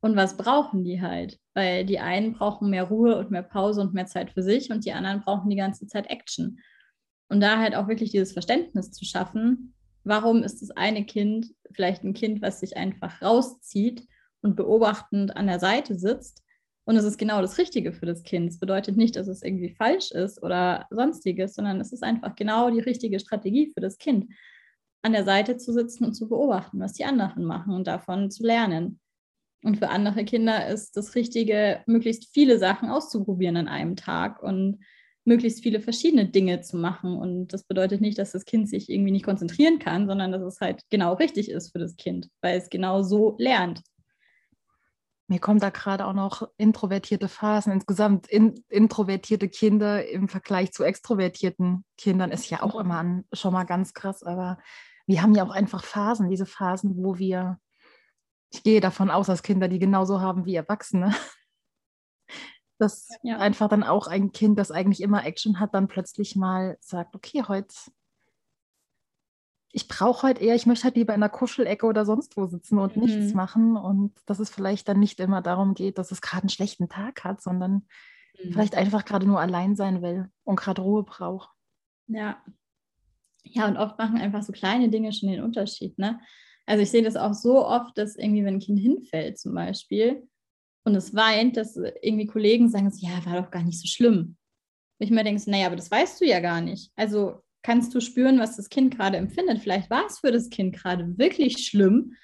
und 0.00 0.16
was 0.16 0.36
brauchen 0.36 0.84
die 0.84 1.00
halt. 1.00 1.38
Weil 1.54 1.84
die 1.84 2.00
einen 2.00 2.32
brauchen 2.32 2.70
mehr 2.70 2.84
Ruhe 2.84 3.18
und 3.18 3.30
mehr 3.30 3.42
Pause 3.42 3.80
und 3.80 3.94
mehr 3.94 4.06
Zeit 4.06 4.30
für 4.32 4.42
sich 4.42 4.70
und 4.70 4.84
die 4.84 4.92
anderen 4.92 5.20
brauchen 5.20 5.50
die 5.50 5.56
ganze 5.56 5.86
Zeit 5.86 6.10
Action. 6.10 6.58
Und 7.28 7.40
da 7.40 7.58
halt 7.58 7.74
auch 7.74 7.88
wirklich 7.88 8.10
dieses 8.10 8.32
Verständnis 8.32 8.90
zu 8.90 9.04
schaffen, 9.04 9.74
warum 10.04 10.42
ist 10.42 10.62
das 10.62 10.70
eine 10.72 11.04
Kind 11.04 11.54
vielleicht 11.72 12.02
ein 12.04 12.14
Kind, 12.14 12.42
was 12.42 12.60
sich 12.60 12.76
einfach 12.76 13.22
rauszieht 13.22 14.06
und 14.42 14.56
beobachtend 14.56 15.36
an 15.36 15.46
der 15.46 15.60
Seite 15.60 15.98
sitzt 15.98 16.42
und 16.84 16.96
es 16.96 17.04
ist 17.04 17.18
genau 17.18 17.40
das 17.40 17.58
Richtige 17.58 17.92
für 17.92 18.06
das 18.06 18.22
Kind. 18.22 18.50
Es 18.50 18.58
bedeutet 18.58 18.96
nicht, 18.96 19.16
dass 19.16 19.28
es 19.28 19.42
irgendwie 19.42 19.70
falsch 19.70 20.10
ist 20.10 20.42
oder 20.42 20.86
sonstiges, 20.90 21.54
sondern 21.54 21.80
es 21.80 21.92
ist 21.92 22.02
einfach 22.02 22.34
genau 22.34 22.70
die 22.70 22.80
richtige 22.80 23.20
Strategie 23.20 23.70
für 23.72 23.80
das 23.80 23.98
Kind, 23.98 24.26
an 25.02 25.12
der 25.12 25.24
Seite 25.24 25.56
zu 25.56 25.72
sitzen 25.72 26.04
und 26.04 26.14
zu 26.14 26.28
beobachten, 26.28 26.80
was 26.80 26.92
die 26.92 27.04
anderen 27.04 27.44
machen 27.44 27.74
und 27.74 27.86
davon 27.86 28.30
zu 28.30 28.44
lernen. 28.44 29.00
Und 29.62 29.78
für 29.78 29.90
andere 29.90 30.24
Kinder 30.24 30.68
ist 30.68 30.96
das 30.96 31.14
Richtige, 31.14 31.82
möglichst 31.86 32.32
viele 32.32 32.58
Sachen 32.58 32.88
auszuprobieren 32.88 33.56
an 33.56 33.68
einem 33.68 33.96
Tag 33.96 34.42
und 34.42 34.78
möglichst 35.24 35.62
viele 35.62 35.80
verschiedene 35.80 36.26
Dinge 36.26 36.62
zu 36.62 36.76
machen. 36.76 37.16
Und 37.16 37.52
das 37.52 37.64
bedeutet 37.64 38.00
nicht, 38.00 38.18
dass 38.18 38.32
das 38.32 38.46
Kind 38.46 38.68
sich 38.68 38.88
irgendwie 38.88 39.10
nicht 39.12 39.24
konzentrieren 39.24 39.78
kann, 39.78 40.06
sondern 40.06 40.32
dass 40.32 40.42
es 40.42 40.60
halt 40.60 40.82
genau 40.90 41.14
richtig 41.14 41.50
ist 41.50 41.72
für 41.72 41.78
das 41.78 41.96
Kind, 41.96 42.28
weil 42.40 42.58
es 42.58 42.70
genau 42.70 43.02
so 43.02 43.36
lernt. 43.38 43.82
Mir 45.30 45.38
kommen 45.38 45.60
da 45.60 45.70
gerade 45.70 46.06
auch 46.06 46.12
noch 46.12 46.42
introvertierte 46.56 47.28
Phasen. 47.28 47.72
Insgesamt 47.72 48.26
in, 48.26 48.64
introvertierte 48.68 49.48
Kinder 49.48 50.04
im 50.08 50.28
Vergleich 50.28 50.72
zu 50.72 50.82
extrovertierten 50.82 51.84
Kindern 51.96 52.32
ist 52.32 52.50
ja 52.50 52.64
auch 52.64 52.74
immer 52.74 52.96
an, 52.96 53.24
schon 53.32 53.52
mal 53.52 53.62
ganz 53.62 53.94
krass. 53.94 54.24
Aber 54.24 54.58
wir 55.06 55.22
haben 55.22 55.32
ja 55.36 55.44
auch 55.44 55.52
einfach 55.52 55.84
Phasen, 55.84 56.30
diese 56.30 56.46
Phasen, 56.46 56.96
wo 56.96 57.18
wir, 57.18 57.60
ich 58.52 58.64
gehe 58.64 58.80
davon 58.80 59.08
aus, 59.08 59.28
dass 59.28 59.44
Kinder 59.44 59.68
die 59.68 59.78
genauso 59.78 60.20
haben 60.20 60.46
wie 60.46 60.56
Erwachsene. 60.56 61.14
Dass 62.80 63.08
ja. 63.22 63.36
einfach 63.36 63.68
dann 63.68 63.84
auch 63.84 64.06
ein 64.06 64.32
Kind, 64.32 64.58
das 64.58 64.70
eigentlich 64.72 65.02
immer 65.02 65.24
Action 65.24 65.60
hat, 65.60 65.74
dann 65.74 65.86
plötzlich 65.86 66.34
mal 66.34 66.78
sagt, 66.80 67.14
okay, 67.14 67.44
heute 67.46 67.74
ich 69.72 69.88
brauche 69.88 70.26
halt 70.26 70.40
eher, 70.40 70.54
ich 70.54 70.66
möchte 70.66 70.84
halt 70.84 70.96
lieber 70.96 71.14
in 71.14 71.20
der 71.20 71.28
Kuschelecke 71.28 71.86
oder 71.86 72.04
sonst 72.04 72.36
wo 72.36 72.46
sitzen 72.46 72.78
und 72.78 72.96
mhm. 72.96 73.04
nichts 73.04 73.34
machen. 73.34 73.76
Und 73.76 74.12
dass 74.26 74.40
es 74.40 74.50
vielleicht 74.50 74.88
dann 74.88 74.98
nicht 74.98 75.20
immer 75.20 75.42
darum 75.42 75.74
geht, 75.74 75.98
dass 75.98 76.10
es 76.10 76.20
gerade 76.20 76.42
einen 76.42 76.50
schlechten 76.50 76.88
Tag 76.88 77.24
hat, 77.24 77.40
sondern 77.40 77.86
mhm. 78.42 78.52
vielleicht 78.52 78.74
einfach 78.74 79.04
gerade 79.04 79.26
nur 79.26 79.40
allein 79.40 79.76
sein 79.76 80.02
will 80.02 80.28
und 80.44 80.56
gerade 80.56 80.82
Ruhe 80.82 81.04
braucht. 81.04 81.50
Ja. 82.08 82.42
Ja, 83.42 83.68
und 83.68 83.76
oft 83.78 83.98
machen 83.98 84.18
einfach 84.18 84.42
so 84.42 84.52
kleine 84.52 84.90
Dinge 84.90 85.12
schon 85.12 85.30
den 85.30 85.42
Unterschied, 85.42 85.98
ne? 85.98 86.20
Also 86.66 86.82
ich 86.82 86.90
sehe 86.90 87.02
das 87.02 87.16
auch 87.16 87.32
so 87.32 87.66
oft, 87.66 87.96
dass 87.96 88.16
irgendwie, 88.16 88.44
wenn 88.44 88.54
ein 88.54 88.60
Kind 88.60 88.78
hinfällt 88.78 89.38
zum 89.38 89.54
Beispiel 89.54 90.28
und 90.84 90.94
es 90.94 91.14
weint, 91.14 91.56
dass 91.56 91.76
irgendwie 92.02 92.26
Kollegen 92.26 92.68
sagen, 92.68 92.92
ja, 92.96 93.24
war 93.24 93.40
doch 93.40 93.50
gar 93.50 93.62
nicht 93.62 93.80
so 93.80 93.88
schlimm. 93.88 94.36
Und 94.98 95.06
ich 95.06 95.10
mir 95.10 95.24
denke, 95.24 95.50
naja, 95.50 95.66
aber 95.66 95.76
das 95.76 95.90
weißt 95.90 96.20
du 96.20 96.26
ja 96.26 96.40
gar 96.40 96.60
nicht. 96.60 96.92
Also 96.94 97.42
kannst 97.62 97.94
du 97.94 98.00
spüren, 98.00 98.38
was 98.38 98.56
das 98.56 98.68
Kind 98.68 98.96
gerade 98.96 99.16
empfindet. 99.16 99.60
Vielleicht 99.60 99.90
war 99.90 100.06
es 100.06 100.18
für 100.18 100.32
das 100.32 100.48
Kind 100.48 100.74
gerade 100.76 101.18
wirklich 101.18 101.58
schlimm, 101.58 102.14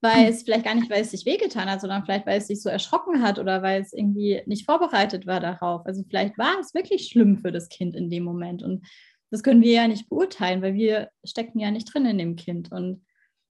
weil 0.00 0.26
hm. 0.26 0.32
es 0.32 0.42
vielleicht 0.42 0.64
gar 0.64 0.74
nicht, 0.74 0.90
weil 0.90 1.02
es 1.02 1.10
sich 1.10 1.26
wehgetan 1.26 1.70
hat, 1.70 1.80
sondern 1.80 2.04
vielleicht, 2.04 2.26
weil 2.26 2.38
es 2.38 2.46
sich 2.46 2.62
so 2.62 2.68
erschrocken 2.68 3.22
hat 3.22 3.38
oder 3.38 3.62
weil 3.62 3.80
es 3.80 3.92
irgendwie 3.92 4.42
nicht 4.46 4.66
vorbereitet 4.66 5.26
war 5.26 5.40
darauf. 5.40 5.86
Also 5.86 6.02
vielleicht 6.08 6.38
war 6.38 6.58
es 6.60 6.74
wirklich 6.74 7.06
schlimm 7.06 7.38
für 7.38 7.52
das 7.52 7.68
Kind 7.68 7.96
in 7.96 8.10
dem 8.10 8.24
Moment. 8.24 8.62
Und 8.62 8.86
das 9.30 9.42
können 9.42 9.62
wir 9.62 9.72
ja 9.72 9.88
nicht 9.88 10.08
beurteilen, 10.08 10.62
weil 10.62 10.74
wir 10.74 11.10
stecken 11.24 11.58
ja 11.58 11.70
nicht 11.70 11.92
drin 11.92 12.06
in 12.06 12.18
dem 12.18 12.36
Kind. 12.36 12.70
Und 12.70 13.04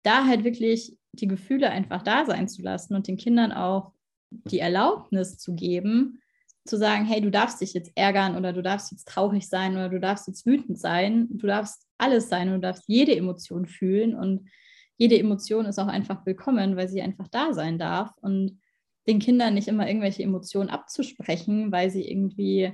da 0.02 0.26
halt 0.26 0.44
wirklich 0.44 0.96
die 1.12 1.28
Gefühle 1.28 1.70
einfach 1.70 2.02
da 2.02 2.24
sein 2.24 2.48
zu 2.48 2.62
lassen 2.62 2.94
und 2.94 3.06
den 3.06 3.16
Kindern 3.16 3.52
auch 3.52 3.92
die 4.30 4.58
Erlaubnis 4.58 5.38
zu 5.38 5.54
geben, 5.54 6.21
zu 6.64 6.76
sagen, 6.76 7.04
hey, 7.04 7.20
du 7.20 7.30
darfst 7.30 7.60
dich 7.60 7.74
jetzt 7.74 7.92
ärgern 7.96 8.36
oder 8.36 8.52
du 8.52 8.62
darfst 8.62 8.92
jetzt 8.92 9.08
traurig 9.08 9.48
sein 9.48 9.72
oder 9.72 9.88
du 9.88 9.98
darfst 9.98 10.28
jetzt 10.28 10.46
wütend 10.46 10.78
sein. 10.78 11.28
Du 11.30 11.46
darfst 11.46 11.86
alles 11.98 12.28
sein 12.28 12.48
und 12.48 12.54
du 12.54 12.60
darfst 12.60 12.84
jede 12.86 13.16
Emotion 13.16 13.66
fühlen 13.66 14.14
und 14.14 14.48
jede 14.96 15.18
Emotion 15.18 15.66
ist 15.66 15.78
auch 15.78 15.88
einfach 15.88 16.24
willkommen, 16.26 16.76
weil 16.76 16.88
sie 16.88 17.02
einfach 17.02 17.26
da 17.28 17.52
sein 17.52 17.78
darf 17.78 18.10
und 18.20 18.60
den 19.08 19.18
Kindern 19.18 19.54
nicht 19.54 19.66
immer 19.66 19.88
irgendwelche 19.88 20.22
Emotionen 20.22 20.70
abzusprechen, 20.70 21.72
weil 21.72 21.90
sie 21.90 22.08
irgendwie 22.08 22.72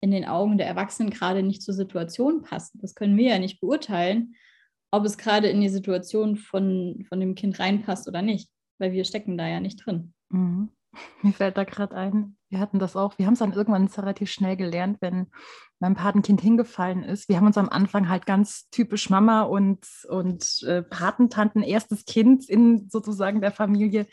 in 0.00 0.12
den 0.12 0.24
Augen 0.24 0.58
der 0.58 0.68
Erwachsenen 0.68 1.10
gerade 1.10 1.42
nicht 1.42 1.62
zur 1.62 1.74
Situation 1.74 2.42
passen. 2.42 2.78
Das 2.80 2.94
können 2.94 3.16
wir 3.16 3.30
ja 3.30 3.38
nicht 3.40 3.60
beurteilen, 3.60 4.36
ob 4.92 5.04
es 5.04 5.18
gerade 5.18 5.48
in 5.48 5.60
die 5.60 5.68
Situation 5.68 6.36
von, 6.36 7.04
von 7.08 7.18
dem 7.18 7.34
Kind 7.34 7.58
reinpasst 7.58 8.06
oder 8.06 8.22
nicht, 8.22 8.48
weil 8.78 8.92
wir 8.92 9.04
stecken 9.04 9.36
da 9.36 9.48
ja 9.48 9.58
nicht 9.58 9.84
drin. 9.84 10.14
Mhm. 10.28 10.70
Mir 11.22 11.32
fällt 11.32 11.56
da 11.56 11.64
gerade 11.64 11.94
ein, 11.96 12.36
wir 12.48 12.60
hatten 12.60 12.78
das 12.78 12.96
auch, 12.96 13.18
wir 13.18 13.26
haben 13.26 13.34
es 13.34 13.40
dann 13.40 13.52
irgendwann 13.52 13.86
relativ 13.86 14.30
schnell 14.30 14.56
gelernt, 14.56 14.98
wenn 15.00 15.28
mein 15.78 15.94
Patenkind 15.94 16.40
hingefallen 16.40 17.02
ist. 17.02 17.28
Wir 17.28 17.36
haben 17.36 17.46
uns 17.46 17.58
am 17.58 17.68
Anfang 17.68 18.08
halt 18.08 18.26
ganz 18.26 18.68
typisch 18.70 19.10
Mama 19.10 19.42
und, 19.42 19.86
und 20.08 20.62
äh, 20.62 20.82
Patentanten, 20.82 21.62
erstes 21.62 22.04
Kind 22.04 22.48
in 22.48 22.88
sozusagen 22.88 23.40
der 23.40 23.52
Familie. 23.52 24.06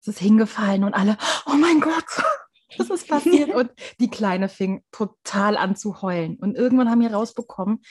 Es 0.00 0.08
ist 0.08 0.18
hingefallen 0.18 0.84
und 0.84 0.94
alle, 0.94 1.16
oh 1.46 1.54
mein 1.54 1.80
Gott, 1.80 2.04
was 2.78 2.90
ist 2.90 3.08
passiert? 3.08 3.50
Und 3.54 3.70
die 4.00 4.10
Kleine 4.10 4.48
fing 4.48 4.82
total 4.90 5.56
an 5.56 5.76
zu 5.76 6.02
heulen. 6.02 6.36
Und 6.36 6.56
irgendwann 6.56 6.90
haben 6.90 7.00
wir 7.00 7.14
rausbekommen, 7.14 7.82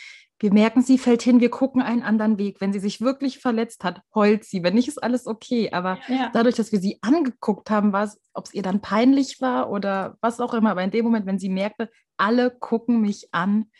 wir 0.43 0.51
merken, 0.51 0.82
sie 0.82 0.97
fällt 0.97 1.21
hin, 1.21 1.39
wir 1.39 1.49
gucken 1.49 1.82
einen 1.82 2.03
anderen 2.03 2.38
Weg. 2.38 2.60
Wenn 2.60 2.73
sie 2.73 2.82
sich 2.82 2.99
wirklich 2.99 3.39
verletzt 3.39 3.86
hat, 3.86 4.01
heult 4.13 4.43
sie. 4.43 4.62
Wenn 4.62 4.73
nicht, 4.73 4.89
ist 4.89 5.01
alles 5.01 5.25
okay. 5.25 5.71
Aber 5.71 5.99
ja. 6.10 6.32
dadurch, 6.34 6.56
dass 6.56 6.73
wir 6.73 6.82
sie 6.82 6.99
angeguckt 7.01 7.69
haben, 7.69 7.93
war 7.93 8.03
es, 8.03 8.19
ob 8.34 8.47
es 8.47 8.53
ihr 8.53 8.62
dann 8.62 8.82
peinlich 8.82 9.39
war 9.39 9.69
oder 9.69 10.17
was 10.19 10.41
auch 10.41 10.53
immer. 10.53 10.71
Aber 10.71 10.84
in 10.84 10.91
dem 10.91 11.06
Moment, 11.06 11.25
wenn 11.25 11.39
sie 11.39 11.47
merkte, 11.47 11.89
alle 12.17 12.51
gucken 12.51 12.99
mich 12.99 13.29
an, 13.32 13.71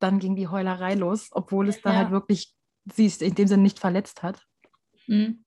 dann 0.00 0.18
ging 0.18 0.34
die 0.34 0.48
Heulerei 0.48 0.94
los, 0.94 1.28
obwohl 1.30 1.68
es 1.68 1.80
da 1.80 1.92
ja. 1.92 1.98
halt 1.98 2.10
wirklich 2.10 2.52
sie 2.92 3.06
es 3.06 3.22
in 3.22 3.36
dem 3.36 3.46
Sinne 3.46 3.62
nicht 3.62 3.78
verletzt 3.78 4.24
hat. 4.24 4.42
Mhm. 5.06 5.44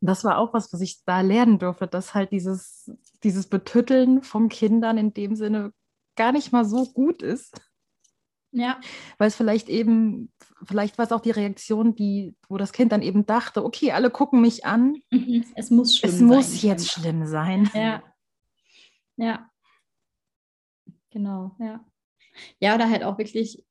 Das 0.00 0.24
war 0.24 0.38
auch 0.38 0.54
was, 0.54 0.72
was 0.72 0.80
ich 0.80 1.04
da 1.04 1.20
lernen 1.20 1.60
durfte, 1.60 1.86
dass 1.86 2.14
halt 2.14 2.32
dieses, 2.32 2.90
dieses 3.22 3.46
Betütteln 3.46 4.24
von 4.24 4.48
Kindern 4.48 4.98
in 4.98 5.14
dem 5.14 5.36
Sinne 5.36 5.72
gar 6.16 6.32
nicht 6.32 6.50
mal 6.50 6.64
so 6.64 6.84
gut 6.84 7.22
ist. 7.22 7.60
Ja. 8.52 8.80
Weil 9.18 9.28
es 9.28 9.36
vielleicht 9.36 9.68
eben, 9.68 10.32
vielleicht 10.64 10.98
war 10.98 11.04
es 11.04 11.12
auch 11.12 11.20
die 11.20 11.30
Reaktion, 11.30 11.94
die, 11.94 12.34
wo 12.48 12.56
das 12.56 12.72
Kind 12.72 12.92
dann 12.92 13.02
eben 13.02 13.26
dachte, 13.26 13.64
okay, 13.64 13.92
alle 13.92 14.10
gucken 14.10 14.40
mich 14.40 14.64
an. 14.64 15.02
Mhm. 15.10 15.44
Es 15.54 15.70
muss 15.70 15.96
schlimm 15.96 16.10
es 16.10 16.18
sein. 16.18 16.30
Es 16.30 16.36
muss 16.36 16.62
jetzt 16.62 16.90
schlimm 16.90 17.26
sein. 17.26 17.70
Ja. 17.74 18.02
Ja. 19.16 19.50
Genau, 21.10 21.56
ja. 21.58 21.84
Ja, 22.60 22.74
oder 22.74 22.88
halt 22.88 23.02
auch 23.02 23.18
wirklich 23.18 23.64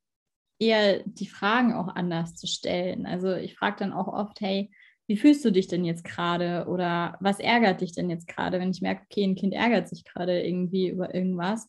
eher 0.58 1.02
die 1.04 1.28
Fragen 1.28 1.72
auch 1.72 1.88
anders 1.88 2.34
zu 2.34 2.46
stellen. 2.46 3.06
Also 3.06 3.34
ich 3.34 3.56
frage 3.56 3.76
dann 3.78 3.92
auch 3.92 4.08
oft, 4.08 4.40
hey, 4.40 4.70
wie 5.06 5.16
fühlst 5.16 5.44
du 5.44 5.50
dich 5.50 5.68
denn 5.68 5.84
jetzt 5.84 6.04
gerade? 6.04 6.66
Oder 6.68 7.16
was 7.20 7.40
ärgert 7.40 7.80
dich 7.80 7.92
denn 7.92 8.10
jetzt 8.10 8.28
gerade, 8.28 8.60
wenn 8.60 8.70
ich 8.70 8.82
merke, 8.82 9.02
okay, 9.04 9.24
ein 9.24 9.36
Kind 9.36 9.54
ärgert 9.54 9.88
sich 9.88 10.04
gerade 10.04 10.42
irgendwie 10.42 10.88
über 10.88 11.14
irgendwas? 11.14 11.68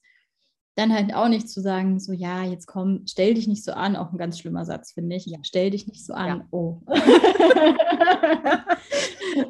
Dann 0.80 0.94
halt 0.94 1.14
auch 1.14 1.28
nicht 1.28 1.50
zu 1.50 1.62
sagen, 1.62 2.00
so 2.00 2.14
ja, 2.14 2.44
jetzt 2.44 2.66
komm, 2.66 3.04
stell 3.06 3.34
dich 3.34 3.48
nicht 3.48 3.64
so 3.66 3.74
an, 3.74 3.98
auch 3.98 4.12
ein 4.12 4.18
ganz 4.18 4.40
schlimmer 4.40 4.64
Satz, 4.64 4.94
finde 4.94 5.18
ich. 5.18 5.26
Ja. 5.26 5.40
Stell 5.44 5.72
dich 5.72 5.88
nicht 5.88 6.06
so 6.06 6.14
an. 6.14 6.28
Ja. 6.28 6.48
Oh. 6.52 6.82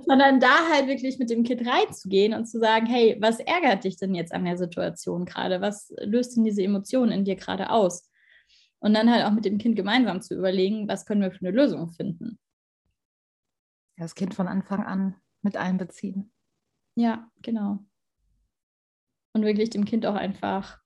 Sondern 0.08 0.40
da 0.40 0.70
halt 0.72 0.88
wirklich 0.88 1.20
mit 1.20 1.30
dem 1.30 1.44
Kind 1.44 1.68
reinzugehen 1.68 2.34
und 2.34 2.48
zu 2.48 2.60
sagen, 2.60 2.88
hey, 2.88 3.16
was 3.22 3.40
ärgert 3.40 3.84
dich 3.84 3.98
denn 3.98 4.16
jetzt 4.16 4.34
an 4.34 4.44
der 4.44 4.58
Situation 4.58 5.26
gerade? 5.26 5.62
Was 5.62 5.94
löst 6.00 6.36
denn 6.36 6.46
diese 6.46 6.64
Emotionen 6.64 7.12
in 7.12 7.26
dir 7.26 7.36
gerade 7.36 7.70
aus? 7.70 8.10
Und 8.80 8.96
dann 8.96 9.12
halt 9.12 9.24
auch 9.24 9.32
mit 9.32 9.46
dem 9.46 9.60
Kind 9.60 9.76
gemeinsam 9.76 10.22
zu 10.22 10.36
überlegen, 10.36 10.88
was 10.88 11.06
können 11.06 11.22
wir 11.22 11.32
für 11.32 11.46
eine 11.46 11.56
Lösung 11.56 11.92
finden. 11.92 12.40
Das 13.98 14.16
Kind 14.16 14.34
von 14.34 14.48
Anfang 14.48 14.84
an 14.84 15.16
mit 15.44 15.58
einbeziehen. 15.58 16.32
Ja, 16.96 17.30
genau. 17.44 17.86
Und 19.34 19.44
wirklich 19.44 19.70
dem 19.70 19.86
Kind 19.86 20.08
auch 20.08 20.16
einfach 20.16 20.79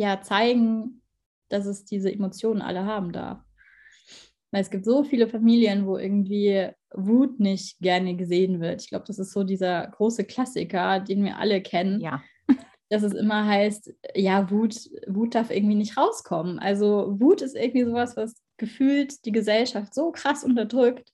ja 0.00 0.22
zeigen, 0.22 1.02
dass 1.48 1.66
es 1.66 1.84
diese 1.84 2.12
Emotionen 2.12 2.62
alle 2.62 2.84
haben 2.84 3.12
darf. 3.12 3.40
Weil 4.50 4.62
es 4.62 4.70
gibt 4.70 4.84
so 4.84 5.04
viele 5.04 5.28
Familien, 5.28 5.86
wo 5.86 5.96
irgendwie 5.96 6.68
Wut 6.92 7.38
nicht 7.38 7.78
gerne 7.78 8.16
gesehen 8.16 8.60
wird. 8.60 8.82
Ich 8.82 8.88
glaube, 8.88 9.04
das 9.06 9.18
ist 9.18 9.32
so 9.32 9.44
dieser 9.44 9.86
große 9.86 10.24
Klassiker, 10.24 11.00
den 11.00 11.22
wir 11.22 11.38
alle 11.38 11.60
kennen. 11.60 12.00
Ja. 12.00 12.22
Dass 12.88 13.04
es 13.04 13.12
immer 13.12 13.46
heißt, 13.46 13.94
ja, 14.16 14.50
Wut, 14.50 14.74
Wut 15.06 15.36
darf 15.36 15.50
irgendwie 15.50 15.76
nicht 15.76 15.96
rauskommen. 15.96 16.58
Also 16.58 17.14
Wut 17.20 17.42
ist 17.42 17.54
irgendwie 17.54 17.84
sowas, 17.84 18.16
was 18.16 18.42
gefühlt 18.56 19.24
die 19.24 19.32
Gesellschaft 19.32 19.94
so 19.94 20.10
krass 20.10 20.42
unterdrückt. 20.42 21.12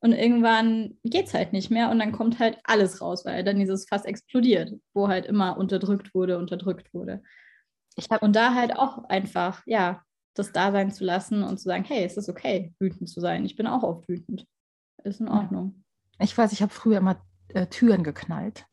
Und 0.00 0.12
irgendwann 0.12 0.98
geht 1.04 1.28
es 1.28 1.34
halt 1.34 1.52
nicht 1.52 1.70
mehr 1.70 1.90
und 1.90 1.98
dann 1.98 2.12
kommt 2.12 2.38
halt 2.38 2.58
alles 2.64 3.00
raus, 3.00 3.24
weil 3.24 3.42
dann 3.42 3.58
dieses 3.58 3.88
Fass 3.88 4.04
explodiert, 4.04 4.72
wo 4.92 5.08
halt 5.08 5.26
immer 5.26 5.56
unterdrückt 5.56 6.14
wurde, 6.14 6.38
unterdrückt 6.38 6.92
wurde. 6.92 7.22
Habe 8.10 8.24
und 8.24 8.34
da 8.34 8.54
halt 8.54 8.76
auch 8.76 9.04
einfach, 9.04 9.62
ja, 9.66 10.02
das 10.34 10.52
da 10.52 10.72
sein 10.72 10.92
zu 10.92 11.04
lassen 11.04 11.42
und 11.42 11.58
zu 11.58 11.64
sagen, 11.64 11.84
hey, 11.84 12.04
es 12.04 12.16
ist 12.16 12.28
okay, 12.28 12.72
wütend 12.78 13.08
zu 13.08 13.20
sein. 13.20 13.44
Ich 13.44 13.56
bin 13.56 13.66
auch 13.66 13.82
oft 13.82 14.08
wütend. 14.08 14.46
Ist 15.04 15.20
in 15.20 15.28
Ordnung. 15.28 15.84
Ich 16.20 16.36
weiß, 16.36 16.52
ich 16.52 16.62
habe 16.62 16.72
früher 16.72 16.98
immer 16.98 17.20
äh, 17.48 17.66
Türen 17.66 18.02
geknallt, 18.02 18.66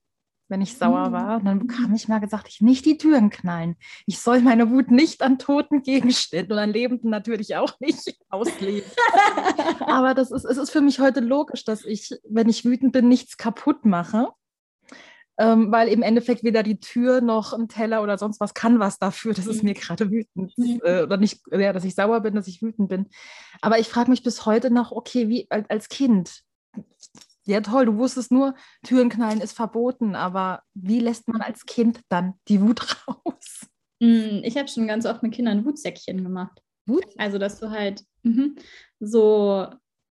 wenn 0.47 0.61
ich 0.61 0.77
sauer 0.77 1.11
war. 1.11 1.37
Und 1.37 1.45
dann 1.45 1.59
bekam 1.59 1.93
ich 1.93 2.07
mal 2.07 2.19
gesagt, 2.19 2.47
ich 2.49 2.61
nicht 2.61 2.85
die 2.85 2.97
Türen 2.97 3.29
knallen. 3.29 3.75
Ich 4.05 4.19
soll 4.19 4.41
meine 4.41 4.69
Wut 4.71 4.91
nicht 4.91 5.21
an 5.21 5.39
toten 5.39 5.81
Gegenständen 5.81 6.53
und 6.53 6.59
an 6.59 6.71
Lebenden 6.71 7.09
natürlich 7.09 7.55
auch 7.55 7.79
nicht 7.79 8.17
ausleben. 8.29 8.89
Aber 9.87 10.13
das 10.13 10.31
ist, 10.31 10.45
es 10.45 10.57
ist 10.57 10.71
für 10.71 10.81
mich 10.81 10.99
heute 10.99 11.19
logisch, 11.19 11.63
dass 11.63 11.85
ich, 11.85 12.11
wenn 12.27 12.49
ich 12.49 12.65
wütend 12.65 12.91
bin, 12.91 13.07
nichts 13.07 13.37
kaputt 13.37 13.85
mache 13.85 14.29
ähm, 15.37 15.71
weil 15.71 15.89
im 15.89 16.01
Endeffekt 16.01 16.43
weder 16.43 16.63
die 16.63 16.79
Tür 16.79 17.21
noch 17.21 17.53
ein 17.53 17.67
Teller 17.67 18.01
oder 18.01 18.17
sonst 18.17 18.39
was 18.39 18.53
kann 18.53 18.79
was 18.79 18.99
dafür, 18.99 19.33
dass 19.33 19.47
es 19.47 19.61
mhm. 19.61 19.69
mir 19.69 19.73
gerade 19.73 20.09
wütend 20.09 20.57
mhm. 20.57 20.81
äh, 20.83 21.03
oder 21.03 21.17
nicht, 21.17 21.41
ja, 21.51 21.73
dass 21.73 21.83
ich 21.83 21.95
sauer 21.95 22.21
bin, 22.21 22.35
dass 22.35 22.47
ich 22.47 22.61
wütend 22.61 22.89
bin. 22.89 23.07
Aber 23.61 23.79
ich 23.79 23.87
frage 23.87 24.09
mich 24.09 24.23
bis 24.23 24.45
heute 24.45 24.71
noch, 24.71 24.91
okay, 24.91 25.27
wie 25.27 25.47
als 25.49 25.89
Kind, 25.89 26.43
ja 27.45 27.61
toll, 27.61 27.85
du 27.85 27.97
wusstest 27.97 28.31
nur, 28.31 28.55
Türen 28.83 29.09
knallen 29.09 29.41
ist 29.41 29.53
verboten, 29.53 30.15
aber 30.15 30.61
wie 30.73 30.99
lässt 30.99 31.27
man 31.27 31.41
als 31.41 31.65
Kind 31.65 32.01
dann 32.09 32.35
die 32.47 32.61
Wut 32.61 32.81
raus? 33.07 33.67
Hm, 34.01 34.41
ich 34.43 34.57
habe 34.57 34.67
schon 34.67 34.87
ganz 34.87 35.05
oft 35.05 35.21
mit 35.21 35.33
Kindern 35.33 35.65
Wutsäckchen 35.65 36.23
gemacht. 36.23 36.61
Wut? 36.85 37.05
Also, 37.17 37.37
dass 37.37 37.59
du 37.59 37.71
halt 37.71 38.03
mh, 38.23 38.49
so, 38.99 39.67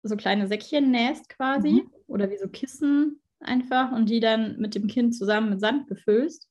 so 0.03 0.15
kleine 0.15 0.47
Säckchen 0.47 0.91
nähst 0.91 1.30
quasi 1.30 1.84
mhm. 1.84 1.91
oder 2.08 2.30
wie 2.30 2.38
so 2.38 2.47
Kissen 2.49 3.21
einfach 3.39 3.91
und 3.91 4.10
die 4.10 4.19
dann 4.19 4.58
mit 4.60 4.76
dem 4.76 4.88
Kind 4.88 5.15
zusammen 5.15 5.52
mit 5.52 5.62
Sand 5.62 5.88
befüllst. 5.88 6.47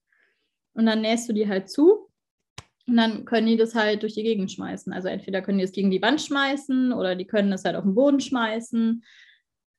Und 0.75 0.87
dann 0.87 1.01
nähst 1.01 1.29
du 1.29 1.33
die 1.33 1.49
halt 1.49 1.71
zu 1.71 2.11
und 2.89 2.97
dann 2.97 3.25
können 3.25 3.49
die 3.49 3.57
das 3.57 3.75
halt 3.75 4.03
durch 4.03 4.15
die 4.15 4.23
Gegend 4.23 4.53
schmeißen. 4.53 4.93
Also 4.93 5.09
entweder 5.09 5.43
können 5.43 5.59
die 5.59 5.65
es 5.65 5.73
gegen 5.73 5.91
die 5.91 6.03
Wand 6.03 6.23
schmeißen 6.23 6.93
oder 6.93 7.17
die 7.17 7.27
können 7.27 7.53
es 7.53 7.65
halt 7.65 7.75
auf 7.75 7.83
den 7.83 7.97
Boden 7.97 8.21
schmeißen, 8.21 9.03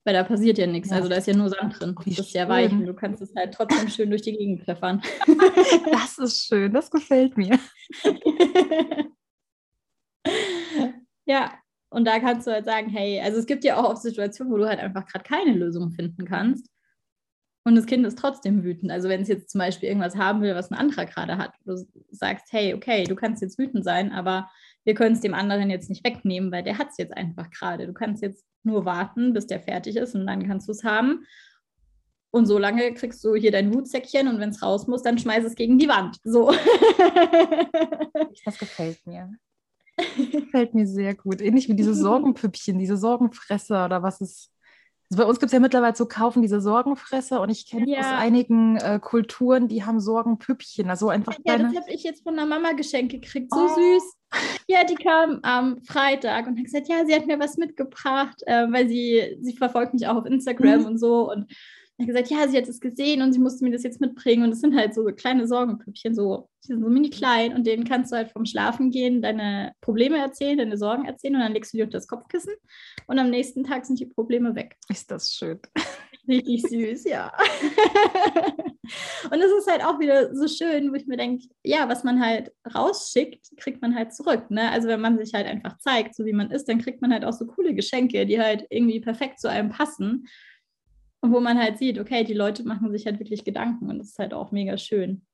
weil 0.04 0.14
da 0.14 0.24
passiert 0.24 0.58
ja 0.58 0.66
nichts. 0.66 0.90
Ja. 0.90 0.96
Also 0.96 1.08
da 1.08 1.16
ist 1.16 1.26
ja 1.26 1.34
nur 1.34 1.48
Sand 1.48 1.80
drin. 1.80 1.94
das 2.04 2.18
ist 2.18 2.34
ja 2.34 2.48
weich 2.48 2.70
und 2.70 2.84
du 2.84 2.92
kannst 2.94 3.22
es 3.22 3.34
halt 3.34 3.54
trotzdem 3.54 3.88
schön 3.88 4.10
durch 4.10 4.22
die 4.22 4.36
Gegend 4.36 4.64
pfeffern. 4.64 5.00
Das 5.90 6.18
ist 6.18 6.46
schön, 6.46 6.72
das 6.72 6.90
gefällt 6.90 7.36
mir. 7.36 7.58
ja, 11.26 11.52
und 11.90 12.04
da 12.04 12.18
kannst 12.18 12.46
du 12.46 12.50
halt 12.50 12.66
sagen, 12.66 12.90
hey, 12.90 13.20
also 13.20 13.38
es 13.38 13.46
gibt 13.46 13.64
ja 13.64 13.78
auch 13.78 13.90
oft 13.90 14.02
Situationen, 14.02 14.52
wo 14.52 14.58
du 14.58 14.66
halt 14.68 14.80
einfach 14.80 15.06
gerade 15.06 15.24
keine 15.24 15.52
Lösung 15.52 15.92
finden 15.92 16.26
kannst. 16.26 16.68
Und 17.64 17.74
das 17.74 17.86
Kind 17.86 18.06
ist 18.06 18.18
trotzdem 18.18 18.64
wütend. 18.64 18.90
Also 18.90 19.08
wenn 19.08 19.22
es 19.22 19.28
jetzt 19.28 19.50
zum 19.50 19.58
Beispiel 19.58 19.88
irgendwas 19.88 20.16
haben 20.16 20.40
will, 20.40 20.54
was 20.54 20.70
ein 20.70 20.78
anderer 20.78 21.06
gerade 21.06 21.36
hat, 21.36 21.52
du 21.64 21.76
sagst, 22.10 22.46
hey, 22.50 22.72
okay, 22.74 23.04
du 23.04 23.14
kannst 23.14 23.42
jetzt 23.42 23.58
wütend 23.58 23.84
sein, 23.84 24.12
aber 24.12 24.48
wir 24.84 24.94
können 24.94 25.14
es 25.14 25.20
dem 25.20 25.34
anderen 25.34 25.68
jetzt 25.68 25.90
nicht 25.90 26.04
wegnehmen, 26.04 26.50
weil 26.50 26.62
der 26.62 26.78
hat 26.78 26.88
es 26.90 26.96
jetzt 26.96 27.14
einfach 27.14 27.50
gerade. 27.50 27.86
Du 27.86 27.92
kannst 27.92 28.22
jetzt 28.22 28.44
nur 28.62 28.84
warten, 28.84 29.34
bis 29.34 29.46
der 29.46 29.60
fertig 29.60 29.96
ist 29.96 30.14
und 30.14 30.26
dann 30.26 30.46
kannst 30.46 30.66
du 30.68 30.72
es 30.72 30.84
haben. 30.84 31.26
Und 32.30 32.46
so 32.46 32.58
lange 32.58 32.92
kriegst 32.94 33.24
du 33.24 33.34
hier 33.34 33.50
dein 33.50 33.70
Hutsäckchen 33.74 34.28
und 34.28 34.38
wenn 34.38 34.50
es 34.50 34.62
raus 34.62 34.86
muss, 34.86 35.02
dann 35.02 35.18
schmeiß 35.18 35.44
es 35.44 35.54
gegen 35.54 35.78
die 35.78 35.88
Wand. 35.88 36.18
So. 36.24 36.52
Das 38.44 38.58
gefällt 38.58 39.06
mir. 39.06 39.30
Das 39.96 40.30
gefällt 40.30 40.74
mir 40.74 40.86
sehr 40.86 41.14
gut. 41.14 41.40
Ähnlich 41.40 41.68
wie 41.68 41.74
diese 41.74 41.94
Sorgenpüppchen, 42.02 42.78
diese 42.78 42.96
Sorgenfresser 42.96 43.86
oder 43.86 44.02
was 44.02 44.20
es 44.20 44.50
also 45.10 45.22
bei 45.22 45.28
uns 45.28 45.40
gibt 45.40 45.48
es 45.48 45.52
ja 45.54 45.60
mittlerweile 45.60 45.94
zu 45.94 46.06
kaufen 46.06 46.42
diese 46.42 46.60
Sorgenfresser 46.60 47.40
und 47.40 47.48
ich 47.48 47.66
kenne 47.66 47.88
ja. 47.88 48.00
aus 48.00 48.06
einigen 48.06 48.76
äh, 48.76 48.98
Kulturen, 49.00 49.66
die 49.66 49.84
haben 49.84 50.00
Sorgenpüppchen. 50.00 50.90
Also 50.90 51.08
einfach 51.08 51.32
ja, 51.44 51.54
kleine... 51.54 51.72
das 51.72 51.82
habe 51.82 51.92
ich 51.92 52.02
jetzt 52.02 52.24
von 52.24 52.36
der 52.36 52.44
Mama 52.44 52.72
geschenkt 52.72 53.12
gekriegt. 53.12 53.50
So 53.50 53.60
oh. 53.60 53.68
süß. 53.68 54.14
Ja, 54.66 54.84
die 54.84 54.96
kam 54.96 55.38
am 55.42 55.80
Freitag 55.82 56.46
und 56.46 56.58
hat 56.58 56.64
gesagt, 56.64 56.88
ja, 56.88 57.06
sie 57.06 57.14
hat 57.14 57.26
mir 57.26 57.40
was 57.40 57.56
mitgebracht, 57.56 58.42
äh, 58.44 58.70
weil 58.70 58.86
sie, 58.86 59.38
sie 59.40 59.56
verfolgt 59.56 59.94
mich 59.94 60.06
auch 60.06 60.16
auf 60.16 60.26
Instagram 60.26 60.80
mhm. 60.80 60.86
und 60.86 60.98
so. 60.98 61.30
Und 61.30 61.50
hat 61.98 62.06
gesagt, 62.06 62.30
ja, 62.30 62.48
sie 62.48 62.56
hat 62.56 62.68
es 62.68 62.80
gesehen 62.80 63.22
und 63.22 63.32
sie 63.32 63.40
musste 63.40 63.64
mir 63.64 63.72
das 63.72 63.82
jetzt 63.82 64.00
mitbringen. 64.00 64.44
Und 64.44 64.52
es 64.52 64.60
sind 64.60 64.76
halt 64.76 64.94
so 64.94 65.04
kleine 65.06 65.48
Sorgenpüppchen, 65.48 66.14
so, 66.14 66.48
die 66.62 66.68
sind 66.68 66.80
so 66.80 66.88
mini 66.88 67.10
klein 67.10 67.54
und 67.54 67.66
denen 67.66 67.84
kannst 67.84 68.12
du 68.12 68.16
halt 68.16 68.30
vom 68.30 68.44
Schlafen 68.44 68.90
gehen 68.90 69.20
deine 69.20 69.72
Probleme 69.80 70.18
erzählen, 70.18 70.58
deine 70.58 70.76
Sorgen 70.76 71.06
erzählen 71.06 71.34
und 71.34 71.40
dann 71.40 71.52
legst 71.52 71.72
du 71.72 71.78
die 71.78 71.82
unter 71.82 71.98
das 71.98 72.06
Kopfkissen 72.06 72.54
und 73.06 73.18
am 73.18 73.30
nächsten 73.30 73.64
Tag 73.64 73.84
sind 73.84 73.98
die 73.98 74.06
Probleme 74.06 74.54
weg. 74.54 74.76
Ist 74.88 75.10
das 75.10 75.32
schön. 75.32 75.58
Richtig 76.28 76.62
süß, 76.62 77.04
ja. 77.04 77.32
und 79.30 79.40
es 79.40 79.50
ist 79.50 79.70
halt 79.70 79.82
auch 79.82 79.98
wieder 79.98 80.34
so 80.34 80.46
schön, 80.46 80.92
wo 80.92 80.94
ich 80.94 81.06
mir 81.06 81.16
denke, 81.16 81.46
ja, 81.64 81.88
was 81.88 82.04
man 82.04 82.20
halt 82.20 82.52
rausschickt, 82.74 83.56
kriegt 83.56 83.80
man 83.80 83.94
halt 83.94 84.12
zurück. 84.12 84.50
Ne? 84.50 84.70
Also 84.70 84.88
wenn 84.88 85.00
man 85.00 85.18
sich 85.18 85.32
halt 85.32 85.46
einfach 85.46 85.78
zeigt, 85.78 86.14
so 86.14 86.26
wie 86.26 86.34
man 86.34 86.50
ist, 86.50 86.68
dann 86.68 86.82
kriegt 86.82 87.00
man 87.00 87.12
halt 87.12 87.24
auch 87.24 87.32
so 87.32 87.46
coole 87.46 87.74
Geschenke, 87.74 88.26
die 88.26 88.38
halt 88.38 88.66
irgendwie 88.68 89.00
perfekt 89.00 89.40
zu 89.40 89.48
einem 89.48 89.70
passen. 89.70 90.28
Und 91.20 91.32
wo 91.32 91.40
man 91.40 91.58
halt 91.58 91.78
sieht, 91.78 91.98
okay, 91.98 92.24
die 92.24 92.34
Leute 92.34 92.64
machen 92.64 92.90
sich 92.92 93.06
halt 93.06 93.18
wirklich 93.18 93.44
Gedanken 93.44 93.90
und 93.90 93.98
das 93.98 94.08
ist 94.08 94.18
halt 94.18 94.32
auch 94.32 94.52
mega 94.52 94.78
schön. 94.78 95.26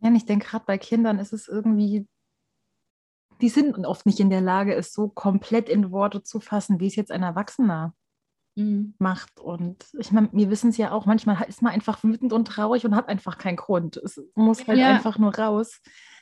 Ja, 0.00 0.08
und 0.08 0.16
ich 0.16 0.26
denke, 0.26 0.46
gerade 0.46 0.64
bei 0.66 0.78
Kindern 0.78 1.18
ist 1.18 1.32
es 1.32 1.48
irgendwie, 1.48 2.06
die 3.40 3.48
sind 3.48 3.76
oft 3.86 4.06
nicht 4.06 4.20
in 4.20 4.30
der 4.30 4.40
Lage, 4.40 4.74
es 4.74 4.92
so 4.92 5.08
komplett 5.08 5.68
in 5.68 5.90
Worte 5.92 6.22
zu 6.22 6.40
fassen, 6.40 6.80
wie 6.80 6.86
es 6.86 6.96
jetzt 6.96 7.12
ein 7.12 7.22
Erwachsener 7.22 7.94
mhm. 8.56 8.94
macht. 8.98 9.38
Und 9.40 9.86
ich 9.98 10.10
meine, 10.12 10.28
wir 10.32 10.50
wissen 10.50 10.70
es 10.70 10.76
ja 10.76 10.90
auch, 10.90 11.06
manchmal 11.06 11.42
ist 11.48 11.62
man 11.62 11.72
einfach 11.72 12.02
wütend 12.02 12.32
und 12.32 12.46
traurig 12.46 12.84
und 12.84 12.96
hat 12.96 13.08
einfach 13.08 13.38
keinen 13.38 13.56
Grund. 13.56 13.96
Es 13.96 14.20
muss 14.34 14.66
halt 14.66 14.78
ja. 14.78 14.90
einfach 14.90 15.18
nur 15.18 15.36
raus. 15.36 15.80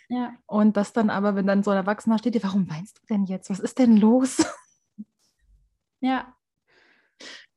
Ja. 0.08 0.34
Und 0.46 0.76
das 0.76 0.92
dann 0.92 1.10
aber, 1.10 1.34
wenn 1.34 1.46
dann 1.46 1.62
so 1.62 1.70
ein 1.70 1.78
Erwachsener 1.78 2.18
steht, 2.18 2.42
warum 2.44 2.70
weinst 2.70 2.98
du 2.98 3.06
denn 3.06 3.24
jetzt? 3.24 3.50
Was 3.50 3.60
ist 3.60 3.78
denn 3.78 3.96
los? 3.96 4.44
Ja, 6.00 6.35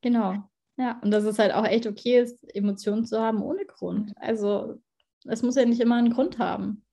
Genau. 0.02 0.36
Ja, 0.78 1.00
und 1.04 1.12
dass 1.12 1.26
es 1.26 1.39
halt 1.39 1.54
auch 1.54 1.65
echt 1.65 1.86
okay 1.88 2.19
ist, 2.19 2.38
Emotionen 2.56 3.06
zu 3.06 3.19
haben 3.19 3.41
ohne 3.41 3.65
Grund. 3.65 4.13
Also 4.15 4.80
es 5.26 5.43
muss 5.43 5.56
ja 5.56 5.65
nicht 5.65 5.82
immer 5.82 5.95
einen 5.95 6.13
Grund 6.13 6.39
haben. 6.39 6.86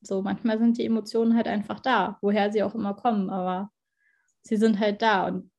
So, 0.00 0.22
manchmal 0.22 0.58
sind 0.58 0.78
die 0.78 0.86
Emotionen 0.86 1.36
halt 1.36 1.48
einfach 1.48 1.80
da, 1.80 2.18
woher 2.22 2.50
sie 2.50 2.62
auch 2.62 2.74
immer 2.74 2.94
kommen, 2.94 3.30
aber 3.30 3.70
sie 4.42 4.56
sind 4.56 4.78
halt 4.78 5.02
da. 5.02 5.26
Und 5.26 5.50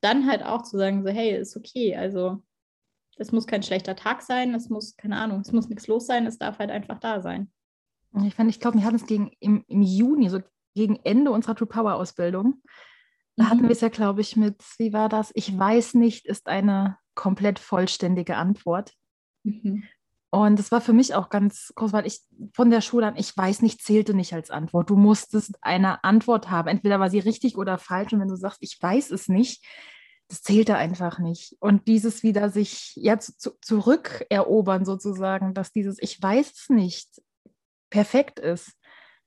dann 0.00 0.26
halt 0.26 0.42
auch 0.42 0.62
zu 0.62 0.78
sagen, 0.78 1.02
so, 1.04 1.10
hey, 1.10 1.36
ist 1.36 1.56
okay. 1.56 1.96
Also 1.96 2.42
es 3.16 3.32
muss 3.32 3.46
kein 3.46 3.62
schlechter 3.62 3.96
Tag 3.96 4.22
sein, 4.22 4.54
es 4.54 4.70
muss, 4.70 4.96
keine 4.96 5.16
Ahnung, 5.18 5.40
es 5.40 5.52
muss 5.52 5.68
nichts 5.68 5.88
los 5.88 6.06
sein, 6.06 6.26
es 6.26 6.38
darf 6.38 6.58
halt 6.58 6.70
einfach 6.70 6.98
da 7.00 7.20
sein. 7.20 7.50
Ich 8.24 8.34
fand, 8.34 8.50
ich 8.50 8.60
glaube, 8.60 8.78
wir 8.78 8.84
hatten 8.84 8.96
es 8.96 9.06
gegen 9.06 9.30
im, 9.40 9.64
im 9.68 9.82
Juni, 9.82 10.28
so 10.30 10.40
gegen 10.74 10.96
Ende 11.04 11.30
unserer 11.30 11.54
True 11.54 11.68
Power 11.68 11.94
Ausbildung, 11.94 12.62
da 13.40 13.48
hatten 13.48 13.62
mhm. 13.62 13.68
wir 13.68 13.70
es 13.70 13.80
ja, 13.80 13.88
glaube 13.88 14.20
ich, 14.20 14.36
mit, 14.36 14.62
wie 14.76 14.92
war 14.92 15.08
das? 15.08 15.32
Ich 15.34 15.58
weiß 15.58 15.94
nicht, 15.94 16.26
ist 16.26 16.46
eine 16.46 16.98
komplett 17.14 17.58
vollständige 17.58 18.36
Antwort. 18.36 18.92
Mhm. 19.44 19.84
Und 20.28 20.58
das 20.58 20.70
war 20.70 20.82
für 20.82 20.92
mich 20.92 21.14
auch 21.14 21.30
ganz 21.30 21.72
groß, 21.74 21.94
weil 21.94 22.06
ich 22.06 22.20
von 22.52 22.70
der 22.70 22.82
Schule 22.82 23.06
an, 23.06 23.16
ich 23.16 23.34
weiß 23.34 23.62
nicht, 23.62 23.82
zählte 23.82 24.12
nicht 24.12 24.34
als 24.34 24.50
Antwort. 24.50 24.90
Du 24.90 24.96
musstest 24.96 25.56
eine 25.62 26.04
Antwort 26.04 26.50
haben. 26.50 26.68
Entweder 26.68 27.00
war 27.00 27.08
sie 27.08 27.18
richtig 27.18 27.56
oder 27.56 27.78
falsch. 27.78 28.12
Und 28.12 28.20
wenn 28.20 28.28
du 28.28 28.36
sagst, 28.36 28.58
ich 28.60 28.76
weiß 28.78 29.10
es 29.10 29.28
nicht, 29.28 29.64
das 30.28 30.42
zählte 30.42 30.76
einfach 30.76 31.18
nicht. 31.18 31.56
Und 31.60 31.88
dieses 31.88 32.22
wieder 32.22 32.50
sich 32.50 32.92
jetzt 32.96 33.40
zu, 33.40 33.52
zurückerobern 33.62 34.84
sozusagen, 34.84 35.54
dass 35.54 35.72
dieses 35.72 35.96
Ich 35.98 36.22
weiß 36.22 36.52
es 36.52 36.68
nicht 36.68 37.08
perfekt 37.88 38.38
ist, 38.38 38.74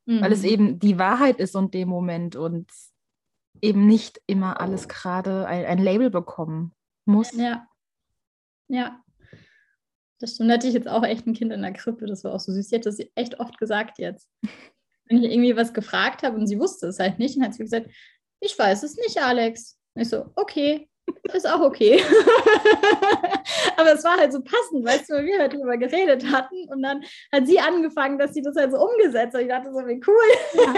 mhm. 0.06 0.21
weil 0.21 0.32
es 0.32 0.43
mhm. 0.43 0.49
eben 0.49 0.80
die 0.80 0.99
Wahrheit 0.99 1.39
ist 1.39 1.56
und 1.56 1.73
dem 1.73 1.89
Moment. 1.89 2.36
Und 2.36 2.69
eben 3.63 3.88
nicht 3.88 4.21
immer 4.28 4.60
alles 4.60 4.88
gerade 4.89 5.47
ein, 5.47 5.65
ein 5.65 5.78
Label 5.78 6.10
bekommen 6.10 6.73
muss. 7.06 7.32
Ja. 7.32 7.65
Ja. 8.67 9.02
Das 10.19 10.36
stimmt. 10.36 10.52
Hatte 10.52 10.67
ich 10.67 10.73
jetzt 10.73 10.88
auch 10.88 11.04
echt 11.04 11.26
ein 11.26 11.34
Kind 11.34 11.54
in 11.54 11.62
der 11.62 11.73
Krippe, 11.73 12.06
das 12.06 12.23
war 12.23 12.34
auch 12.34 12.39
so 12.39 12.52
süß. 12.52 12.69
Sie 12.69 12.76
hat 12.76 12.86
das 12.86 12.99
echt 13.15 13.39
oft 13.39 13.58
gesagt 13.58 13.99
jetzt. 13.99 14.30
Wenn 15.06 15.23
ich 15.23 15.32
irgendwie 15.32 15.56
was 15.56 15.73
gefragt 15.73 16.23
habe 16.23 16.38
und 16.38 16.47
sie 16.47 16.60
wusste 16.60 16.88
es 16.88 16.99
halt 16.99 17.19
nicht, 17.19 17.36
dann 17.36 17.45
hat 17.45 17.54
sie 17.54 17.63
gesagt, 17.63 17.89
ich 18.39 18.58
weiß 18.58 18.84
es 18.84 18.95
nicht, 18.97 19.21
Alex. 19.21 19.78
Und 19.95 20.02
ich 20.02 20.10
so, 20.10 20.32
okay, 20.36 20.89
ist 21.34 21.47
auch 21.47 21.62
okay. 21.62 22.02
War 24.03 24.17
halt 24.17 24.33
so 24.33 24.41
passend, 24.41 24.85
weißt 24.85 25.09
du, 25.09 25.15
weil 25.15 25.25
wir 25.25 25.39
halt 25.39 25.53
drüber 25.53 25.77
geredet 25.77 26.31
hatten 26.31 26.67
und 26.69 26.81
dann 26.81 27.03
hat 27.31 27.47
sie 27.47 27.59
angefangen, 27.59 28.17
dass 28.17 28.33
sie 28.33 28.41
das 28.41 28.55
halt 28.55 28.71
so 28.71 28.79
umgesetzt 28.79 29.33
hat. 29.35 29.41
Ich 29.41 29.47
dachte 29.47 29.71
so, 29.71 29.79
wie 29.79 30.01
cool. 30.05 30.29
Ja. 30.53 30.73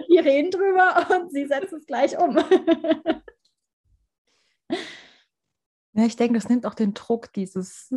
wir 0.08 0.24
reden 0.24 0.50
drüber 0.50 1.06
und 1.10 1.32
sie 1.32 1.46
setzt 1.46 1.72
es 1.72 1.86
gleich 1.86 2.18
um. 2.18 2.36
ja, 5.94 6.06
ich 6.06 6.16
denke, 6.16 6.34
das 6.34 6.48
nimmt 6.48 6.66
auch 6.66 6.74
den 6.74 6.94
Druck 6.94 7.32
dieses. 7.32 7.94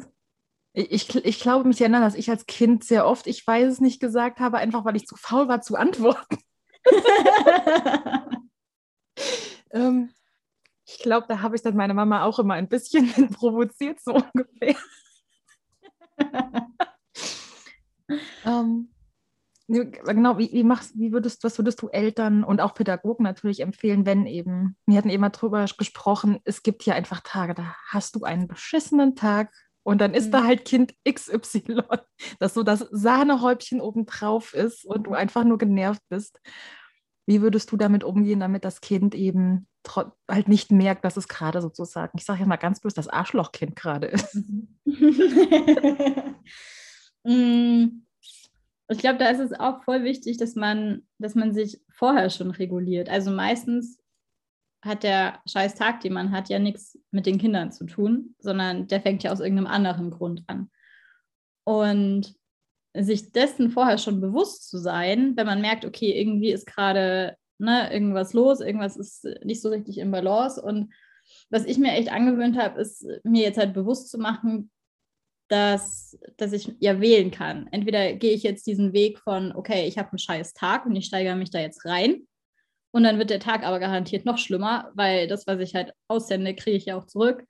Ich, 0.74 1.16
ich 1.16 1.40
glaube, 1.40 1.68
mich 1.68 1.80
erinnern, 1.80 2.02
dass 2.02 2.16
ich 2.16 2.30
als 2.30 2.48
Kind 2.48 2.84
sehr 2.84 3.08
oft, 3.08 3.28
ich 3.28 3.48
weiß 3.48 3.72
es 3.72 3.80
nicht 3.80 4.02
gesagt 4.02 4.40
habe, 4.40 4.58
einfach 4.58 4.84
weil 4.84 4.98
ich 4.98 5.08
zu 5.08 5.16
faul 5.16 5.48
war 5.48 5.62
zu 5.62 5.76
antworten. 5.78 6.38
ähm, 9.72 10.12
ich 10.86 11.00
glaube, 11.00 11.26
da 11.28 11.42
habe 11.42 11.56
ich 11.56 11.62
dann 11.62 11.76
meine 11.76 11.94
Mama 11.94 12.24
auch 12.24 12.40
immer 12.40 12.56
ein 12.56 12.70
bisschen 12.70 13.08
provoziert, 13.34 14.00
so 14.02 14.14
ungefähr. 14.14 14.76
ähm, 18.46 18.90
Genau, 19.68 20.38
wie, 20.38 20.52
wie 20.54 20.64
machst, 20.64 20.94
wie 20.96 21.12
würdest, 21.12 21.44
was 21.44 21.58
würdest 21.58 21.82
du 21.82 21.88
Eltern 21.88 22.44
und 22.44 22.62
auch 22.62 22.76
Pädagogen 22.76 23.24
natürlich 23.24 23.62
empfehlen, 23.62 24.06
wenn 24.06 24.28
eben, 24.28 24.78
wir 24.86 24.98
hatten 24.98 25.10
eben 25.10 25.32
drüber 25.32 25.66
gesprochen, 25.66 26.40
es 26.44 26.62
gibt 26.62 26.84
hier 26.84 26.94
einfach 26.94 27.22
Tage, 27.22 27.56
da 27.56 27.76
hast 27.88 28.16
du 28.16 28.24
einen 28.24 28.48
beschissenen 28.48 29.16
Tag 29.16 29.52
und 29.82 30.02
dann 30.02 30.14
ist 30.14 30.28
mhm. 30.28 30.32
da 30.34 30.44
halt 30.44 30.66
Kind 30.66 30.94
XY, 31.10 31.82
das 32.40 32.54
so 32.54 32.62
das 32.62 32.82
Sahnehäubchen 32.92 33.82
obendrauf 33.82 34.54
ist 34.54 34.86
und 34.86 35.08
du 35.08 35.14
einfach 35.14 35.44
nur 35.44 35.58
genervt 35.58 36.04
bist. 36.10 36.40
Wie 37.26 37.42
würdest 37.42 37.72
du 37.72 37.78
damit 37.78 38.04
umgehen, 38.04 38.40
damit 38.40 38.66
das 38.66 38.82
Kind 38.82 39.16
eben 39.16 39.68
halt 40.30 40.48
nicht 40.48 40.72
merkt, 40.72 41.06
dass 41.06 41.18
es 41.18 41.28
gerade 41.28 41.62
sozusagen, 41.62 42.18
ich 42.18 42.26
sage 42.26 42.42
ja 42.42 42.46
mal 42.46 42.56
ganz 42.58 42.80
bloß, 42.80 42.94
das 42.94 43.08
Arschlochkind 43.08 43.76
gerade 43.76 44.08
ist? 44.08 44.38
Mm. 47.28 48.04
Ich 48.88 49.00
glaube, 49.00 49.18
da 49.18 49.30
ist 49.30 49.40
es 49.40 49.52
auch 49.52 49.84
voll 49.84 50.04
wichtig, 50.04 50.38
dass 50.38 50.54
man, 50.54 51.08
dass 51.18 51.34
man 51.34 51.54
sich 51.54 51.82
vorher 51.90 52.30
schon 52.30 52.52
reguliert. 52.52 53.10
Also 53.10 53.32
meistens 53.32 53.98
hat 54.84 55.02
der 55.02 55.42
scheiß 55.48 55.74
Tag, 55.74 56.02
den 56.02 56.14
man 56.14 56.32
hat, 56.32 56.50
ja 56.50 56.60
nichts 56.60 57.00
mit 57.10 57.26
den 57.26 57.40
Kindern 57.40 57.72
zu 57.72 57.86
tun, 57.86 58.36
sondern 58.38 58.88
der 58.88 59.02
fängt 59.02 59.24
ja 59.24 59.32
aus 59.32 59.40
irgendeinem 59.40 59.66
anderen 59.68 60.12
Grund 60.12 60.44
an. 60.46 60.70
Und 61.64 62.36
sich 63.00 63.32
dessen 63.32 63.70
vorher 63.70 63.98
schon 63.98 64.22
bewusst 64.22 64.70
zu 64.70 64.78
sein, 64.78 65.36
wenn 65.36 65.46
man 65.46 65.62
merkt, 65.62 65.86
okay, 65.86 66.12
irgendwie 66.12 66.52
ist 66.52 66.66
gerade 66.66 67.36
ne, 67.58 67.92
irgendwas 67.92 68.34
los, 68.34 68.60
irgendwas 68.60 68.98
ist 68.98 69.28
nicht 69.44 69.62
so 69.62 69.70
richtig 69.70 69.98
im 69.98 70.12
Balance. 70.12 70.62
Und 70.62 70.94
was 71.50 71.66
ich 71.66 71.78
mir 71.78 71.94
echt 71.94 72.12
angewöhnt 72.12 72.58
habe, 72.58 72.80
ist 72.80 73.06
mir 73.24 73.44
jetzt 73.44 73.58
halt 73.58 73.74
bewusst 73.74 74.10
zu 74.10 74.18
machen, 74.18 74.72
dass, 75.48 76.18
dass 76.38 76.54
ich 76.54 76.74
ja 76.80 77.00
wählen 77.02 77.32
kann. 77.32 77.68
Entweder 77.72 78.14
gehe 78.14 78.34
ich 78.34 78.44
jetzt 78.44 78.66
diesen 78.66 78.94
Weg 78.94 79.20
von, 79.20 79.52
okay, 79.56 79.88
ich 79.88 79.98
habe 79.98 80.10
einen 80.10 80.20
scheiß 80.20 80.54
Tag 80.54 80.86
und 80.86 80.96
ich 80.96 81.06
steigere 81.06 81.36
mich 81.36 81.52
da 81.52 81.60
jetzt 81.60 81.86
rein. 81.86 82.28
Und 82.92 83.04
dann 83.04 83.20
wird 83.20 83.30
der 83.30 83.40
Tag 83.40 83.64
aber 83.64 83.80
garantiert 83.80 84.26
noch 84.26 84.38
schlimmer, 84.38 84.92
weil 84.96 85.28
das, 85.28 85.46
was 85.48 85.60
ich 85.60 85.76
halt 85.76 85.92
aussende, 86.08 86.56
kriege 86.56 86.78
ich 86.78 86.86
ja 86.86 86.98
auch 86.98 87.06
zurück. 87.06 87.46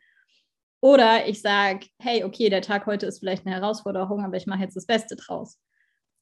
Oder 0.81 1.27
ich 1.27 1.41
sage, 1.41 1.87
hey, 1.99 2.23
okay, 2.23 2.49
der 2.49 2.61
Tag 2.61 2.85
heute 2.85 3.05
ist 3.05 3.19
vielleicht 3.19 3.45
eine 3.45 3.55
Herausforderung, 3.55 4.23
aber 4.23 4.37
ich 4.37 4.47
mache 4.47 4.61
jetzt 4.61 4.75
das 4.75 4.85
Beste 4.85 5.15
draus. 5.15 5.59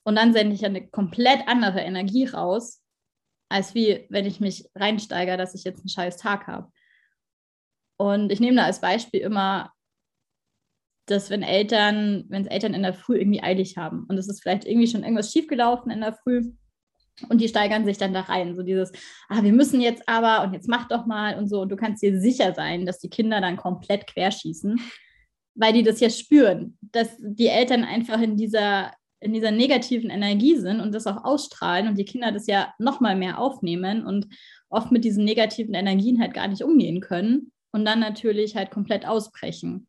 Und 0.04 0.16
dann 0.16 0.34
sende 0.34 0.56
ich 0.56 0.66
eine 0.66 0.88
komplett 0.90 1.48
andere 1.48 1.82
Energie 1.82 2.26
raus, 2.26 2.82
als 3.50 3.74
wie 3.76 4.06
wenn 4.10 4.26
ich 4.26 4.40
mich 4.40 4.70
reinsteigere, 4.76 5.38
dass 5.38 5.56
ich 5.56 5.64
jetzt 5.64 5.80
einen 5.80 5.90
scheiß 5.90 6.18
Tag 6.18 6.48
habe. 6.48 6.72
Und 7.98 8.32
ich 8.32 8.40
nehme 8.40 8.58
da 8.58 8.66
als 8.66 8.82
Beispiel 8.82 9.22
immer, 9.22 9.72
dass 11.06 11.30
wenn 11.30 11.44
Eltern, 11.44 12.26
wenn 12.30 12.44
es 12.44 12.48
Eltern 12.48 12.74
in 12.74 12.84
der 12.84 12.94
Früh 12.94 13.18
irgendwie 13.18 13.44
eilig 13.44 13.78
haben 13.78 14.06
und 14.08 14.18
es 14.18 14.30
ist 14.30 14.42
vielleicht 14.42 14.66
irgendwie 14.66 14.88
schon 14.88 15.04
irgendwas 15.04 15.32
schiefgelaufen 15.32 15.92
in 15.92 16.02
der 16.02 16.14
Früh 16.14 16.54
und 17.30 17.42
die 17.42 17.48
steigern 17.48 17.86
sich 17.86 17.98
dann 17.98 18.14
da 18.14 18.22
rein. 18.22 18.56
So 18.56 18.64
dieses, 18.64 18.92
ah, 19.30 19.44
wir 19.44 19.54
müssen 19.54 19.82
jetzt 19.82 20.08
aber 20.08 20.44
und 20.44 20.54
jetzt 20.54 20.68
mach 20.68 20.88
doch 20.88 21.06
mal 21.06 21.38
und 21.38 21.48
so. 21.48 21.62
Und 21.62 21.70
du 21.70 21.76
kannst 21.76 22.02
dir 22.02 22.20
sicher 22.20 22.54
sein, 22.54 22.86
dass 22.86 23.00
die 23.00 23.10
Kinder 23.10 23.42
dann 23.42 23.58
komplett 23.58 24.08
querschießen, 24.08 24.80
weil 25.56 25.74
die 25.74 25.84
das 25.84 26.00
ja 26.00 26.10
spüren, 26.10 26.78
dass 26.82 27.10
die 27.20 27.48
Eltern 27.48 27.84
einfach 27.84 28.22
in 28.22 28.38
dieser 28.38 28.92
in 29.20 29.32
dieser 29.32 29.52
negativen 29.52 30.10
Energie 30.10 30.58
sind 30.58 30.82
und 30.82 30.94
das 30.94 31.08
auch 31.08 31.24
ausstrahlen 31.24 31.88
und 31.88 31.98
die 31.98 32.04
Kinder 32.04 32.34
das 32.34 32.46
ja 32.46 32.74
noch 32.78 33.00
mal 33.00 33.16
mehr 33.16 33.40
aufnehmen 33.40 34.06
und 34.06 34.28
oft 34.70 34.92
mit 34.92 35.06
diesen 35.06 35.24
negativen 35.24 35.74
Energien 35.74 36.20
halt 36.20 36.34
gar 36.34 36.50
nicht 36.50 36.62
umgehen 36.62 37.00
können 37.00 37.54
und 37.72 37.86
dann 37.86 38.00
natürlich 38.00 38.56
halt 38.56 38.70
komplett 38.70 39.08
ausbrechen. 39.08 39.88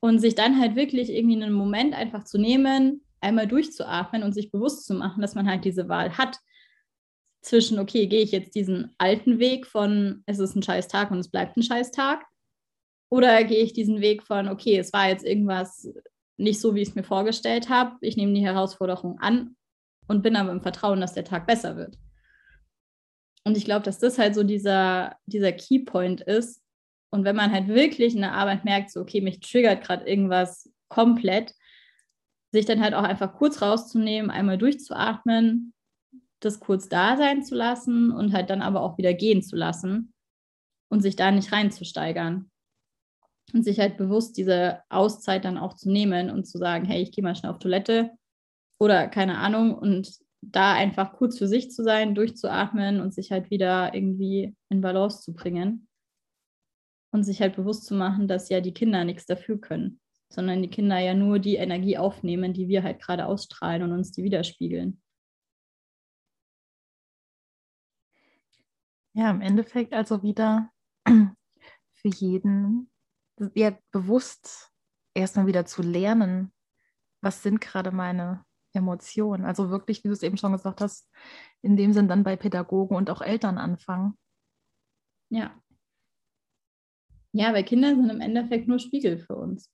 Und 0.00 0.18
sich 0.18 0.34
dann 0.34 0.60
halt 0.60 0.74
wirklich 0.74 1.10
irgendwie 1.10 1.40
einen 1.40 1.52
Moment 1.52 1.94
einfach 1.94 2.24
zu 2.24 2.36
nehmen, 2.36 3.02
einmal 3.22 3.46
durchzuatmen 3.46 4.22
und 4.22 4.32
sich 4.32 4.50
bewusst 4.50 4.86
zu 4.86 4.94
machen, 4.94 5.20
dass 5.20 5.34
man 5.34 5.48
halt 5.48 5.64
diese 5.64 5.88
Wahl 5.88 6.16
hat 6.18 6.38
zwischen, 7.42 7.78
okay, 7.78 8.06
gehe 8.06 8.22
ich 8.22 8.32
jetzt 8.32 8.54
diesen 8.54 8.94
alten 8.98 9.38
Weg 9.38 9.66
von, 9.66 10.22
es 10.26 10.38
ist 10.38 10.54
ein 10.54 10.62
scheiß 10.62 10.88
Tag 10.88 11.10
und 11.10 11.18
es 11.18 11.30
bleibt 11.30 11.56
ein 11.56 11.62
scheiß 11.62 11.90
Tag, 11.90 12.24
oder 13.10 13.44
gehe 13.44 13.62
ich 13.62 13.74
diesen 13.74 14.00
Weg 14.00 14.22
von, 14.22 14.48
okay, 14.48 14.78
es 14.78 14.92
war 14.92 15.08
jetzt 15.08 15.24
irgendwas 15.24 15.86
nicht 16.38 16.60
so, 16.60 16.74
wie 16.74 16.80
ich 16.80 16.88
es 16.88 16.94
mir 16.94 17.02
vorgestellt 17.02 17.68
habe. 17.68 17.96
Ich 18.00 18.16
nehme 18.16 18.32
die 18.32 18.44
Herausforderung 18.44 19.18
an 19.18 19.54
und 20.08 20.22
bin 20.22 20.34
aber 20.34 20.50
im 20.50 20.62
Vertrauen, 20.62 21.00
dass 21.00 21.12
der 21.12 21.24
Tag 21.24 21.46
besser 21.46 21.76
wird. 21.76 21.98
Und 23.44 23.56
ich 23.56 23.66
glaube, 23.66 23.84
dass 23.84 23.98
das 23.98 24.18
halt 24.18 24.34
so 24.34 24.44
dieser, 24.44 25.16
dieser 25.26 25.52
Keypoint 25.52 26.22
ist. 26.22 26.62
Und 27.10 27.24
wenn 27.24 27.36
man 27.36 27.52
halt 27.52 27.68
wirklich 27.68 28.14
in 28.14 28.22
der 28.22 28.32
Arbeit 28.32 28.64
merkt, 28.64 28.90
so, 28.90 29.00
okay, 29.00 29.20
mich 29.20 29.40
triggert 29.40 29.84
gerade 29.84 30.08
irgendwas 30.08 30.72
komplett, 30.88 31.54
sich 32.52 32.66
dann 32.66 32.82
halt 32.82 32.94
auch 32.94 33.02
einfach 33.02 33.34
kurz 33.34 33.62
rauszunehmen, 33.62 34.30
einmal 34.30 34.58
durchzuatmen, 34.58 35.72
das 36.40 36.60
kurz 36.60 36.88
da 36.88 37.16
sein 37.16 37.42
zu 37.42 37.54
lassen 37.54 38.12
und 38.12 38.32
halt 38.32 38.50
dann 38.50 38.62
aber 38.62 38.82
auch 38.82 38.98
wieder 38.98 39.14
gehen 39.14 39.42
zu 39.42 39.56
lassen 39.56 40.12
und 40.90 41.00
sich 41.00 41.16
da 41.16 41.30
nicht 41.30 41.52
reinzusteigern. 41.52 42.50
Und 43.52 43.64
sich 43.64 43.80
halt 43.80 43.96
bewusst 43.96 44.36
diese 44.36 44.80
Auszeit 44.88 45.44
dann 45.44 45.58
auch 45.58 45.74
zu 45.74 45.90
nehmen 45.90 46.30
und 46.30 46.46
zu 46.46 46.58
sagen, 46.58 46.86
hey, 46.86 47.02
ich 47.02 47.12
gehe 47.12 47.24
mal 47.24 47.34
schnell 47.34 47.50
auf 47.52 47.58
Toilette 47.58 48.12
oder 48.78 49.08
keine 49.08 49.38
Ahnung 49.38 49.74
und 49.74 50.16
da 50.42 50.74
einfach 50.74 51.12
kurz 51.12 51.38
für 51.38 51.48
sich 51.48 51.70
zu 51.70 51.82
sein, 51.82 52.14
durchzuatmen 52.14 53.00
und 53.00 53.14
sich 53.14 53.30
halt 53.30 53.50
wieder 53.50 53.94
irgendwie 53.94 54.54
in 54.68 54.80
Balance 54.80 55.22
zu 55.22 55.34
bringen 55.34 55.86
und 57.12 57.24
sich 57.24 57.40
halt 57.40 57.56
bewusst 57.56 57.84
zu 57.84 57.94
machen, 57.94 58.26
dass 58.26 58.48
ja 58.48 58.60
die 58.60 58.74
Kinder 58.74 59.04
nichts 59.04 59.26
dafür 59.26 59.60
können, 59.60 60.00
sondern 60.32 60.62
die 60.62 60.70
Kinder 60.70 60.98
ja 60.98 61.12
nur 61.12 61.38
die 61.38 61.56
Energie 61.56 61.98
aufnehmen, 61.98 62.54
die 62.54 62.66
wir 62.68 62.82
halt 62.82 63.02
gerade 63.02 63.26
ausstrahlen 63.26 63.82
und 63.82 63.92
uns 63.92 64.12
die 64.12 64.24
widerspiegeln. 64.24 65.00
Ja, 69.14 69.30
im 69.30 69.42
Endeffekt 69.42 69.92
also 69.92 70.22
wieder 70.22 70.70
für 71.06 72.08
jeden 72.08 72.90
ja, 73.54 73.76
bewusst 73.90 74.72
erstmal 75.14 75.46
wieder 75.46 75.66
zu 75.66 75.82
lernen, 75.82 76.50
was 77.20 77.42
sind 77.42 77.60
gerade 77.60 77.90
meine 77.90 78.44
Emotionen. 78.72 79.44
Also 79.44 79.68
wirklich, 79.68 80.02
wie 80.02 80.08
du 80.08 80.14
es 80.14 80.22
eben 80.22 80.38
schon 80.38 80.52
gesagt 80.52 80.80
hast, 80.80 81.10
in 81.60 81.76
dem 81.76 81.92
Sinn 81.92 82.08
dann 82.08 82.24
bei 82.24 82.36
Pädagogen 82.36 82.96
und 82.96 83.10
auch 83.10 83.20
Eltern 83.20 83.58
anfangen. 83.58 84.16
Ja. 85.28 85.54
Ja, 87.32 87.52
weil 87.52 87.64
Kinder 87.64 87.94
sind 87.94 88.08
im 88.08 88.20
Endeffekt 88.20 88.66
nur 88.66 88.78
Spiegel 88.78 89.18
für 89.18 89.36
uns. 89.36 89.70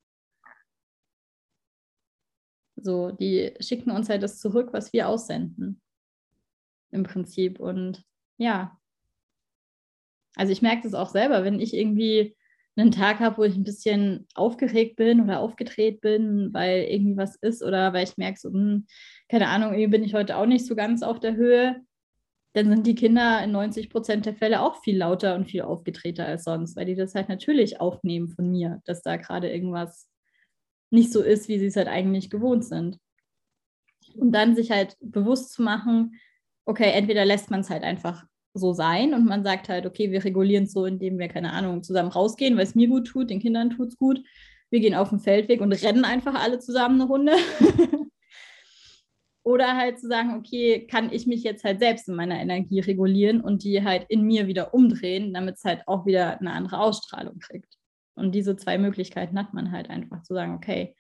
So, 2.83 3.11
die 3.11 3.55
schicken 3.61 3.91
uns 3.91 4.09
halt 4.09 4.23
das 4.23 4.39
zurück, 4.39 4.71
was 4.73 4.93
wir 4.93 5.09
aussenden. 5.09 5.81
Im 6.91 7.03
Prinzip. 7.03 7.61
Und 7.61 8.05
ja. 8.37 8.79
Also 10.37 10.53
ich 10.53 10.63
merke 10.63 10.83
das 10.83 10.95
auch 10.95 11.11
selber, 11.11 11.45
wenn 11.45 11.61
ich 11.61 11.75
irgendwie 11.75 12.37
einen 12.77 12.93
Tag 12.93 13.19
habe, 13.19 13.39
wo 13.39 13.45
ich 13.45 13.57
ein 13.57 13.65
bisschen 13.65 14.27
aufgeregt 14.35 14.97
bin 14.97 15.21
oder 15.21 15.41
aufgedreht 15.41 16.01
bin, 16.01 16.53
weil 16.53 16.85
irgendwie 16.85 17.17
was 17.17 17.35
ist 17.37 17.63
oder 17.63 17.93
weil 17.93 18.05
ich 18.05 18.17
merke, 18.17 18.39
so, 18.39 18.51
hm, 18.51 18.87
keine 19.29 19.49
Ahnung, 19.49 19.73
irgendwie 19.73 19.99
bin 19.99 20.05
ich 20.05 20.15
heute 20.15 20.37
auch 20.37 20.47
nicht 20.47 20.65
so 20.65 20.77
ganz 20.77 21.03
auf 21.03 21.19
der 21.19 21.35
Höhe, 21.35 21.83
dann 22.53 22.69
sind 22.69 22.87
die 22.87 22.95
Kinder 22.95 23.43
in 23.43 23.53
90 23.53 23.91
Prozent 23.91 24.27
der 24.27 24.35
Fälle 24.35 24.63
auch 24.63 24.81
viel 24.83 24.99
lauter 24.99 25.35
und 25.35 25.47
viel 25.47 25.63
aufgedrehter 25.63 26.27
als 26.27 26.45
sonst, 26.45 26.77
weil 26.77 26.87
die 26.87 26.95
das 26.95 27.15
halt 27.15 27.29
natürlich 27.29 27.81
aufnehmen 27.81 28.29
von 28.29 28.51
mir, 28.51 28.81
dass 28.85 29.03
da 29.03 29.17
gerade 29.17 29.51
irgendwas 29.51 30.09
nicht 30.91 31.13
so 31.13 31.23
ist, 31.23 31.49
wie 31.49 31.59
sie 31.59 31.67
es 31.67 31.77
halt 31.77 31.89
eigentlich 31.89 32.31
gewohnt 32.31 32.65
sind. 32.65 32.99
Und 34.15 34.33
dann 34.33 34.57
sich 34.57 34.71
halt 34.71 34.97
bewusst 35.01 35.53
zu 35.53 35.63
machen, 35.63 36.19
okay, 36.65 36.91
entweder 36.93 37.25
lässt 37.25 37.51
man 37.51 37.61
es 37.61 37.71
halt 37.71 37.83
einfach 37.83 38.25
so 38.55 38.73
sein 38.73 39.15
und 39.15 39.25
man 39.27 39.45
sagt 39.45 39.69
halt, 39.69 39.87
okay, 39.87 40.11
wir 40.11 40.25
regulieren 40.25 40.65
es 40.65 40.73
so, 40.73 40.85
indem 40.85 41.19
wir, 41.19 41.29
keine 41.29 41.53
Ahnung, 41.53 41.83
zusammen 41.83 42.11
rausgehen, 42.11 42.57
weil 42.57 42.65
es 42.65 42.75
mir 42.75 42.89
gut 42.89 43.07
tut, 43.07 43.31
den 43.31 43.41
Kindern 43.41 43.71
tut 43.71 43.89
es 43.89 43.97
gut. 43.97 44.23
Wir 44.71 44.81
gehen 44.81 44.95
auf 44.95 45.11
den 45.11 45.21
Feldweg 45.21 45.61
und 45.61 45.73
rennen 45.73 46.05
einfach 46.05 46.35
alle 46.35 46.59
zusammen 46.59 47.01
eine 47.01 47.09
Runde. 47.09 47.33
Oder 49.45 49.77
halt 49.77 49.99
zu 49.99 50.09
sagen, 50.09 50.35
okay, 50.35 50.87
kann 50.87 51.11
ich 51.11 51.27
mich 51.27 51.43
jetzt 51.43 51.65
halt 51.65 51.79
selbst 51.79 52.07
in 52.09 52.15
meiner 52.15 52.39
Energie 52.39 52.81
regulieren 52.81 53.41
und 53.41 53.65
die 53.65 53.83
halt 53.83 54.05
in 54.11 54.23
mir 54.23 54.47
wieder 54.47 54.75
umdrehen, 54.75 55.33
damit 55.33 55.57
es 55.57 55.65
halt 55.65 55.85
auch 55.87 56.05
wieder 56.05 56.39
eine 56.39 56.53
andere 56.53 56.81
Ausstrahlung 56.81 57.39
kriegt. 57.39 57.78
Und 58.19 58.33
diese 58.33 58.57
zwei 58.57 58.79
Möglichkeiten 58.79 59.39
hat 59.39 59.55
man 59.55 59.73
halt 59.73 59.91
einfach 59.91 60.23
zu 60.23 60.35
sagen, 60.35 60.55
okay, 60.55 60.95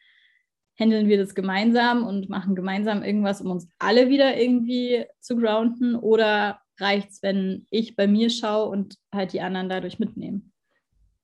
handeln 0.78 1.09
wir 1.09 1.18
das 1.18 1.35
gemeinsam 1.35 2.04
und 2.04 2.28
machen 2.28 2.54
gemeinsam 2.54 3.02
irgendwas, 3.02 3.40
um 3.40 3.50
uns 3.50 3.68
alle 3.78 4.09
wieder 4.09 4.37
irgendwie 4.40 5.04
zu 5.20 5.37
grounden 5.37 5.96
oder 5.96 6.61
reicht 6.78 7.11
es, 7.11 7.22
wenn 7.22 7.66
ich 7.70 7.96
bei 7.96 8.07
mir 8.07 8.31
schaue 8.31 8.68
und 8.68 8.96
halt 9.12 9.33
die 9.33 9.40
anderen 9.40 9.68
dadurch 9.68 9.99
mitnehmen. 9.99 10.53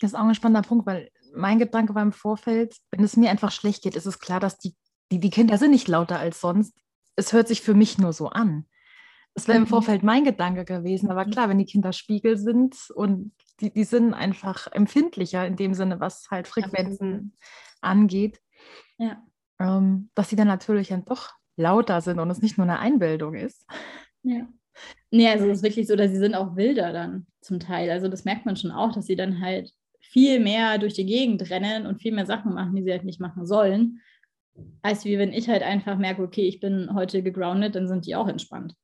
Das 0.01 0.13
ist 0.13 0.19
auch 0.19 0.25
ein 0.25 0.35
spannender 0.35 0.67
Punkt, 0.67 0.87
weil 0.87 1.11
mein 1.35 1.59
Gedanke 1.59 1.95
war 1.95 2.03
im 2.03 2.13
Vorfeld, 2.13 2.77
wenn 2.91 3.05
es 3.05 3.17
mir 3.17 3.31
einfach 3.31 3.53
schlecht 3.53 3.83
geht, 3.83 3.97
ist 3.97 4.07
es 4.07 4.19
klar, 4.19 4.41
dass 4.41 4.59
die, 4.59 4.75
die, 5.13 5.21
die 5.21 5.31
Kinder 5.31 5.57
sind 5.59 5.71
nicht 5.71 5.89
lauter 5.89 6.19
als 6.19 6.41
sonst. 6.41 6.77
Es 7.17 7.33
hört 7.33 7.47
sich 7.47 7.61
für 7.61 7.75
mich 7.75 7.99
nur 7.99 8.13
so 8.13 8.29
an. 8.29 8.67
Das 9.35 9.49
wäre 9.49 9.59
im 9.59 9.65
mhm. 9.65 9.69
Vorfeld 9.69 10.03
mein 10.03 10.25
Gedanke 10.25 10.65
gewesen, 10.65 11.11
aber 11.11 11.25
klar, 11.25 11.49
wenn 11.49 11.59
die 11.59 11.65
Kinder 11.65 11.93
Spiegel 11.93 12.37
sind 12.37 12.77
und 12.95 13.33
die, 13.61 13.73
die 13.73 13.85
sind 13.85 14.15
einfach 14.15 14.71
empfindlicher 14.71 15.47
in 15.47 15.57
dem 15.57 15.75
Sinne, 15.75 16.01
was 16.01 16.31
halt 16.31 16.49
Frequenzen 16.49 17.37
angeht, 17.81 18.41
ja. 18.99 19.23
Ähm, 19.61 20.11
dass 20.15 20.29
sie 20.29 20.37
dann 20.37 20.49
natürlich 20.49 20.89
dann 20.89 21.05
doch 21.05 21.31
lauter 21.57 22.01
sind 22.01 22.19
und 22.19 22.31
es 22.31 22.43
nicht 22.43 22.59
nur 22.59 22.67
eine 22.67 22.79
Einbildung 22.79 23.35
ist. 23.35 23.67
Ja. 24.23 24.49
Nee, 25.11 25.29
also 25.29 25.47
es 25.47 25.59
ist 25.59 25.63
wirklich 25.63 25.87
so, 25.87 25.95
dass 25.95 26.11
sie 26.11 26.19
sind 26.19 26.35
auch 26.35 26.57
wilder 26.57 26.93
dann 26.93 27.27
zum 27.41 27.61
Teil. 27.61 27.91
Also 27.91 28.09
das 28.09 28.25
merkt 28.25 28.47
man 28.47 28.57
schon 28.57 28.73
auch, 28.73 28.93
dass 28.93 29.07
sie 29.07 29.15
dann 29.15 29.41
halt 29.41 29.71
viel 30.01 30.41
mehr 30.41 30.79
durch 30.79 30.95
die 30.95 31.07
Gegend 31.07 31.49
rennen 31.51 31.87
und 31.87 32.01
viel 32.03 32.13
mehr 32.13 32.27
Sachen 32.27 32.55
machen, 32.55 32.75
die 32.75 32.83
sie 32.83 32.91
halt 32.91 33.05
nicht 33.05 33.21
machen 33.21 33.47
sollen, 33.47 34.01
als 34.83 35.05
wie 35.05 35.19
wenn 35.19 35.33
ich 35.33 35.49
halt 35.49 35.63
einfach 35.63 35.99
merke, 35.99 36.23
okay, 36.23 36.47
ich 36.47 36.61
bin 36.61 36.93
heute 36.95 37.23
gegroundet, 37.23 37.77
dann 37.77 37.87
sind 37.89 38.07
die 38.07 38.17
auch 38.17 38.29
entspannt. 38.29 38.75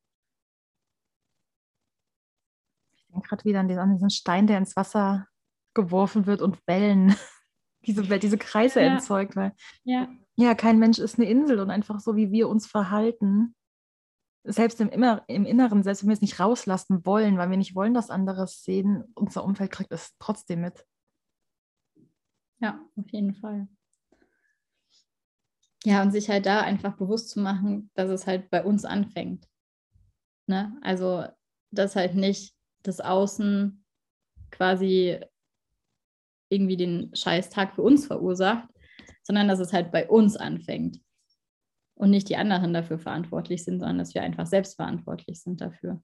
Ich 2.94 2.99
denke 3.12 3.28
gerade 3.28 3.44
wieder 3.44 3.60
an 3.60 3.68
diesen, 3.68 3.80
an 3.80 3.92
diesen 3.92 4.10
Stein, 4.10 4.46
der 4.46 4.58
ins 4.58 4.76
Wasser 4.76 5.26
geworfen 5.74 6.26
wird 6.26 6.42
und 6.42 6.58
Wellen, 6.66 7.14
diese, 7.86 8.02
diese 8.18 8.38
Kreise 8.38 8.80
ja. 8.80 8.94
erzeugt, 8.94 9.36
weil 9.36 9.52
ja. 9.84 10.08
ja, 10.36 10.54
kein 10.54 10.78
Mensch 10.78 10.98
ist 10.98 11.18
eine 11.18 11.28
Insel 11.28 11.60
und 11.60 11.70
einfach 11.70 12.00
so, 12.00 12.16
wie 12.16 12.30
wir 12.30 12.48
uns 12.48 12.66
verhalten, 12.66 13.54
selbst 14.44 14.80
im, 14.80 14.88
immer, 14.88 15.22
im 15.28 15.44
Inneren, 15.44 15.82
selbst 15.82 16.02
wenn 16.02 16.08
wir 16.08 16.14
es 16.14 16.20
nicht 16.22 16.40
rauslassen 16.40 17.04
wollen, 17.04 17.36
weil 17.36 17.50
wir 17.50 17.56
nicht 17.56 17.74
wollen, 17.74 17.94
dass 17.94 18.10
andere 18.10 18.44
es 18.44 18.62
sehen, 18.62 19.04
unser 19.14 19.44
Umfeld 19.44 19.70
kriegt 19.70 19.92
es 19.92 20.16
trotzdem 20.18 20.62
mit. 20.62 20.86
Ja, 22.58 22.80
auf 22.96 23.10
jeden 23.10 23.34
Fall. 23.34 23.68
Ja, 25.84 26.02
und 26.02 26.12
sich 26.12 26.28
halt 26.28 26.44
da 26.44 26.60
einfach 26.60 26.96
bewusst 26.96 27.30
zu 27.30 27.40
machen, 27.40 27.90
dass 27.94 28.10
es 28.10 28.26
halt 28.26 28.50
bei 28.50 28.62
uns 28.64 28.84
anfängt. 28.84 29.46
Ne? 30.46 30.78
Also, 30.82 31.26
dass 31.70 31.96
halt 31.96 32.14
nicht 32.14 32.54
das 32.82 33.00
Außen 33.00 33.84
quasi 34.50 35.18
irgendwie 36.48 36.76
den 36.76 37.14
Scheißtag 37.14 37.74
für 37.74 37.82
uns 37.82 38.06
verursacht, 38.06 38.68
sondern 39.22 39.48
dass 39.48 39.60
es 39.60 39.72
halt 39.72 39.92
bei 39.92 40.08
uns 40.08 40.36
anfängt 40.36 41.00
und 41.94 42.10
nicht 42.10 42.28
die 42.28 42.36
anderen 42.36 42.72
dafür 42.72 42.98
verantwortlich 42.98 43.64
sind, 43.64 43.78
sondern 43.78 43.98
dass 43.98 44.14
wir 44.14 44.22
einfach 44.22 44.46
selbst 44.46 44.76
verantwortlich 44.76 45.40
sind 45.40 45.60
dafür. 45.60 46.02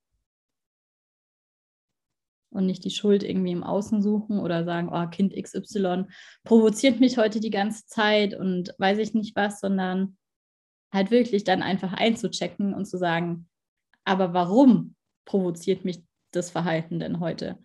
Und 2.50 2.66
nicht 2.66 2.84
die 2.84 2.90
Schuld 2.90 3.22
irgendwie 3.22 3.52
im 3.52 3.64
Außen 3.64 4.00
suchen 4.00 4.38
oder 4.38 4.64
sagen, 4.64 4.88
oh, 4.90 5.06
Kind 5.08 5.34
XY 5.34 6.04
provoziert 6.44 7.00
mich 7.00 7.18
heute 7.18 7.40
die 7.40 7.50
ganze 7.50 7.86
Zeit 7.86 8.34
und 8.34 8.74
weiß 8.78 8.98
ich 8.98 9.14
nicht 9.14 9.34
was, 9.36 9.60
sondern 9.60 10.16
halt 10.92 11.10
wirklich 11.10 11.44
dann 11.44 11.62
einfach 11.62 11.92
einzuchecken 11.92 12.72
und 12.72 12.86
zu 12.86 12.96
sagen, 12.96 13.48
aber 14.04 14.32
warum 14.32 14.94
provoziert 15.24 15.84
mich 15.84 16.02
das 16.36 16.50
Verhalten 16.50 17.00
denn 17.00 17.20
heute? 17.20 17.58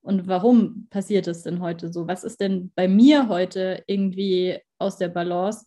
Und 0.00 0.26
warum 0.26 0.88
passiert 0.88 1.28
es 1.28 1.42
denn 1.42 1.60
heute 1.60 1.92
so? 1.92 2.08
Was 2.08 2.24
ist 2.24 2.40
denn 2.40 2.72
bei 2.74 2.88
mir 2.88 3.28
heute 3.28 3.84
irgendwie 3.86 4.58
aus 4.78 4.96
der 4.98 5.08
Balance, 5.08 5.66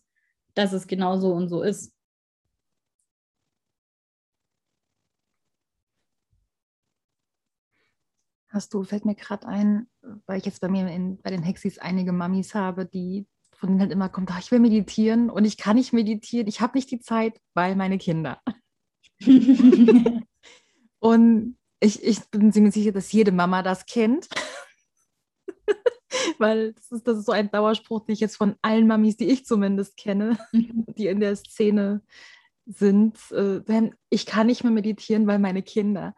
dass 0.54 0.72
es 0.72 0.86
genau 0.86 1.18
so 1.18 1.32
und 1.32 1.48
so 1.48 1.62
ist? 1.62 1.92
Hast 8.48 8.72
du, 8.74 8.84
fällt 8.84 9.04
mir 9.04 9.14
gerade 9.14 9.46
ein, 9.46 9.88
weil 10.26 10.38
ich 10.38 10.46
jetzt 10.46 10.60
bei 10.60 10.68
mir 10.68 10.88
in, 10.88 11.18
bei 11.18 11.30
den 11.30 11.42
Hexis 11.42 11.78
einige 11.78 12.12
Mamis 12.12 12.54
habe, 12.54 12.86
die 12.86 13.26
von 13.56 13.70
denen 13.70 13.80
halt 13.80 13.92
immer 13.92 14.08
kommt, 14.08 14.30
ach, 14.30 14.38
ich 14.38 14.50
will 14.50 14.60
meditieren 14.60 15.30
und 15.30 15.44
ich 15.44 15.56
kann 15.56 15.76
nicht 15.76 15.92
meditieren, 15.92 16.46
ich 16.46 16.60
habe 16.60 16.76
nicht 16.76 16.90
die 16.90 17.00
Zeit, 17.00 17.40
weil 17.54 17.74
meine 17.74 17.98
Kinder. 17.98 18.40
und 20.98 21.55
ich, 21.80 22.02
ich 22.02 22.20
bin 22.30 22.52
ziemlich 22.52 22.74
sicher, 22.74 22.92
dass 22.92 23.12
jede 23.12 23.32
Mama 23.32 23.62
das 23.62 23.86
kennt. 23.86 24.28
Weil 26.38 26.72
das 26.72 26.90
ist, 26.90 27.06
das 27.06 27.18
ist 27.18 27.26
so 27.26 27.32
ein 27.32 27.50
Dauerspruch, 27.50 28.04
den 28.04 28.14
ich 28.14 28.20
jetzt 28.20 28.36
von 28.36 28.56
allen 28.62 28.86
Mamis, 28.86 29.16
die 29.16 29.28
ich 29.28 29.44
zumindest 29.44 29.96
kenne, 29.96 30.38
mhm. 30.52 30.84
die 30.96 31.06
in 31.06 31.20
der 31.20 31.36
Szene 31.36 32.02
sind, 32.66 33.18
äh, 33.32 33.90
ich 34.10 34.26
kann 34.26 34.48
nicht 34.48 34.64
mehr 34.64 34.72
meditieren, 34.72 35.26
weil 35.26 35.38
meine 35.38 35.62
Kinder. 35.62 36.14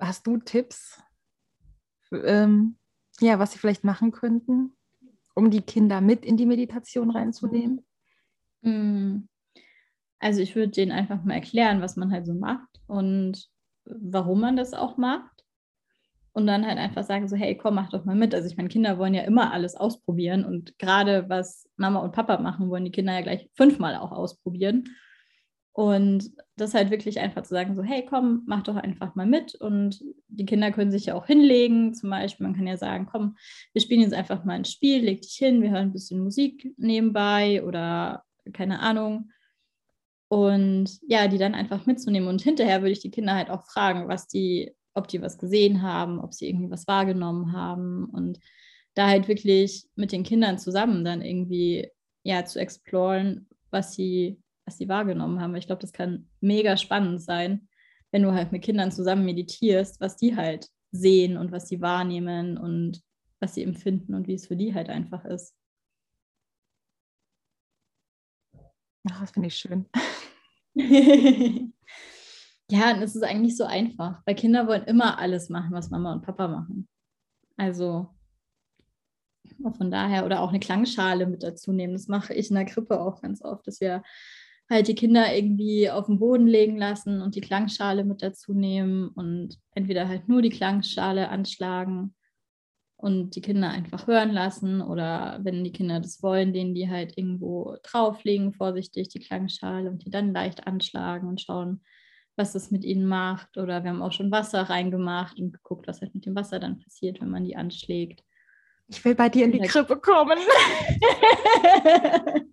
Hast 0.00 0.26
du 0.26 0.38
Tipps, 0.38 1.00
ähm, 2.12 2.76
ja, 3.20 3.38
was 3.38 3.52
sie 3.52 3.58
vielleicht 3.58 3.84
machen 3.84 4.12
könnten, 4.12 4.76
um 5.34 5.50
die 5.50 5.62
Kinder 5.62 6.00
mit 6.00 6.24
in 6.24 6.36
die 6.36 6.46
Meditation 6.46 7.10
reinzunehmen? 7.10 7.84
Mhm. 8.62 9.28
Also 10.20 10.40
ich 10.40 10.56
würde 10.56 10.72
denen 10.72 10.92
einfach 10.92 11.22
mal 11.22 11.34
erklären, 11.34 11.80
was 11.80 11.96
man 11.96 12.10
halt 12.10 12.26
so 12.26 12.34
macht 12.34 12.80
und 12.86 13.48
warum 14.00 14.40
man 14.40 14.56
das 14.56 14.74
auch 14.74 14.96
macht. 14.96 15.44
Und 16.32 16.46
dann 16.46 16.66
halt 16.66 16.78
einfach 16.78 17.02
sagen, 17.02 17.26
so, 17.26 17.34
hey, 17.34 17.56
komm, 17.56 17.74
mach 17.74 17.90
doch 17.90 18.04
mal 18.04 18.14
mit. 18.14 18.34
Also 18.34 18.46
ich 18.48 18.56
meine, 18.56 18.68
Kinder 18.68 18.98
wollen 18.98 19.14
ja 19.14 19.22
immer 19.22 19.52
alles 19.52 19.74
ausprobieren. 19.74 20.44
Und 20.44 20.78
gerade 20.78 21.28
was 21.28 21.68
Mama 21.76 21.98
und 22.00 22.12
Papa 22.12 22.38
machen, 22.38 22.70
wollen 22.70 22.84
die 22.84 22.92
Kinder 22.92 23.14
ja 23.14 23.22
gleich 23.22 23.50
fünfmal 23.54 23.96
auch 23.96 24.12
ausprobieren. 24.12 24.84
Und 25.72 26.32
das 26.56 26.74
halt 26.74 26.90
wirklich 26.90 27.20
einfach 27.20 27.42
zu 27.42 27.50
sagen, 27.50 27.76
so, 27.76 27.82
hey, 27.82 28.04
komm, 28.04 28.42
mach 28.46 28.62
doch 28.62 28.76
einfach 28.76 29.14
mal 29.14 29.26
mit. 29.26 29.54
Und 29.54 30.02
die 30.28 30.44
Kinder 30.44 30.70
können 30.70 30.90
sich 30.90 31.06
ja 31.06 31.14
auch 31.14 31.26
hinlegen. 31.26 31.94
Zum 31.94 32.10
Beispiel, 32.10 32.46
man 32.46 32.56
kann 32.56 32.66
ja 32.66 32.76
sagen, 32.76 33.06
komm, 33.10 33.36
wir 33.72 33.80
spielen 33.80 34.00
jetzt 34.00 34.14
einfach 34.14 34.44
mal 34.44 34.54
ein 34.54 34.64
Spiel, 34.64 35.04
leg 35.04 35.22
dich 35.22 35.34
hin, 35.34 35.62
wir 35.62 35.70
hören 35.70 35.88
ein 35.88 35.92
bisschen 35.92 36.20
Musik 36.20 36.72
nebenbei 36.76 37.64
oder 37.64 38.24
keine 38.52 38.80
Ahnung. 38.80 39.30
Und 40.28 40.98
ja, 41.06 41.26
die 41.26 41.38
dann 41.38 41.54
einfach 41.54 41.86
mitzunehmen. 41.86 42.28
Und 42.28 42.42
hinterher 42.42 42.82
würde 42.82 42.92
ich 42.92 43.00
die 43.00 43.10
Kinder 43.10 43.34
halt 43.34 43.50
auch 43.50 43.64
fragen, 43.64 44.08
was 44.08 44.28
die, 44.28 44.74
ob 44.94 45.08
die 45.08 45.22
was 45.22 45.38
gesehen 45.38 45.82
haben, 45.82 46.20
ob 46.20 46.34
sie 46.34 46.48
irgendwie 46.48 46.70
was 46.70 46.86
wahrgenommen 46.86 47.52
haben. 47.52 48.04
Und 48.06 48.38
da 48.94 49.08
halt 49.08 49.28
wirklich 49.28 49.88
mit 49.94 50.12
den 50.12 50.24
Kindern 50.24 50.58
zusammen 50.58 51.04
dann 51.04 51.22
irgendwie 51.22 51.88
ja 52.24 52.44
zu 52.44 52.58
exploren, 52.60 53.46
was 53.70 53.94
sie, 53.94 54.42
was 54.66 54.76
sie 54.76 54.88
wahrgenommen 54.88 55.40
haben. 55.40 55.54
Ich 55.56 55.66
glaube, 55.66 55.80
das 55.80 55.92
kann 55.92 56.28
mega 56.40 56.76
spannend 56.76 57.22
sein, 57.22 57.68
wenn 58.10 58.22
du 58.22 58.32
halt 58.32 58.52
mit 58.52 58.62
Kindern 58.62 58.90
zusammen 58.92 59.24
meditierst, 59.24 60.00
was 60.00 60.16
die 60.16 60.36
halt 60.36 60.68
sehen 60.90 61.36
und 61.36 61.52
was 61.52 61.68
sie 61.68 61.80
wahrnehmen 61.80 62.58
und 62.58 63.02
was 63.40 63.54
sie 63.54 63.62
empfinden 63.62 64.14
und 64.14 64.26
wie 64.26 64.34
es 64.34 64.46
für 64.46 64.56
die 64.56 64.74
halt 64.74 64.88
einfach 64.88 65.24
ist. 65.24 65.54
Ach, 69.10 69.20
das 69.20 69.30
finde 69.30 69.48
ich 69.48 69.54
schön. 69.56 69.86
ja, 72.70 72.94
und 72.94 73.02
es 73.02 73.16
ist 73.16 73.22
eigentlich 73.22 73.56
so 73.56 73.64
einfach, 73.64 74.22
weil 74.26 74.34
Kinder 74.34 74.66
wollen 74.66 74.84
immer 74.84 75.18
alles 75.18 75.48
machen, 75.48 75.72
was 75.72 75.90
Mama 75.90 76.12
und 76.12 76.22
Papa 76.22 76.48
machen. 76.48 76.88
Also 77.56 78.08
von 79.76 79.90
daher, 79.90 80.24
oder 80.24 80.40
auch 80.40 80.50
eine 80.50 80.60
Klangschale 80.60 81.26
mit 81.26 81.42
dazu 81.42 81.72
nehmen. 81.72 81.94
Das 81.94 82.06
mache 82.08 82.34
ich 82.34 82.50
in 82.50 82.54
der 82.54 82.64
Krippe 82.64 83.00
auch 83.00 83.20
ganz 83.22 83.42
oft, 83.42 83.66
dass 83.66 83.80
wir 83.80 84.02
halt 84.70 84.86
die 84.88 84.94
Kinder 84.94 85.34
irgendwie 85.34 85.90
auf 85.90 86.06
den 86.06 86.18
Boden 86.18 86.46
legen 86.46 86.76
lassen 86.76 87.22
und 87.22 87.34
die 87.34 87.40
Klangschale 87.40 88.04
mit 88.04 88.22
dazu 88.22 88.52
nehmen 88.52 89.08
und 89.08 89.58
entweder 89.74 90.06
halt 90.06 90.28
nur 90.28 90.42
die 90.42 90.50
Klangschale 90.50 91.30
anschlagen 91.30 92.14
und 92.98 93.36
die 93.36 93.40
Kinder 93.40 93.70
einfach 93.70 94.08
hören 94.08 94.32
lassen 94.32 94.82
oder 94.82 95.38
wenn 95.42 95.62
die 95.62 95.72
Kinder 95.72 96.00
das 96.00 96.20
wollen, 96.20 96.52
denen 96.52 96.74
die 96.74 96.90
halt 96.90 97.16
irgendwo 97.16 97.76
drauflegen, 97.84 98.52
vorsichtig 98.52 99.08
die 99.08 99.20
Klangschale 99.20 99.88
und 99.88 100.04
die 100.04 100.10
dann 100.10 100.32
leicht 100.32 100.66
anschlagen 100.66 101.28
und 101.28 101.40
schauen, 101.40 101.80
was 102.34 102.52
das 102.52 102.72
mit 102.72 102.84
ihnen 102.84 103.06
macht. 103.06 103.56
Oder 103.56 103.84
wir 103.84 103.90
haben 103.90 104.02
auch 104.02 104.10
schon 104.10 104.32
Wasser 104.32 104.62
reingemacht 104.62 105.38
und 105.38 105.52
geguckt, 105.52 105.86
was 105.86 106.00
halt 106.00 106.12
mit 106.12 106.26
dem 106.26 106.34
Wasser 106.34 106.58
dann 106.58 106.80
passiert, 106.80 107.20
wenn 107.20 107.30
man 107.30 107.44
die 107.44 107.54
anschlägt. 107.54 108.24
Ich 108.88 109.04
will 109.04 109.14
bei 109.14 109.28
dir 109.28 109.44
in 109.44 109.52
die 109.52 109.60
Krippe 109.60 109.96
kommen. 109.96 110.38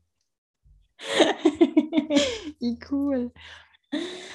Wie 2.59 2.79
cool. 2.91 3.31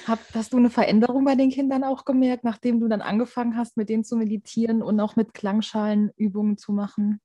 Hast 0.06 0.52
du 0.52 0.56
eine 0.56 0.70
Veränderung 0.70 1.24
bei 1.24 1.34
den 1.34 1.50
Kindern 1.50 1.84
auch 1.84 2.04
gemerkt, 2.04 2.44
nachdem 2.44 2.80
du 2.80 2.88
dann 2.88 3.02
angefangen 3.02 3.56
hast, 3.56 3.76
mit 3.76 3.88
denen 3.88 4.04
zu 4.04 4.16
meditieren 4.16 4.82
und 4.82 4.98
auch 5.00 5.16
mit 5.16 5.34
Klangschalenübungen 5.34 6.56
zu 6.56 6.72
machen? 6.72 7.20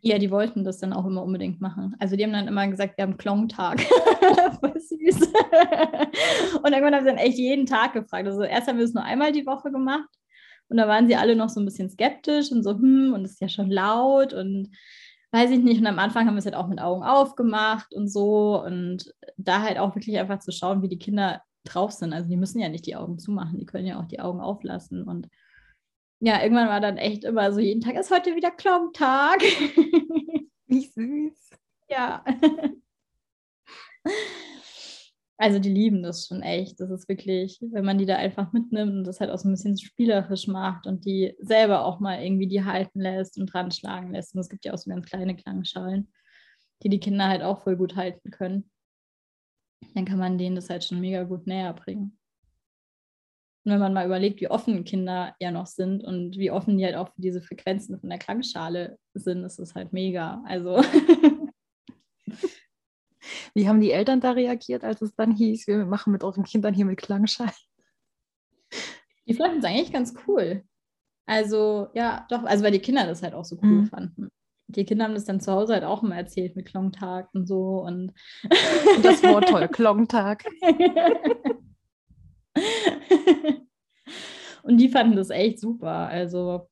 Ja, 0.00 0.18
die 0.18 0.30
wollten 0.30 0.64
das 0.64 0.78
dann 0.78 0.92
auch 0.92 1.06
immer 1.06 1.22
unbedingt 1.22 1.62
machen. 1.62 1.96
Also 1.98 2.14
die 2.16 2.24
haben 2.24 2.32
dann 2.32 2.46
immer 2.46 2.68
gesagt, 2.68 2.98
wir 2.98 3.04
haben 3.04 3.16
Klong-Tag. 3.16 3.80
Voll 4.60 4.78
süß. 4.78 5.32
und 6.62 6.72
irgendwann 6.72 6.94
haben 6.94 7.04
sie 7.04 7.10
dann 7.10 7.16
echt 7.16 7.38
jeden 7.38 7.64
Tag 7.64 7.94
gefragt. 7.94 8.26
Also 8.26 8.42
erst 8.42 8.68
haben 8.68 8.76
wir 8.76 8.84
es 8.84 8.92
nur 8.92 9.02
einmal 9.02 9.32
die 9.32 9.46
Woche 9.46 9.70
gemacht 9.70 10.08
und 10.68 10.76
da 10.76 10.88
waren 10.88 11.06
sie 11.06 11.16
alle 11.16 11.36
noch 11.36 11.48
so 11.48 11.60
ein 11.60 11.64
bisschen 11.64 11.88
skeptisch 11.88 12.52
und 12.52 12.62
so, 12.62 12.72
hm, 12.72 13.12
und 13.14 13.22
das 13.22 13.32
ist 13.32 13.40
ja 13.40 13.48
schon 13.48 13.70
laut 13.70 14.34
und 14.34 14.70
weiß 15.32 15.50
ich 15.50 15.60
nicht. 15.60 15.80
Und 15.80 15.86
am 15.86 15.98
Anfang 15.98 16.26
haben 16.26 16.34
wir 16.34 16.40
es 16.40 16.44
halt 16.44 16.54
auch 16.54 16.68
mit 16.68 16.80
Augen 16.80 17.02
aufgemacht 17.02 17.94
und 17.94 18.08
so 18.08 18.62
und 18.62 19.12
da 19.36 19.62
halt 19.62 19.78
auch 19.78 19.94
wirklich 19.94 20.18
einfach 20.18 20.38
zu 20.38 20.52
schauen, 20.52 20.82
wie 20.82 20.88
die 20.88 20.98
Kinder 20.98 21.40
drauf 21.64 21.92
sind. 21.92 22.12
Also 22.12 22.28
die 22.28 22.36
müssen 22.36 22.60
ja 22.60 22.68
nicht 22.68 22.86
die 22.86 22.96
Augen 22.96 23.18
zumachen, 23.18 23.58
die 23.58 23.66
können 23.66 23.86
ja 23.86 24.00
auch 24.00 24.06
die 24.06 24.20
Augen 24.20 24.40
auflassen. 24.40 25.02
Und 25.02 25.28
ja, 26.20 26.42
irgendwann 26.42 26.68
war 26.68 26.80
dann 26.80 26.96
echt 26.96 27.24
immer 27.24 27.52
so, 27.52 27.60
jeden 27.60 27.80
Tag 27.80 27.96
ist 27.96 28.10
heute 28.10 28.36
wieder 28.36 28.50
Klontag. 28.50 29.40
Wie 30.66 30.86
süß. 30.86 31.50
Ja. 31.88 32.24
Also 35.36 35.58
die 35.58 35.68
lieben 35.68 36.04
das 36.04 36.28
schon 36.28 36.42
echt. 36.42 36.78
Das 36.78 36.90
ist 36.90 37.08
wirklich, 37.08 37.58
wenn 37.72 37.84
man 37.84 37.98
die 37.98 38.06
da 38.06 38.14
einfach 38.16 38.52
mitnimmt 38.52 38.92
und 38.92 39.04
das 39.04 39.18
halt 39.18 39.30
auch 39.30 39.38
so 39.38 39.48
ein 39.48 39.52
bisschen 39.52 39.76
spielerisch 39.76 40.46
macht 40.46 40.86
und 40.86 41.04
die 41.04 41.34
selber 41.40 41.84
auch 41.84 41.98
mal 41.98 42.22
irgendwie 42.22 42.46
die 42.46 42.64
halten 42.64 43.00
lässt 43.00 43.36
und 43.36 43.46
dran 43.52 43.72
schlagen 43.72 44.12
lässt. 44.12 44.32
Und 44.32 44.40
es 44.40 44.48
gibt 44.48 44.64
ja 44.64 44.72
auch 44.72 44.78
so 44.78 44.88
ganz 44.88 45.04
kleine 45.06 45.34
Klangschalen, 45.34 46.12
die 46.84 46.88
die 46.88 47.00
Kinder 47.00 47.28
halt 47.28 47.42
auch 47.42 47.62
voll 47.62 47.76
gut 47.76 47.96
halten 47.96 48.30
können 48.30 48.70
dann 49.94 50.04
kann 50.04 50.18
man 50.18 50.38
denen 50.38 50.56
das 50.56 50.70
halt 50.70 50.84
schon 50.84 51.00
mega 51.00 51.24
gut 51.24 51.46
näher 51.46 51.72
bringen. 51.72 52.18
Und 53.64 53.72
wenn 53.72 53.80
man 53.80 53.94
mal 53.94 54.04
überlegt, 54.06 54.40
wie 54.40 54.50
offen 54.50 54.84
Kinder 54.84 55.34
ja 55.40 55.50
noch 55.50 55.66
sind 55.66 56.04
und 56.04 56.36
wie 56.36 56.50
offen 56.50 56.76
die 56.76 56.84
halt 56.84 56.96
auch 56.96 57.08
für 57.14 57.22
diese 57.22 57.40
Frequenzen 57.40 57.98
von 57.98 58.10
der 58.10 58.18
Klangschale 58.18 58.98
sind, 59.14 59.42
ist 59.42 59.58
es 59.58 59.74
halt 59.74 59.92
mega. 59.92 60.42
Also. 60.46 60.82
Wie 63.54 63.68
haben 63.68 63.80
die 63.80 63.92
Eltern 63.92 64.20
da 64.20 64.32
reagiert, 64.32 64.84
als 64.84 65.00
es 65.00 65.14
dann 65.14 65.30
hieß, 65.30 65.66
wir 65.66 65.86
machen 65.86 66.12
mit 66.12 66.24
euren 66.24 66.44
Kindern 66.44 66.74
hier 66.74 66.84
mit 66.84 66.98
Klangschalen? 66.98 67.52
Die 69.26 69.34
fanden 69.34 69.58
es 69.58 69.64
eigentlich 69.64 69.92
ganz 69.92 70.14
cool. 70.26 70.64
Also, 71.26 71.88
ja, 71.94 72.26
doch, 72.28 72.42
also 72.44 72.64
weil 72.64 72.72
die 72.72 72.80
Kinder 72.80 73.06
das 73.06 73.22
halt 73.22 73.32
auch 73.32 73.44
so 73.44 73.56
cool 73.62 73.82
mhm. 73.82 73.86
fanden. 73.86 74.28
Die 74.76 74.84
Kinder 74.84 75.04
haben 75.04 75.14
das 75.14 75.24
dann 75.24 75.40
zu 75.40 75.52
Hause 75.52 75.74
halt 75.74 75.84
auch 75.84 76.02
immer 76.02 76.16
erzählt 76.16 76.56
mit 76.56 76.66
Klongtag 76.66 77.28
und 77.32 77.46
so. 77.46 77.80
Und, 77.82 78.12
und 78.96 79.04
das 79.04 79.22
Wort 79.22 79.48
toll, 79.48 79.68
Klongtag. 79.72 80.44
und 84.62 84.78
die 84.78 84.88
fanden 84.88 85.16
das 85.16 85.30
echt 85.30 85.60
super. 85.60 86.08
Also, 86.08 86.68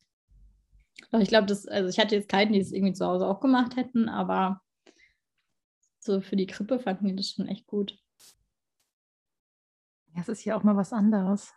ich 1.19 1.27
glaube, 1.27 1.47
das, 1.47 1.67
also 1.67 1.89
ich 1.89 1.99
hatte 1.99 2.15
jetzt 2.15 2.29
keinen, 2.29 2.53
die 2.53 2.59
es 2.59 2.71
irgendwie 2.71 2.93
zu 2.93 3.05
Hause 3.05 3.27
auch 3.27 3.39
gemacht 3.39 3.75
hätten, 3.75 4.09
aber 4.09 4.61
so 5.99 6.21
für 6.21 6.35
die 6.35 6.47
Krippe 6.47 6.79
fanden 6.79 7.07
die 7.07 7.15
das 7.15 7.29
schon 7.29 7.47
echt 7.47 7.67
gut. 7.67 7.97
Ja, 10.15 10.21
es 10.21 10.29
ist 10.29 10.45
ja 10.45 10.55
auch 10.55 10.63
mal 10.63 10.75
was 10.75 10.93
anderes. 10.93 11.53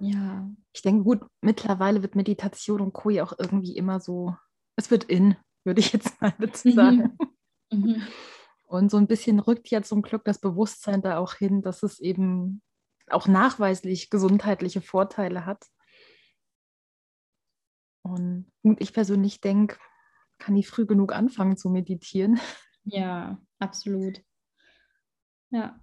Ja. 0.00 0.48
Ich 0.72 0.82
denke, 0.82 1.04
gut, 1.04 1.20
mittlerweile 1.40 2.02
wird 2.02 2.16
Meditation 2.16 2.80
und 2.80 2.92
Co. 2.92 3.10
ja 3.10 3.24
auch 3.24 3.34
irgendwie 3.38 3.76
immer 3.76 4.00
so, 4.00 4.36
es 4.76 4.90
wird 4.90 5.04
in, 5.04 5.36
würde 5.66 5.80
ich 5.80 5.92
jetzt 5.92 6.18
mal 6.20 6.34
dazu 6.38 6.70
sagen. 6.70 7.18
Mhm. 7.70 7.78
Mhm. 7.78 8.02
Und 8.64 8.90
so 8.90 8.96
ein 8.96 9.06
bisschen 9.06 9.38
rückt 9.38 9.68
ja 9.68 9.82
zum 9.82 10.02
Glück 10.02 10.24
das 10.24 10.40
Bewusstsein 10.40 11.02
da 11.02 11.18
auch 11.18 11.34
hin, 11.34 11.62
dass 11.62 11.82
es 11.82 12.00
eben 12.00 12.62
auch 13.08 13.28
nachweislich 13.28 14.10
gesundheitliche 14.10 14.80
Vorteile 14.80 15.46
hat. 15.46 15.64
Und 18.02 18.50
gut, 18.62 18.80
ich 18.80 18.92
persönlich 18.92 19.40
denke, 19.40 19.78
kann 20.38 20.56
ich 20.56 20.68
früh 20.68 20.86
genug 20.86 21.12
anfangen 21.12 21.56
zu 21.56 21.70
meditieren. 21.70 22.40
Ja, 22.84 23.40
absolut. 23.58 24.22
Ja. 25.50 25.80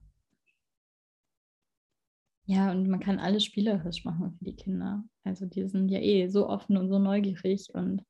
Ja, 2.46 2.72
und 2.72 2.90
man 2.90 3.00
kann 3.00 3.20
alles 3.20 3.46
spielerisch 3.46 4.04
machen 4.04 4.34
für 4.38 4.44
die 4.44 4.56
Kinder. 4.56 5.04
Also 5.24 5.46
die 5.46 5.68
sind 5.68 5.90
ja 5.90 6.00
eh 6.00 6.28
so 6.28 6.48
offen 6.48 6.76
und 6.78 6.90
so 6.90 7.00
neugierig 7.00 7.70
und 7.74 8.04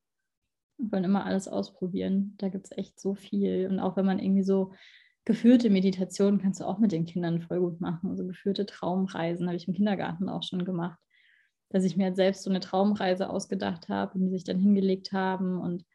wollen 0.78 1.04
immer 1.04 1.26
alles 1.26 1.48
ausprobieren. 1.48 2.36
Da 2.38 2.50
gibt 2.50 2.66
es 2.66 2.78
echt 2.78 3.00
so 3.00 3.16
viel. 3.16 3.68
Und 3.70 3.80
auch 3.80 3.96
wenn 3.96 4.06
man 4.06 4.20
irgendwie 4.20 4.44
so 4.44 4.74
geführte 5.26 5.70
Meditationen 5.70 6.42
kannst 6.42 6.60
du 6.60 6.66
auch 6.66 6.80
mit 6.80 6.92
den 6.92 7.06
Kindern 7.06 7.42
voll 7.42 7.60
gut 7.60 7.80
machen. 7.80 8.10
Also 8.10 8.26
geführte 8.26 8.66
Traumreisen 8.66 9.48
habe 9.48 9.56
ich 9.56 9.68
im 9.68 9.74
Kindergarten 9.74 10.30
auch 10.30 10.44
schon 10.44 10.66
gemacht. 10.66 11.00
Dass 11.70 11.84
ich 11.84 11.98
mir 11.98 12.06
halt 12.06 12.16
selbst 12.16 12.44
so 12.44 12.50
eine 12.50 12.60
Traumreise 12.60 13.30
ausgedacht 13.30 13.90
habe 13.90 14.16
und 14.16 14.26
die 14.26 14.32
sich 14.32 14.44
dann 14.44 14.60
hingelegt 14.60 15.12
haben 15.12 15.60
und 15.60 15.86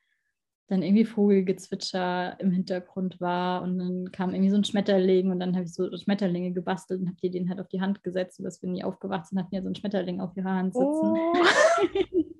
dann 0.68 0.82
irgendwie 0.82 1.06
Vogelgezwitscher 1.06 2.38
im 2.40 2.50
Hintergrund 2.50 3.20
war 3.20 3.62
und 3.62 3.78
dann 3.78 4.12
kam 4.12 4.34
irgendwie 4.34 4.50
so 4.50 4.56
ein 4.56 4.64
Schmetterling 4.64 5.30
und 5.30 5.40
dann 5.40 5.54
habe 5.54 5.64
ich 5.64 5.72
so 5.72 5.88
Schmetterlinge 5.96 6.52
gebastelt 6.52 7.00
und 7.00 7.06
habe 7.06 7.16
die 7.22 7.30
den 7.30 7.48
halt 7.48 7.58
auf 7.58 7.68
die 7.68 7.80
Hand 7.80 8.02
gesetzt, 8.02 8.36
sodass 8.36 8.62
wenn 8.62 8.74
die 8.74 8.84
aufgewacht 8.84 9.26
sind, 9.26 9.38
hatten 9.38 9.54
ja 9.54 9.62
so 9.62 9.68
ein 9.68 9.74
Schmetterling 9.74 10.20
auf 10.20 10.36
ihrer 10.36 10.54
Hand 10.54 10.74
sitzen. 10.74 11.16
Oh. 11.16 11.32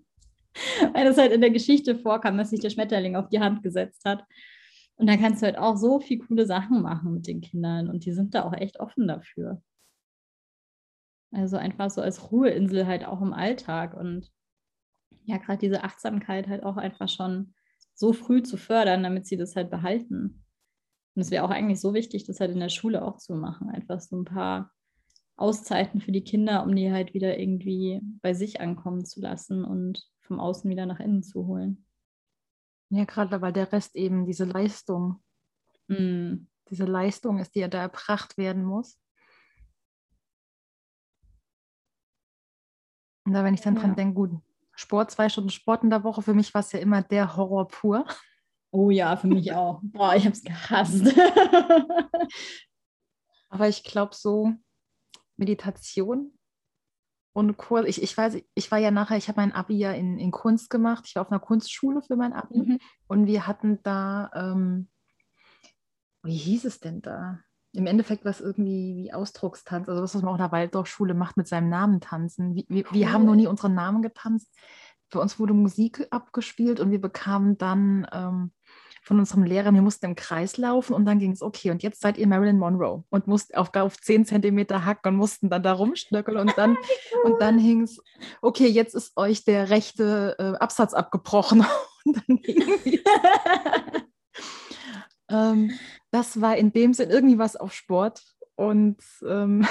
Weil 0.93 1.05
das 1.05 1.19
halt 1.19 1.33
in 1.33 1.41
der 1.41 1.51
Geschichte 1.51 1.97
vorkam, 1.97 2.37
dass 2.39 2.51
sich 2.51 2.61
der 2.61 2.71
Schmetterling 2.71 3.17
auf 3.17 3.29
die 3.29 3.41
Hand 3.41 3.63
gesetzt 3.63 4.05
hat. 4.05 4.25
Und 4.97 5.07
dann 5.09 5.21
kannst 5.21 5.43
du 5.43 5.47
halt 5.47 5.59
auch 5.59 5.77
so 5.77 6.01
viel 6.01 6.19
coole 6.19 6.47
Sachen 6.47 6.83
machen 6.83 7.15
mit 7.15 7.27
den 7.27 7.41
Kindern 7.41 7.89
und 7.89 8.05
die 8.05 8.13
sind 8.13 8.35
da 8.35 8.45
auch 8.45 8.53
echt 8.53 8.81
offen 8.81 9.07
dafür. 9.07 9.63
Also 11.31 11.57
einfach 11.57 11.91
so 11.91 12.01
als 12.01 12.33
Ruheinsel 12.33 12.87
halt 12.87 13.05
auch 13.05 13.21
im 13.21 13.33
Alltag 13.33 13.95
und 13.95 14.31
ja, 15.25 15.37
gerade 15.37 15.59
diese 15.59 15.85
Achtsamkeit 15.85 16.49
halt 16.49 16.65
auch 16.65 16.77
einfach 16.79 17.09
schon 17.09 17.55
so 17.95 18.13
früh 18.13 18.43
zu 18.43 18.57
fördern, 18.57 19.03
damit 19.03 19.27
sie 19.27 19.37
das 19.37 19.55
halt 19.55 19.71
behalten. 19.71 20.45
Und 21.15 21.23
es 21.23 21.31
wäre 21.31 21.45
auch 21.45 21.51
eigentlich 21.51 21.81
so 21.81 21.95
wichtig, 21.95 22.25
das 22.25 22.41
halt 22.41 22.51
in 22.51 22.61
der 22.61 22.69
Schule 22.69 23.05
auch 23.05 23.19
zu 23.19 23.35
machen. 23.35 23.71
Einfach 23.71 24.01
so 24.01 24.17
ein 24.17 24.25
paar 24.25 24.73
Auszeiten 25.37 26.01
für 26.01 26.13
die 26.13 26.25
Kinder, 26.25 26.65
um 26.65 26.75
die 26.75 26.91
halt 26.91 27.13
wieder 27.15 27.39
irgendwie 27.39 28.01
bei 28.23 28.35
sich 28.35 28.61
ankommen 28.61 29.05
zu 29.05 29.21
lassen 29.21 29.65
und 29.65 30.03
vom 30.29 30.39
Außen 30.39 30.70
wieder 30.70 30.87
nach 30.87 31.01
innen 31.01 31.22
zu 31.22 31.47
holen. 31.47 31.85
Ja, 32.91 33.05
gerade 33.05 33.41
weil 33.41 33.53
der 33.53 33.72
Rest 33.72 33.97
eben 33.97 34.24
diese 34.24 34.45
Leistung, 34.45 35.22
mm. 35.89 36.47
diese 36.70 36.85
Leistung 36.85 37.39
ist, 37.39 37.55
die 37.55 37.61
ja 37.61 37.68
da 37.68 37.81
erbracht 37.81 38.39
werden 38.39 38.64
muss. 38.64 38.99
Und 43.24 43.33
da, 43.35 43.45
wenn 43.45 43.55
ich 43.55 43.61
dann 43.61 43.74
ja. 43.74 43.81
dran 43.81 43.97
denke, 43.97 44.14
gut, 44.14 44.31
Sport, 44.74 45.11
zwei 45.11 45.29
Stunden 45.29 45.51
Sport 45.51 45.83
in 45.83 45.91
der 45.91 46.05
Woche, 46.05 46.22
für 46.22 46.35
mich 46.35 46.55
war 46.55 46.61
es 46.61 46.72
ja 46.72 46.79
immer 46.79 47.03
der 47.03 47.37
Horror 47.37 47.68
pur. 47.68 48.07
Oh 48.70 48.91
ja, 48.91 49.16
für 49.16 49.26
mich 49.26 49.53
auch. 49.55 49.81
Boah, 49.83 50.14
ich 50.14 50.24
habe 50.24 50.35
es 50.35 50.43
gehasst. 50.43 51.14
Aber 53.51 53.68
ich 53.68 53.83
glaube, 53.83 54.14
so 54.14 54.53
Meditation 55.37 56.38
und 57.39 57.57
Kurs, 57.57 57.86
ich, 57.86 58.03
ich 58.03 58.16
weiß, 58.16 58.36
ich 58.55 58.70
war 58.72 58.78
ja 58.78 58.91
nachher, 58.91 59.16
ich 59.16 59.28
habe 59.28 59.41
mein 59.41 59.53
Abi 59.53 59.78
ja 59.78 59.93
in, 59.93 60.18
in 60.18 60.32
Kunst 60.32 60.70
gemacht. 60.70 61.05
Ich 61.07 61.14
war 61.14 61.22
auf 61.22 61.30
einer 61.30 61.39
Kunstschule 61.39 62.03
für 62.03 62.16
mein 62.16 62.32
Abi 62.32 62.59
mhm. 62.59 62.78
und 63.07 63.26
wir 63.26 63.47
hatten 63.47 63.78
da, 63.84 64.30
ähm, 64.34 64.89
wie 66.24 66.36
hieß 66.36 66.64
es 66.64 66.80
denn 66.80 67.01
da? 67.01 67.39
Im 67.72 67.86
Endeffekt 67.86 68.24
war 68.24 68.30
es 68.30 68.41
irgendwie 68.41 68.97
wie 68.97 69.12
Ausdruckstanz, 69.12 69.89
also 69.89 70.01
das, 70.01 70.16
was 70.16 70.22
man 70.22 70.30
auch 70.30 70.36
in 70.36 70.43
der 70.43 70.53
Waldorfschule 70.53 71.14
macht, 71.14 71.36
mit 71.36 71.47
seinem 71.47 71.68
Namen 71.68 72.01
tanzen. 72.01 72.57
Wir, 72.57 72.64
wir, 72.68 72.84
cool. 72.86 72.93
wir 72.93 73.12
haben 73.12 73.24
noch 73.24 73.36
nie 73.36 73.47
unseren 73.47 73.74
Namen 73.74 74.03
getanzt. 74.03 74.53
Für 75.09 75.20
uns 75.20 75.39
wurde 75.39 75.55
Musik 75.55 76.09
abgespielt 76.11 76.80
und 76.80 76.91
wir 76.91 77.01
bekamen 77.01 77.57
dann 77.57 78.07
ähm, 78.12 78.51
von 79.09 79.19
unserem 79.19 79.43
Lehrer, 79.43 79.73
wir 79.73 79.83
mussten 79.83 80.05
im 80.05 80.15
Kreis 80.15 80.59
laufen 80.59 80.93
und 80.93 81.07
dann 81.07 81.19
ging 81.19 81.33
es, 81.33 81.43
okay, 81.43 81.71
und 81.71 81.83
jetzt 81.83 82.03
seid 82.03 82.19
ihr 82.19 82.27
Marilyn 82.27 82.59
Monroe 82.59 83.05
und 83.09 83.27
mussten 83.27 83.57
auf, 83.57 83.75
auf 83.75 83.99
10 83.99 84.27
Zentimeter 84.27 84.85
hacken 84.85 85.15
und 85.15 85.17
mussten 85.17 85.49
dann 85.49 85.63
da 85.63 85.73
rumstöckeln 85.73 86.37
und 86.37 86.53
dann, 86.57 86.77
und 87.25 87.41
dann 87.41 87.59
hing 87.59 87.83
es, 87.83 88.01
okay, 88.43 88.67
jetzt 88.69 88.95
ist 88.95 89.17
euch 89.17 89.45
der 89.45 89.71
rechte 89.71 90.37
äh, 90.39 90.59
Absatz 90.63 90.93
abgebrochen. 90.93 91.65
und 92.05 92.23
dann 92.29 92.41
ähm, 95.31 95.73
das 96.11 96.41
war 96.41 96.57
in 96.57 96.73
dem 96.73 96.93
Sinn 96.93 97.11
irgendwie 97.11 97.39
was 97.39 97.57
auf 97.57 97.73
Sport 97.73 98.23
und 98.57 99.03
ähm, 99.27 99.67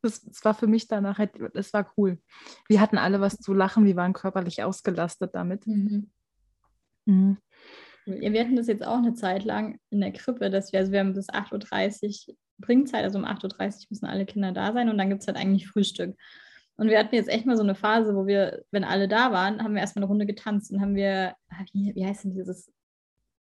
das, 0.00 0.22
das, 0.22 0.42
war 0.42 0.54
für 0.54 0.66
mich 0.66 0.88
danach 0.88 1.18
halt, 1.18 1.32
das 1.52 1.72
war 1.74 1.92
cool. 1.98 2.18
Wir 2.66 2.80
hatten 2.80 2.96
alle 2.96 3.20
was 3.20 3.36
zu 3.36 3.52
lachen, 3.52 3.84
wir 3.84 3.96
waren 3.96 4.14
körperlich 4.14 4.62
ausgelastet 4.62 5.34
damit. 5.34 5.66
Mhm. 5.66 6.10
Mhm. 7.04 7.36
Wir 8.06 8.40
hatten 8.40 8.56
das 8.56 8.66
jetzt 8.66 8.84
auch 8.84 8.98
eine 8.98 9.14
Zeit 9.14 9.44
lang 9.44 9.78
in 9.90 10.00
der 10.00 10.12
Krippe, 10.12 10.50
dass 10.50 10.72
wir, 10.72 10.80
also 10.80 10.92
wir 10.92 11.00
haben 11.00 11.14
bis 11.14 11.30
8.30 11.30 12.28
Uhr 12.28 12.36
Bringzeit, 12.58 13.02
also 13.02 13.18
um 13.18 13.24
8.30 13.24 13.44
Uhr 13.44 13.86
müssen 13.90 14.06
alle 14.06 14.26
Kinder 14.26 14.52
da 14.52 14.72
sein 14.72 14.88
und 14.88 14.98
dann 14.98 15.08
gibt 15.08 15.22
es 15.22 15.26
halt 15.26 15.36
eigentlich 15.36 15.66
Frühstück. 15.66 16.16
Und 16.76 16.88
wir 16.88 16.98
hatten 16.98 17.14
jetzt 17.14 17.28
echt 17.28 17.46
mal 17.46 17.56
so 17.56 17.62
eine 17.62 17.74
Phase, 17.74 18.14
wo 18.14 18.26
wir, 18.26 18.64
wenn 18.70 18.84
alle 18.84 19.08
da 19.08 19.32
waren, 19.32 19.62
haben 19.62 19.74
wir 19.74 19.80
erstmal 19.80 20.02
eine 20.02 20.08
Runde 20.08 20.26
getanzt 20.26 20.72
und 20.72 20.80
haben 20.80 20.96
wir, 20.96 21.34
ah, 21.48 21.64
wie, 21.72 21.94
wie 21.94 22.04
heißt 22.04 22.24
denn 22.24 22.34
dieses 22.34 22.72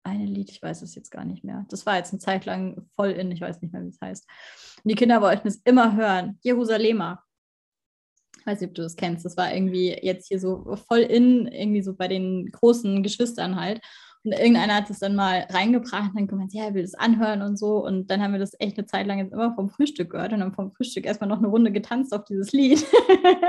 eine 0.04 0.26
Lied, 0.26 0.50
ich 0.50 0.62
weiß 0.62 0.82
es 0.82 0.96
jetzt 0.96 1.12
gar 1.12 1.26
nicht 1.26 1.44
mehr. 1.44 1.66
Das 1.70 1.86
war 1.86 1.98
jetzt 1.98 2.12
eine 2.12 2.20
Zeit 2.20 2.46
lang 2.46 2.88
voll 2.96 3.12
in, 3.12 3.32
ich 3.32 3.42
weiß 3.42 3.62
nicht 3.62 3.72
mehr, 3.72 3.84
wie 3.84 3.90
es 3.90 4.02
heißt. 4.02 4.28
Und 4.84 4.90
die 4.90 4.96
Kinder 4.96 5.22
wollten 5.22 5.48
es 5.48 5.58
immer 5.66 5.96
hören. 5.96 6.40
Jerusalema. 6.42 7.24
Ich 8.40 8.46
weiß 8.46 8.62
nicht, 8.62 8.70
ob 8.70 8.76
du 8.76 8.82
das 8.82 8.96
kennst. 8.96 9.26
Das 9.26 9.38
war 9.38 9.54
irgendwie 9.54 9.90
jetzt 10.02 10.28
hier 10.30 10.40
so 10.40 10.76
voll 10.88 11.00
in, 11.00 11.48
irgendwie 11.48 11.82
so 11.82 11.94
bei 11.94 12.08
den 12.08 12.48
großen 12.48 13.04
Geschwistern 13.04 13.58
halt. 13.60 13.82
Und 14.24 14.34
irgendeiner 14.34 14.76
hat 14.76 14.90
es 14.90 15.00
dann 15.00 15.16
mal 15.16 15.48
reingebracht 15.50 16.10
und 16.10 16.18
dann 16.18 16.28
gemeint, 16.28 16.54
ja, 16.54 16.66
er 16.66 16.74
will 16.74 16.82
das 16.82 16.94
anhören 16.94 17.42
und 17.42 17.58
so. 17.58 17.86
Und 17.86 18.08
dann 18.12 18.22
haben 18.22 18.34
wir 18.34 18.40
das 18.40 18.54
echt 18.60 18.78
eine 18.78 18.86
Zeit 18.86 19.08
lang 19.08 19.20
jetzt 19.20 19.32
immer 19.32 19.56
vom 19.56 19.70
Frühstück 19.70 20.12
gehört 20.12 20.34
und 20.34 20.42
dann 20.42 20.54
vom 20.54 20.74
Frühstück 20.74 21.06
erstmal 21.06 21.30
noch 21.30 21.38
eine 21.38 21.48
Runde 21.48 21.72
getanzt 21.72 22.14
auf 22.14 22.26
dieses 22.26 22.52
Lied. 22.52 22.86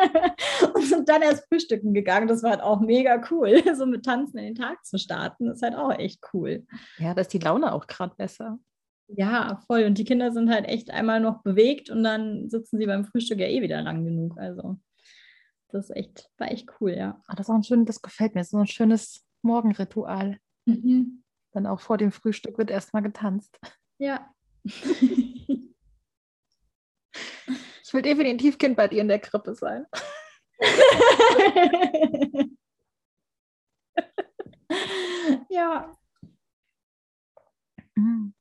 und 0.74 0.84
sind 0.84 1.08
dann 1.08 1.22
erst 1.22 1.48
frühstücken 1.48 1.92
gegangen. 1.92 2.28
Das 2.28 2.44
war 2.44 2.50
halt 2.50 2.62
auch 2.62 2.80
mega 2.80 3.20
cool, 3.30 3.62
so 3.74 3.84
mit 3.84 4.04
Tanzen 4.04 4.38
in 4.38 4.44
den 4.44 4.54
Tag 4.54 4.84
zu 4.84 4.96
starten. 4.98 5.46
Das 5.46 5.56
ist 5.56 5.62
halt 5.62 5.74
auch 5.74 5.90
echt 5.90 6.20
cool. 6.32 6.64
Ja, 6.98 7.14
da 7.14 7.20
ist 7.20 7.32
die 7.32 7.38
Laune 7.38 7.72
auch 7.72 7.88
gerade 7.88 8.14
besser. 8.16 8.58
Ja, 9.08 9.60
voll. 9.66 9.82
Und 9.84 9.98
die 9.98 10.04
Kinder 10.04 10.30
sind 10.30 10.50
halt 10.50 10.66
echt 10.66 10.92
einmal 10.92 11.18
noch 11.18 11.42
bewegt 11.42 11.90
und 11.90 12.04
dann 12.04 12.48
sitzen 12.48 12.78
sie 12.78 12.86
beim 12.86 13.04
Frühstück 13.04 13.40
ja 13.40 13.48
eh 13.48 13.60
wieder 13.60 13.82
lang 13.82 14.04
genug. 14.04 14.38
Also 14.38 14.76
das 15.72 15.90
ist 15.90 15.96
echt, 15.96 16.30
war 16.38 16.50
echt 16.50 16.68
cool, 16.80 16.92
ja. 16.92 17.20
Ach, 17.26 17.34
das 17.34 17.46
ist 17.46 17.50
auch 17.50 17.56
ein 17.56 17.64
schönes, 17.64 17.86
das 17.86 18.02
gefällt 18.02 18.36
mir. 18.36 18.44
So 18.44 18.58
ein 18.58 18.66
schönes 18.68 19.24
Morgenritual. 19.42 20.38
Mhm. 20.66 21.22
Dann 21.52 21.66
auch 21.66 21.80
vor 21.80 21.98
dem 21.98 22.12
Frühstück 22.12 22.58
wird 22.58 22.70
erstmal 22.70 23.02
getanzt. 23.02 23.58
Ja. 23.98 24.32
ich 24.64 25.74
will 27.92 28.02
definitiv 28.02 28.58
Kind 28.58 28.76
bei 28.76 28.88
dir 28.88 29.00
in 29.00 29.08
der 29.08 29.18
Krippe 29.18 29.54
sein. 29.54 29.86
ja. 35.48 35.96
Mhm. 37.96 38.34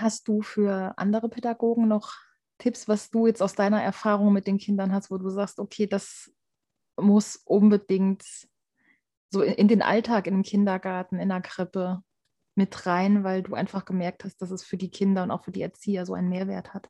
hast 0.00 0.28
du 0.28 0.42
für 0.42 0.94
andere 0.96 1.28
Pädagogen 1.28 1.88
noch 1.88 2.14
Tipps, 2.58 2.88
was 2.88 3.10
du 3.10 3.26
jetzt 3.26 3.42
aus 3.42 3.54
deiner 3.54 3.82
Erfahrung 3.82 4.32
mit 4.32 4.46
den 4.46 4.58
Kindern 4.58 4.92
hast, 4.92 5.10
wo 5.10 5.18
du 5.18 5.28
sagst, 5.30 5.60
okay, 5.60 5.86
das 5.86 6.32
muss 6.96 7.36
unbedingt 7.36 8.24
so 9.30 9.42
in 9.42 9.68
den 9.68 9.82
Alltag 9.82 10.26
in 10.26 10.34
einem 10.34 10.42
Kindergarten, 10.42 11.18
in 11.18 11.28
der 11.28 11.40
Krippe 11.40 12.02
mit 12.54 12.86
rein, 12.86 13.24
weil 13.24 13.42
du 13.42 13.54
einfach 13.54 13.84
gemerkt 13.84 14.24
hast, 14.24 14.40
dass 14.42 14.50
es 14.50 14.64
für 14.64 14.76
die 14.76 14.90
Kinder 14.90 15.22
und 15.22 15.30
auch 15.30 15.44
für 15.44 15.52
die 15.52 15.62
Erzieher 15.62 16.06
so 16.06 16.14
einen 16.14 16.28
Mehrwert 16.28 16.74
hat? 16.74 16.88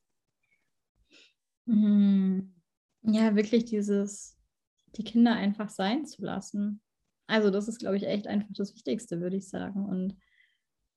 Hm. 1.67 2.55
Ja, 3.03 3.37
wirklich 3.37 3.67
dieses, 3.67 4.39
die 4.97 5.05
Kinder 5.05 5.35
einfach 5.35 5.69
sein 5.69 6.07
zu 6.07 6.23
lassen. 6.23 6.81
Also 7.27 7.51
das 7.51 7.69
ist, 7.69 7.79
glaube 7.79 7.97
ich, 7.97 8.05
echt 8.05 8.27
einfach 8.27 8.49
das 8.51 8.75
Wichtigste, 8.75 9.21
würde 9.21 9.37
ich 9.37 9.49
sagen. 9.49 9.85
Und 9.85 10.17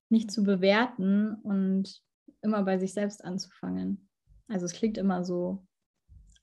nicht 0.10 0.32
zu 0.32 0.44
bewerten 0.44 1.36
und 1.36 2.02
immer 2.42 2.64
bei 2.64 2.78
sich 2.78 2.94
selbst 2.94 3.24
anzufangen. 3.24 4.10
Also 4.48 4.66
es 4.66 4.74
klingt 4.74 4.98
immer 4.98 5.24
so 5.24 5.66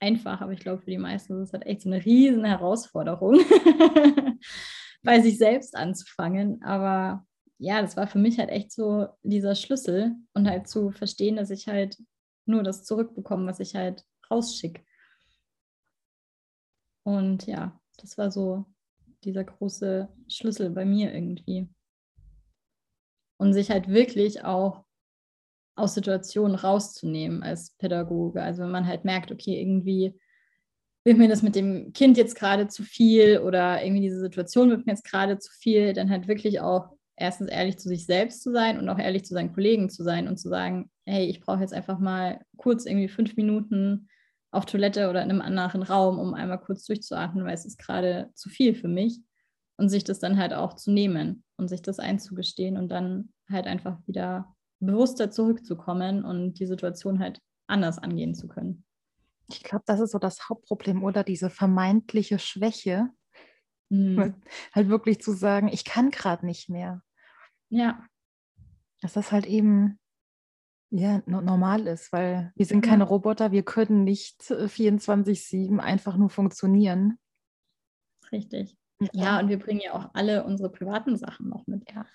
einfach, 0.00 0.40
aber 0.40 0.52
ich 0.52 0.60
glaube, 0.60 0.82
für 0.82 0.90
die 0.90 0.98
meisten 0.98 1.34
ist 1.34 1.48
es 1.48 1.52
halt 1.52 1.66
echt 1.66 1.82
so 1.82 1.90
eine 1.90 2.04
riesen 2.04 2.44
Herausforderung, 2.44 3.40
bei 5.02 5.20
sich 5.20 5.38
selbst 5.38 5.76
anzufangen. 5.76 6.62
Aber 6.62 7.26
ja, 7.58 7.82
das 7.82 7.96
war 7.96 8.06
für 8.06 8.18
mich 8.18 8.38
halt 8.38 8.50
echt 8.50 8.72
so 8.72 9.08
dieser 9.22 9.54
Schlüssel 9.54 10.14
und 10.34 10.48
halt 10.48 10.68
zu 10.68 10.90
verstehen, 10.90 11.36
dass 11.36 11.50
ich 11.50 11.68
halt 11.68 11.98
nur 12.46 12.62
das 12.62 12.84
zurückbekomme, 12.84 13.46
was 13.46 13.60
ich 13.60 13.74
halt 13.74 14.04
rausschicke. 14.30 14.82
Und 17.04 17.46
ja, 17.46 17.80
das 17.98 18.18
war 18.18 18.30
so 18.30 18.66
dieser 19.24 19.44
große 19.44 20.08
Schlüssel 20.28 20.70
bei 20.70 20.84
mir 20.84 21.12
irgendwie. 21.12 21.68
Und 23.38 23.52
sich 23.52 23.70
halt 23.70 23.88
wirklich 23.88 24.44
auch 24.44 24.84
aus 25.76 25.94
Situationen 25.94 26.56
rauszunehmen 26.56 27.42
als 27.42 27.70
Pädagoge. 27.78 28.42
Also 28.42 28.62
wenn 28.62 28.70
man 28.70 28.86
halt 28.86 29.04
merkt, 29.04 29.30
okay, 29.30 29.60
irgendwie 29.60 30.18
wird 31.04 31.18
mir 31.18 31.28
das 31.28 31.42
mit 31.42 31.54
dem 31.54 31.92
Kind 31.92 32.16
jetzt 32.16 32.34
gerade 32.34 32.68
zu 32.68 32.82
viel 32.82 33.38
oder 33.38 33.82
irgendwie 33.82 34.02
diese 34.02 34.20
Situation 34.20 34.70
wird 34.70 34.86
mir 34.86 34.92
jetzt 34.92 35.04
gerade 35.04 35.38
zu 35.38 35.50
viel, 35.52 35.92
dann 35.92 36.10
halt 36.10 36.28
wirklich 36.28 36.60
auch 36.60 36.90
erstens 37.16 37.48
ehrlich 37.48 37.78
zu 37.78 37.88
sich 37.88 38.06
selbst 38.06 38.42
zu 38.42 38.52
sein 38.52 38.78
und 38.78 38.88
auch 38.88 38.98
ehrlich 38.98 39.24
zu 39.24 39.34
seinen 39.34 39.52
Kollegen 39.52 39.90
zu 39.90 40.02
sein 40.02 40.28
und 40.28 40.38
zu 40.38 40.48
sagen, 40.48 40.90
hey, 41.06 41.26
ich 41.26 41.40
brauche 41.40 41.60
jetzt 41.60 41.74
einfach 41.74 41.98
mal 41.98 42.40
kurz 42.56 42.86
irgendwie 42.86 43.08
fünf 43.08 43.36
Minuten 43.36 44.08
auf 44.50 44.66
Toilette 44.66 45.10
oder 45.10 45.22
in 45.22 45.30
einem 45.30 45.40
anderen 45.40 45.82
Raum, 45.82 46.18
um 46.18 46.34
einmal 46.34 46.60
kurz 46.60 46.84
durchzuatmen, 46.84 47.44
weil 47.44 47.54
es 47.54 47.66
ist 47.66 47.78
gerade 47.78 48.30
zu 48.34 48.48
viel 48.48 48.74
für 48.74 48.88
mich. 48.88 49.20
Und 49.80 49.90
sich 49.90 50.02
das 50.02 50.18
dann 50.18 50.38
halt 50.38 50.54
auch 50.54 50.74
zu 50.74 50.90
nehmen 50.90 51.44
und 51.56 51.68
sich 51.68 51.82
das 51.82 52.00
einzugestehen 52.00 52.76
und 52.76 52.88
dann 52.88 53.28
halt 53.48 53.68
einfach 53.68 53.96
wieder 54.08 54.56
bewusster 54.80 55.30
zurückzukommen 55.30 56.24
und 56.24 56.54
die 56.54 56.66
Situation 56.66 57.20
halt 57.20 57.40
anders 57.68 57.98
angehen 57.98 58.34
zu 58.34 58.48
können. 58.48 58.84
Ich 59.48 59.62
glaube, 59.62 59.84
das 59.86 60.00
ist 60.00 60.12
so 60.12 60.18
das 60.18 60.48
Hauptproblem 60.48 61.02
oder 61.02 61.24
diese 61.24 61.50
vermeintliche 61.50 62.38
Schwäche, 62.38 63.08
mhm. 63.88 64.34
halt 64.74 64.88
wirklich 64.88 65.20
zu 65.20 65.32
sagen, 65.32 65.68
ich 65.68 65.84
kann 65.84 66.10
gerade 66.10 66.44
nicht 66.44 66.68
mehr. 66.68 67.02
Ja. 67.70 68.04
Dass 69.00 69.14
das 69.14 69.32
halt 69.32 69.46
eben 69.46 69.98
ja, 70.90 71.22
normal 71.26 71.86
ist, 71.86 72.12
weil 72.12 72.52
wir 72.56 72.64
sind 72.64 72.80
keine 72.80 73.04
Roboter, 73.04 73.52
wir 73.52 73.62
können 73.62 74.04
nicht 74.04 74.40
24-7 74.40 75.76
äh, 75.76 75.80
einfach 75.80 76.16
nur 76.16 76.30
funktionieren. 76.30 77.18
Richtig. 78.32 78.76
Ja. 79.00 79.08
ja, 79.12 79.40
und 79.40 79.48
wir 79.48 79.58
bringen 79.58 79.80
ja 79.80 79.92
auch 79.92 80.10
alle 80.14 80.44
unsere 80.44 80.70
privaten 80.70 81.16
Sachen 81.16 81.48
noch 81.48 81.66
mit. 81.66 81.88
Ja. 81.90 82.06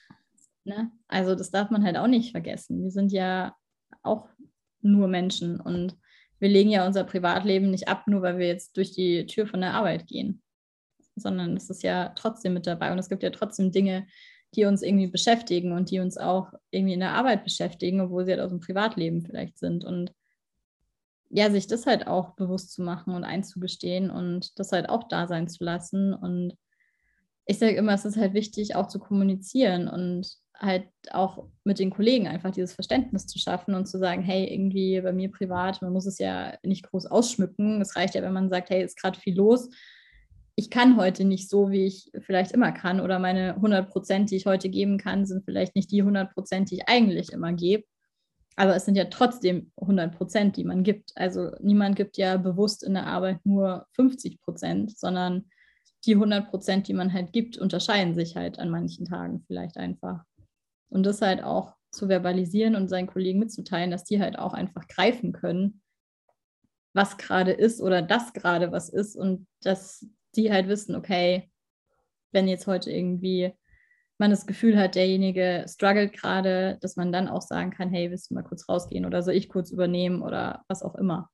Ne? 0.65 0.91
Also 1.07 1.35
das 1.35 1.51
darf 1.51 1.69
man 1.69 1.83
halt 1.83 1.97
auch 1.97 2.07
nicht 2.07 2.31
vergessen. 2.31 2.83
Wir 2.83 2.91
sind 2.91 3.11
ja 3.11 3.55
auch 4.01 4.27
nur 4.81 5.07
Menschen 5.07 5.59
und 5.59 5.97
wir 6.43 6.49
legen 6.49 6.71
ja 6.71 6.85
unser 6.85 7.05
Privatleben 7.05 7.71
nicht 7.71 7.87
ab, 7.87 8.03
nur 8.05 8.21
weil 8.21 8.37
wir 8.37 8.47
jetzt 8.47 8.75
durch 8.75 8.91
die 8.91 9.25
Tür 9.27 9.47
von 9.47 9.61
der 9.61 9.75
Arbeit 9.75 10.07
gehen, 10.07 10.43
sondern 11.15 11.55
es 11.55 11.69
ist 11.69 11.83
ja 11.83 12.09
trotzdem 12.17 12.53
mit 12.53 12.67
dabei 12.67 12.91
und 12.91 12.99
es 12.99 13.07
gibt 13.07 13.23
ja 13.23 13.29
trotzdem 13.29 13.71
Dinge, 13.71 14.05
die 14.53 14.65
uns 14.65 14.81
irgendwie 14.81 15.07
beschäftigen 15.07 15.71
und 15.71 15.89
die 15.89 16.01
uns 16.01 16.17
auch 16.17 16.51
irgendwie 16.69 16.95
in 16.95 16.99
der 16.99 17.13
Arbeit 17.13 17.45
beschäftigen, 17.45 18.01
obwohl 18.01 18.25
sie 18.25 18.31
halt 18.31 18.41
aus 18.41 18.49
dem 18.49 18.59
Privatleben 18.59 19.21
vielleicht 19.21 19.57
sind. 19.57 19.85
Und 19.85 20.11
ja, 21.29 21.49
sich 21.49 21.65
das 21.67 21.85
halt 21.85 22.07
auch 22.07 22.35
bewusst 22.35 22.73
zu 22.73 22.81
machen 22.81 23.15
und 23.15 23.23
einzugestehen 23.23 24.11
und 24.11 24.59
das 24.59 24.73
halt 24.73 24.89
auch 24.89 25.07
da 25.07 25.27
sein 25.27 25.47
zu 25.47 25.63
lassen. 25.63 26.13
Und 26.13 26.57
ich 27.45 27.59
sage 27.59 27.75
immer, 27.75 27.93
es 27.93 28.05
ist 28.05 28.17
halt 28.17 28.33
wichtig, 28.33 28.75
auch 28.75 28.87
zu 28.87 28.99
kommunizieren 28.99 29.87
und 29.87 30.27
halt 30.57 30.87
auch 31.11 31.47
mit 31.63 31.79
den 31.79 31.89
Kollegen 31.89 32.27
einfach 32.27 32.51
dieses 32.51 32.73
Verständnis 32.73 33.27
zu 33.27 33.37
schaffen 33.37 33.75
und 33.75 33.87
zu 33.87 33.97
sagen, 33.97 34.21
hey, 34.21 34.45
irgendwie 34.45 35.01
bei 35.01 35.11
mir 35.11 35.29
privat, 35.29 35.81
man 35.81 35.91
muss 35.91 36.05
es 36.05 36.19
ja 36.19 36.53
nicht 36.63 36.89
groß 36.89 37.07
ausschmücken. 37.07 37.81
Es 37.81 37.95
reicht 37.95 38.15
ja, 38.15 38.21
wenn 38.21 38.33
man 38.33 38.49
sagt, 38.49 38.69
hey, 38.69 38.83
ist 38.83 38.99
gerade 39.01 39.19
viel 39.19 39.35
los. 39.35 39.69
Ich 40.55 40.69
kann 40.69 40.97
heute 40.97 41.25
nicht 41.25 41.49
so, 41.49 41.71
wie 41.71 41.85
ich 41.85 42.11
vielleicht 42.19 42.51
immer 42.51 42.71
kann. 42.71 43.01
Oder 43.01 43.19
meine 43.19 43.55
100 43.55 43.89
Prozent, 43.89 44.31
die 44.31 44.35
ich 44.35 44.45
heute 44.45 44.69
geben 44.69 44.97
kann, 44.97 45.25
sind 45.25 45.43
vielleicht 45.43 45.75
nicht 45.75 45.91
die 45.91 46.01
100 46.01 46.33
Prozent, 46.33 46.69
die 46.71 46.75
ich 46.75 46.87
eigentlich 46.87 47.31
immer 47.31 47.51
gebe. 47.51 47.83
Aber 48.55 48.75
es 48.75 48.85
sind 48.85 48.95
ja 48.95 49.05
trotzdem 49.05 49.71
100 49.81 50.15
Prozent, 50.15 50.57
die 50.57 50.63
man 50.63 50.83
gibt. 50.83 51.11
Also 51.15 51.51
niemand 51.59 51.95
gibt 51.95 52.17
ja 52.17 52.37
bewusst 52.37 52.83
in 52.83 52.93
der 52.93 53.07
Arbeit 53.07 53.39
nur 53.45 53.87
50 53.93 54.39
Prozent, 54.41 54.97
sondern 54.97 55.45
die 56.05 56.15
100 56.15 56.49
Prozent, 56.49 56.87
die 56.87 56.93
man 56.93 57.13
halt 57.13 57.31
gibt, 57.31 57.57
unterscheiden 57.57 58.13
sich 58.13 58.35
halt 58.35 58.59
an 58.59 58.69
manchen 58.69 59.05
Tagen 59.05 59.43
vielleicht 59.47 59.77
einfach. 59.77 60.23
Und 60.89 61.05
das 61.05 61.21
halt 61.21 61.43
auch 61.43 61.73
zu 61.91 62.07
verbalisieren 62.07 62.75
und 62.75 62.89
seinen 62.89 63.07
Kollegen 63.07 63.39
mitzuteilen, 63.39 63.91
dass 63.91 64.03
die 64.03 64.19
halt 64.19 64.37
auch 64.37 64.53
einfach 64.53 64.87
greifen 64.87 65.31
können, 65.31 65.81
was 66.93 67.17
gerade 67.17 67.51
ist 67.51 67.81
oder 67.81 68.01
das 68.01 68.33
gerade 68.33 68.71
was 68.71 68.89
ist 68.89 69.15
und 69.15 69.47
dass 69.61 70.05
die 70.35 70.51
halt 70.51 70.67
wissen, 70.67 70.95
okay, 70.95 71.51
wenn 72.31 72.47
jetzt 72.47 72.67
heute 72.67 72.91
irgendwie 72.91 73.53
man 74.17 74.31
das 74.31 74.45
Gefühl 74.45 74.77
hat, 74.77 74.95
derjenige 74.95 75.65
struggelt 75.67 76.13
gerade, 76.13 76.77
dass 76.81 76.95
man 76.95 77.11
dann 77.11 77.27
auch 77.27 77.41
sagen 77.41 77.71
kann, 77.71 77.89
hey, 77.89 78.09
willst 78.11 78.29
du 78.29 78.35
mal 78.35 78.43
kurz 78.43 78.67
rausgehen 78.69 79.05
oder 79.05 79.23
soll 79.23 79.33
ich 79.35 79.49
kurz 79.49 79.71
übernehmen 79.71 80.21
oder 80.21 80.63
was 80.67 80.83
auch 80.83 80.95
immer. 80.95 81.29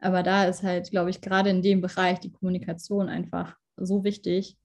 Aber 0.00 0.22
da 0.22 0.44
ist 0.44 0.62
halt, 0.62 0.90
glaube 0.90 1.10
ich, 1.10 1.20
gerade 1.20 1.50
in 1.50 1.62
dem 1.62 1.80
Bereich 1.80 2.20
die 2.20 2.32
Kommunikation 2.32 3.08
einfach 3.08 3.56
so 3.86 4.04
wichtig 4.04 4.58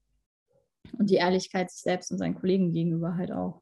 und 0.97 1.09
die 1.09 1.15
Ehrlichkeit 1.15 1.71
sich 1.71 1.81
selbst 1.81 2.11
und 2.11 2.17
seinen 2.17 2.35
Kollegen 2.35 2.73
gegenüber 2.73 3.15
halt 3.15 3.31
auch. 3.31 3.61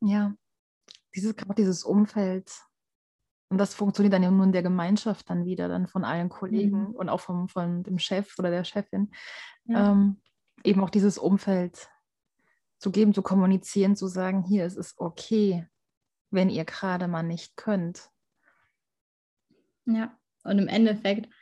Ja, 0.00 0.34
dieses, 1.14 1.36
gerade 1.36 1.54
dieses 1.54 1.84
Umfeld. 1.84 2.50
Und 3.50 3.58
das 3.58 3.74
funktioniert 3.74 4.12
dann 4.12 4.22
ja 4.22 4.30
nur 4.30 4.44
in 4.44 4.52
der 4.52 4.62
Gemeinschaft 4.62 5.30
dann 5.30 5.44
wieder, 5.44 5.68
dann 5.68 5.86
von 5.86 6.04
allen 6.04 6.28
Kollegen 6.28 6.88
mhm. 6.88 6.94
und 6.94 7.08
auch 7.08 7.20
vom, 7.20 7.48
von 7.48 7.82
dem 7.84 7.98
Chef 7.98 8.36
oder 8.38 8.50
der 8.50 8.64
Chefin. 8.64 9.12
Ja. 9.66 9.92
Ähm, 9.92 10.20
eben 10.64 10.82
auch 10.82 10.90
dieses 10.90 11.18
Umfeld 11.18 11.88
zu 12.78 12.90
geben, 12.90 13.14
zu 13.14 13.22
kommunizieren, 13.22 13.96
zu 13.96 14.08
sagen, 14.08 14.42
hier, 14.42 14.64
es 14.64 14.76
ist 14.76 14.98
okay, 14.98 15.68
wenn 16.30 16.50
ihr 16.50 16.64
gerade 16.64 17.06
mal 17.06 17.22
nicht 17.22 17.56
könnt. 17.56 18.10
Ja, 19.86 20.18
und 20.42 20.58
im 20.58 20.68
Endeffekt 20.68 21.32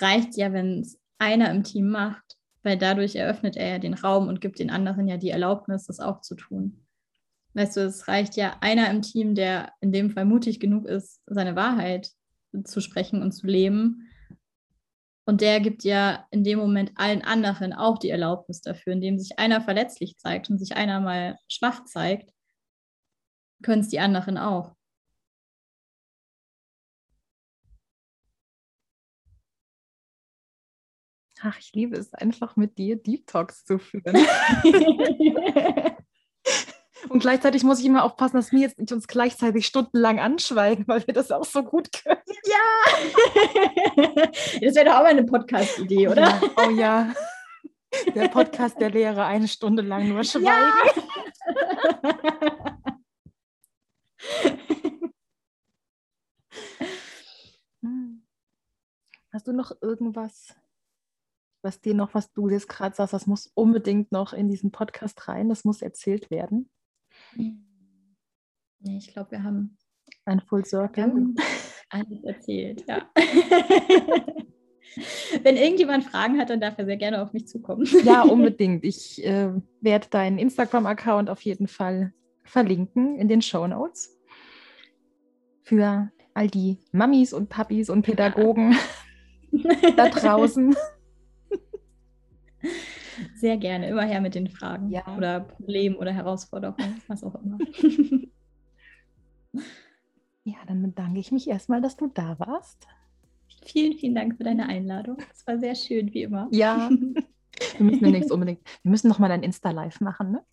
reicht 0.00 0.36
ja, 0.36 0.52
wenn 0.52 0.80
es 0.80 0.98
einer 1.18 1.50
im 1.50 1.62
Team 1.64 1.90
macht, 1.90 2.36
weil 2.62 2.76
dadurch 2.76 3.16
eröffnet 3.16 3.56
er 3.56 3.68
ja 3.68 3.78
den 3.78 3.94
Raum 3.94 4.28
und 4.28 4.40
gibt 4.40 4.58
den 4.58 4.70
anderen 4.70 5.06
ja 5.08 5.16
die 5.16 5.30
Erlaubnis, 5.30 5.86
das 5.86 6.00
auch 6.00 6.20
zu 6.20 6.34
tun. 6.34 6.86
Weißt 7.54 7.76
du, 7.76 7.80
es 7.80 8.06
reicht 8.06 8.36
ja 8.36 8.56
einer 8.60 8.90
im 8.90 9.02
Team, 9.02 9.34
der 9.34 9.72
in 9.80 9.92
dem 9.92 10.10
Fall 10.10 10.26
mutig 10.26 10.60
genug 10.60 10.84
ist, 10.84 11.22
seine 11.26 11.56
Wahrheit 11.56 12.10
zu 12.64 12.80
sprechen 12.80 13.22
und 13.22 13.32
zu 13.32 13.46
leben. 13.46 14.10
Und 15.24 15.40
der 15.40 15.60
gibt 15.60 15.82
ja 15.82 16.26
in 16.30 16.44
dem 16.44 16.58
Moment 16.58 16.92
allen 16.96 17.22
anderen 17.22 17.72
auch 17.72 17.98
die 17.98 18.10
Erlaubnis 18.10 18.60
dafür, 18.60 18.92
indem 18.92 19.18
sich 19.18 19.38
einer 19.38 19.60
verletzlich 19.60 20.18
zeigt 20.18 20.50
und 20.50 20.58
sich 20.58 20.76
einer 20.76 21.00
mal 21.00 21.38
schwach 21.48 21.84
zeigt, 21.84 22.30
können 23.62 23.80
es 23.80 23.88
die 23.88 24.00
anderen 24.00 24.38
auch. 24.38 24.75
Ach, 31.48 31.58
ich 31.60 31.72
liebe 31.74 31.96
es 31.96 32.12
einfach 32.12 32.56
mit 32.56 32.76
dir 32.76 32.96
Deep 32.96 33.28
Talks 33.28 33.64
zu 33.64 33.78
führen. 33.78 34.16
Und 37.08 37.20
gleichzeitig 37.20 37.62
muss 37.62 37.78
ich 37.78 37.86
immer 37.86 38.02
aufpassen, 38.02 38.34
dass 38.36 38.50
wir 38.50 38.58
jetzt 38.58 38.80
nicht 38.80 38.90
uns 38.90 39.06
gleichzeitig 39.06 39.64
stundenlang 39.64 40.18
anschweigen, 40.18 40.88
weil 40.88 41.06
wir 41.06 41.14
das 41.14 41.30
auch 41.30 41.44
so 41.44 41.62
gut 41.62 41.88
können. 41.92 42.20
Ja! 42.46 42.64
Das 44.60 44.74
wäre 44.74 44.86
doch 44.86 44.94
auch 44.94 45.02
mal 45.02 45.10
eine 45.10 45.22
Podcast-Idee, 45.22 46.08
oder? 46.08 46.22
Ja. 46.22 46.40
Oh 46.56 46.70
ja. 46.70 47.14
Der 48.12 48.26
Podcast 48.26 48.80
der 48.80 48.90
Lehre, 48.90 49.24
eine 49.24 49.46
Stunde 49.46 49.84
lang 49.84 50.08
nur 50.08 50.24
schweigen. 50.24 50.46
Ja. 50.46 50.72
Hast 59.36 59.46
du 59.46 59.52
noch 59.52 59.70
irgendwas, 59.82 60.56
was 61.66 61.80
dir 61.80 61.94
noch, 61.94 62.14
was 62.14 62.32
du 62.32 62.48
jetzt 62.48 62.68
gerade 62.68 62.94
sagst, 62.94 63.12
das 63.12 63.26
muss 63.26 63.50
unbedingt 63.54 64.12
noch 64.12 64.32
in 64.32 64.48
diesen 64.48 64.70
Podcast 64.70 65.28
rein, 65.28 65.48
das 65.48 65.64
muss 65.64 65.82
erzählt 65.82 66.30
werden? 66.30 66.70
Nee, 67.34 68.96
ich 68.96 69.12
glaube, 69.12 69.32
wir 69.32 69.42
haben 69.42 69.76
ein 70.24 70.40
Full 70.40 70.64
Circle. 70.64 71.34
Alles 71.90 72.24
erzählt, 72.24 72.84
ja. 72.88 73.10
Wenn 75.42 75.56
irgendjemand 75.56 76.04
Fragen 76.04 76.38
hat, 76.38 76.50
dann 76.50 76.60
darf 76.60 76.78
er 76.78 76.86
sehr 76.86 76.96
gerne 76.96 77.20
auf 77.20 77.32
mich 77.32 77.48
zukommen. 77.48 77.86
Ja, 78.04 78.22
unbedingt. 78.30 78.84
Ich 78.84 79.24
äh, 79.24 79.52
werde 79.80 80.08
deinen 80.08 80.38
Instagram-Account 80.38 81.28
auf 81.28 81.40
jeden 81.42 81.68
Fall 81.68 82.14
verlinken 82.44 83.18
in 83.18 83.28
den 83.28 83.42
Show 83.42 83.66
Notes. 83.66 84.16
Für 85.62 86.10
all 86.32 86.48
die 86.48 86.78
Mamis 86.92 87.32
und 87.32 87.48
Papis 87.48 87.90
und 87.90 88.02
Pädagogen 88.02 88.76
da 89.96 90.08
draußen. 90.08 90.76
Sehr 93.36 93.56
gerne, 93.56 93.88
immer 93.88 94.02
her 94.02 94.20
mit 94.20 94.34
den 94.34 94.48
Fragen 94.48 94.90
ja. 94.90 95.02
oder 95.16 95.40
Problemen 95.40 95.96
oder 95.96 96.12
Herausforderungen, 96.12 97.00
was 97.06 97.22
auch 97.22 97.34
immer. 97.36 97.58
Ja, 100.48 100.58
dann 100.68 100.80
bedanke 100.80 101.18
ich 101.18 101.32
mich 101.32 101.48
erstmal, 101.48 101.80
dass 101.80 101.96
du 101.96 102.06
da 102.06 102.38
warst. 102.38 102.86
Vielen, 103.64 103.98
vielen 103.98 104.14
Dank 104.14 104.36
für 104.36 104.44
deine 104.44 104.68
Einladung. 104.68 105.16
Es 105.34 105.44
war 105.44 105.58
sehr 105.58 105.74
schön, 105.74 106.14
wie 106.14 106.22
immer. 106.22 106.46
Ja, 106.52 106.88
wir 107.78 107.84
müssen 107.84 108.04
demnächst 108.04 108.30
unbedingt, 108.30 108.60
wir 108.82 108.90
müssen 108.92 109.08
noch 109.08 109.18
mal 109.18 109.28
ein 109.32 109.42
Insta-Live 109.42 110.00
machen, 110.00 110.30
ne? 110.30 110.44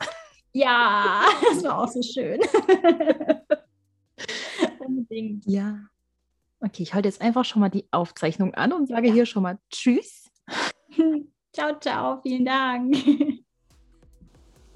Ja, 0.51 1.25
das 1.47 1.63
war 1.63 1.77
auch 1.77 1.87
so 1.89 2.01
schön. 2.01 2.39
unbedingt. 4.79 5.45
Ja. 5.45 5.77
Okay, 6.59 6.81
ich 6.81 6.95
halte 6.95 7.07
jetzt 7.07 7.21
einfach 7.21 7.45
schon 7.45 7.59
mal 7.59 7.69
die 7.69 7.85
Aufzeichnung 7.91 8.55
an 8.55 8.73
und 8.73 8.87
sage 8.87 9.09
ja. 9.09 9.13
hier 9.13 9.27
schon 9.27 9.43
mal 9.43 9.59
Tschüss. 9.69 10.31
Ciao, 11.53 11.79
ciao, 11.79 12.19
vielen 12.23 12.45
Dank. 12.45 12.97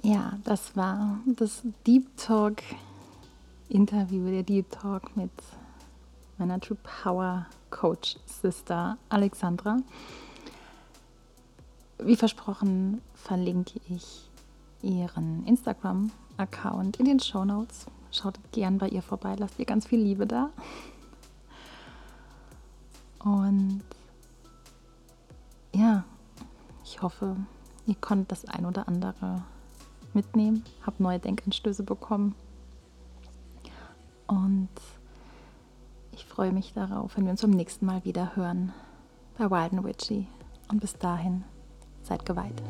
Ja, 0.04 0.38
das 0.44 0.78
war 0.78 1.20
das 1.26 1.64
Deep 1.88 2.16
Talk 2.18 2.62
Interview, 3.68 4.30
der 4.30 4.44
Deep 4.44 4.70
Talk 4.70 5.18
mit 5.18 5.32
meiner 6.38 6.60
True 6.60 6.78
Power 6.84 7.48
Coach 7.72 8.18
Sister 8.28 8.98
Alexandra. 9.10 9.78
Wie 11.98 12.16
versprochen 12.16 13.02
verlinke 13.16 13.82
ich 13.90 14.30
ihren 14.84 15.48
Instagram-Account 15.48 16.98
in 16.98 17.06
den 17.06 17.20
Show 17.20 17.44
Notes. 17.44 17.88
Schaut 18.12 18.40
gern 18.52 18.78
bei 18.78 18.88
ihr 18.90 19.02
vorbei, 19.02 19.36
lasst 19.38 19.58
ihr 19.58 19.66
ganz 19.66 19.88
viel 19.88 20.00
Liebe 20.00 20.28
da. 20.28 20.52
Und 23.20 23.82
ja, 25.74 26.06
ich 26.90 27.02
hoffe, 27.02 27.36
ihr 27.86 27.96
konntet 27.96 28.32
das 28.32 28.46
ein 28.46 28.66
oder 28.66 28.88
andere 28.88 29.44
mitnehmen, 30.14 30.64
habt 30.86 31.00
neue 31.00 31.20
Denkanstöße 31.20 31.84
bekommen 31.84 32.34
und 34.28 34.70
ich 36.12 36.26
freue 36.26 36.52
mich 36.52 36.74
darauf, 36.74 37.18
wenn 37.18 37.26
wir 37.26 37.32
uns 37.32 37.42
beim 37.42 37.52
nächsten 37.52 37.86
Mal 37.86 38.04
wieder 38.06 38.36
hören 38.36 38.74
bei 39.38 39.52
Wild 39.52 39.74
and 39.74 39.84
Witchy. 39.84 40.28
Und 40.70 40.82
bis 40.82 40.98
dahin, 40.98 41.44
seid 42.04 42.26
geweiht. 42.26 42.62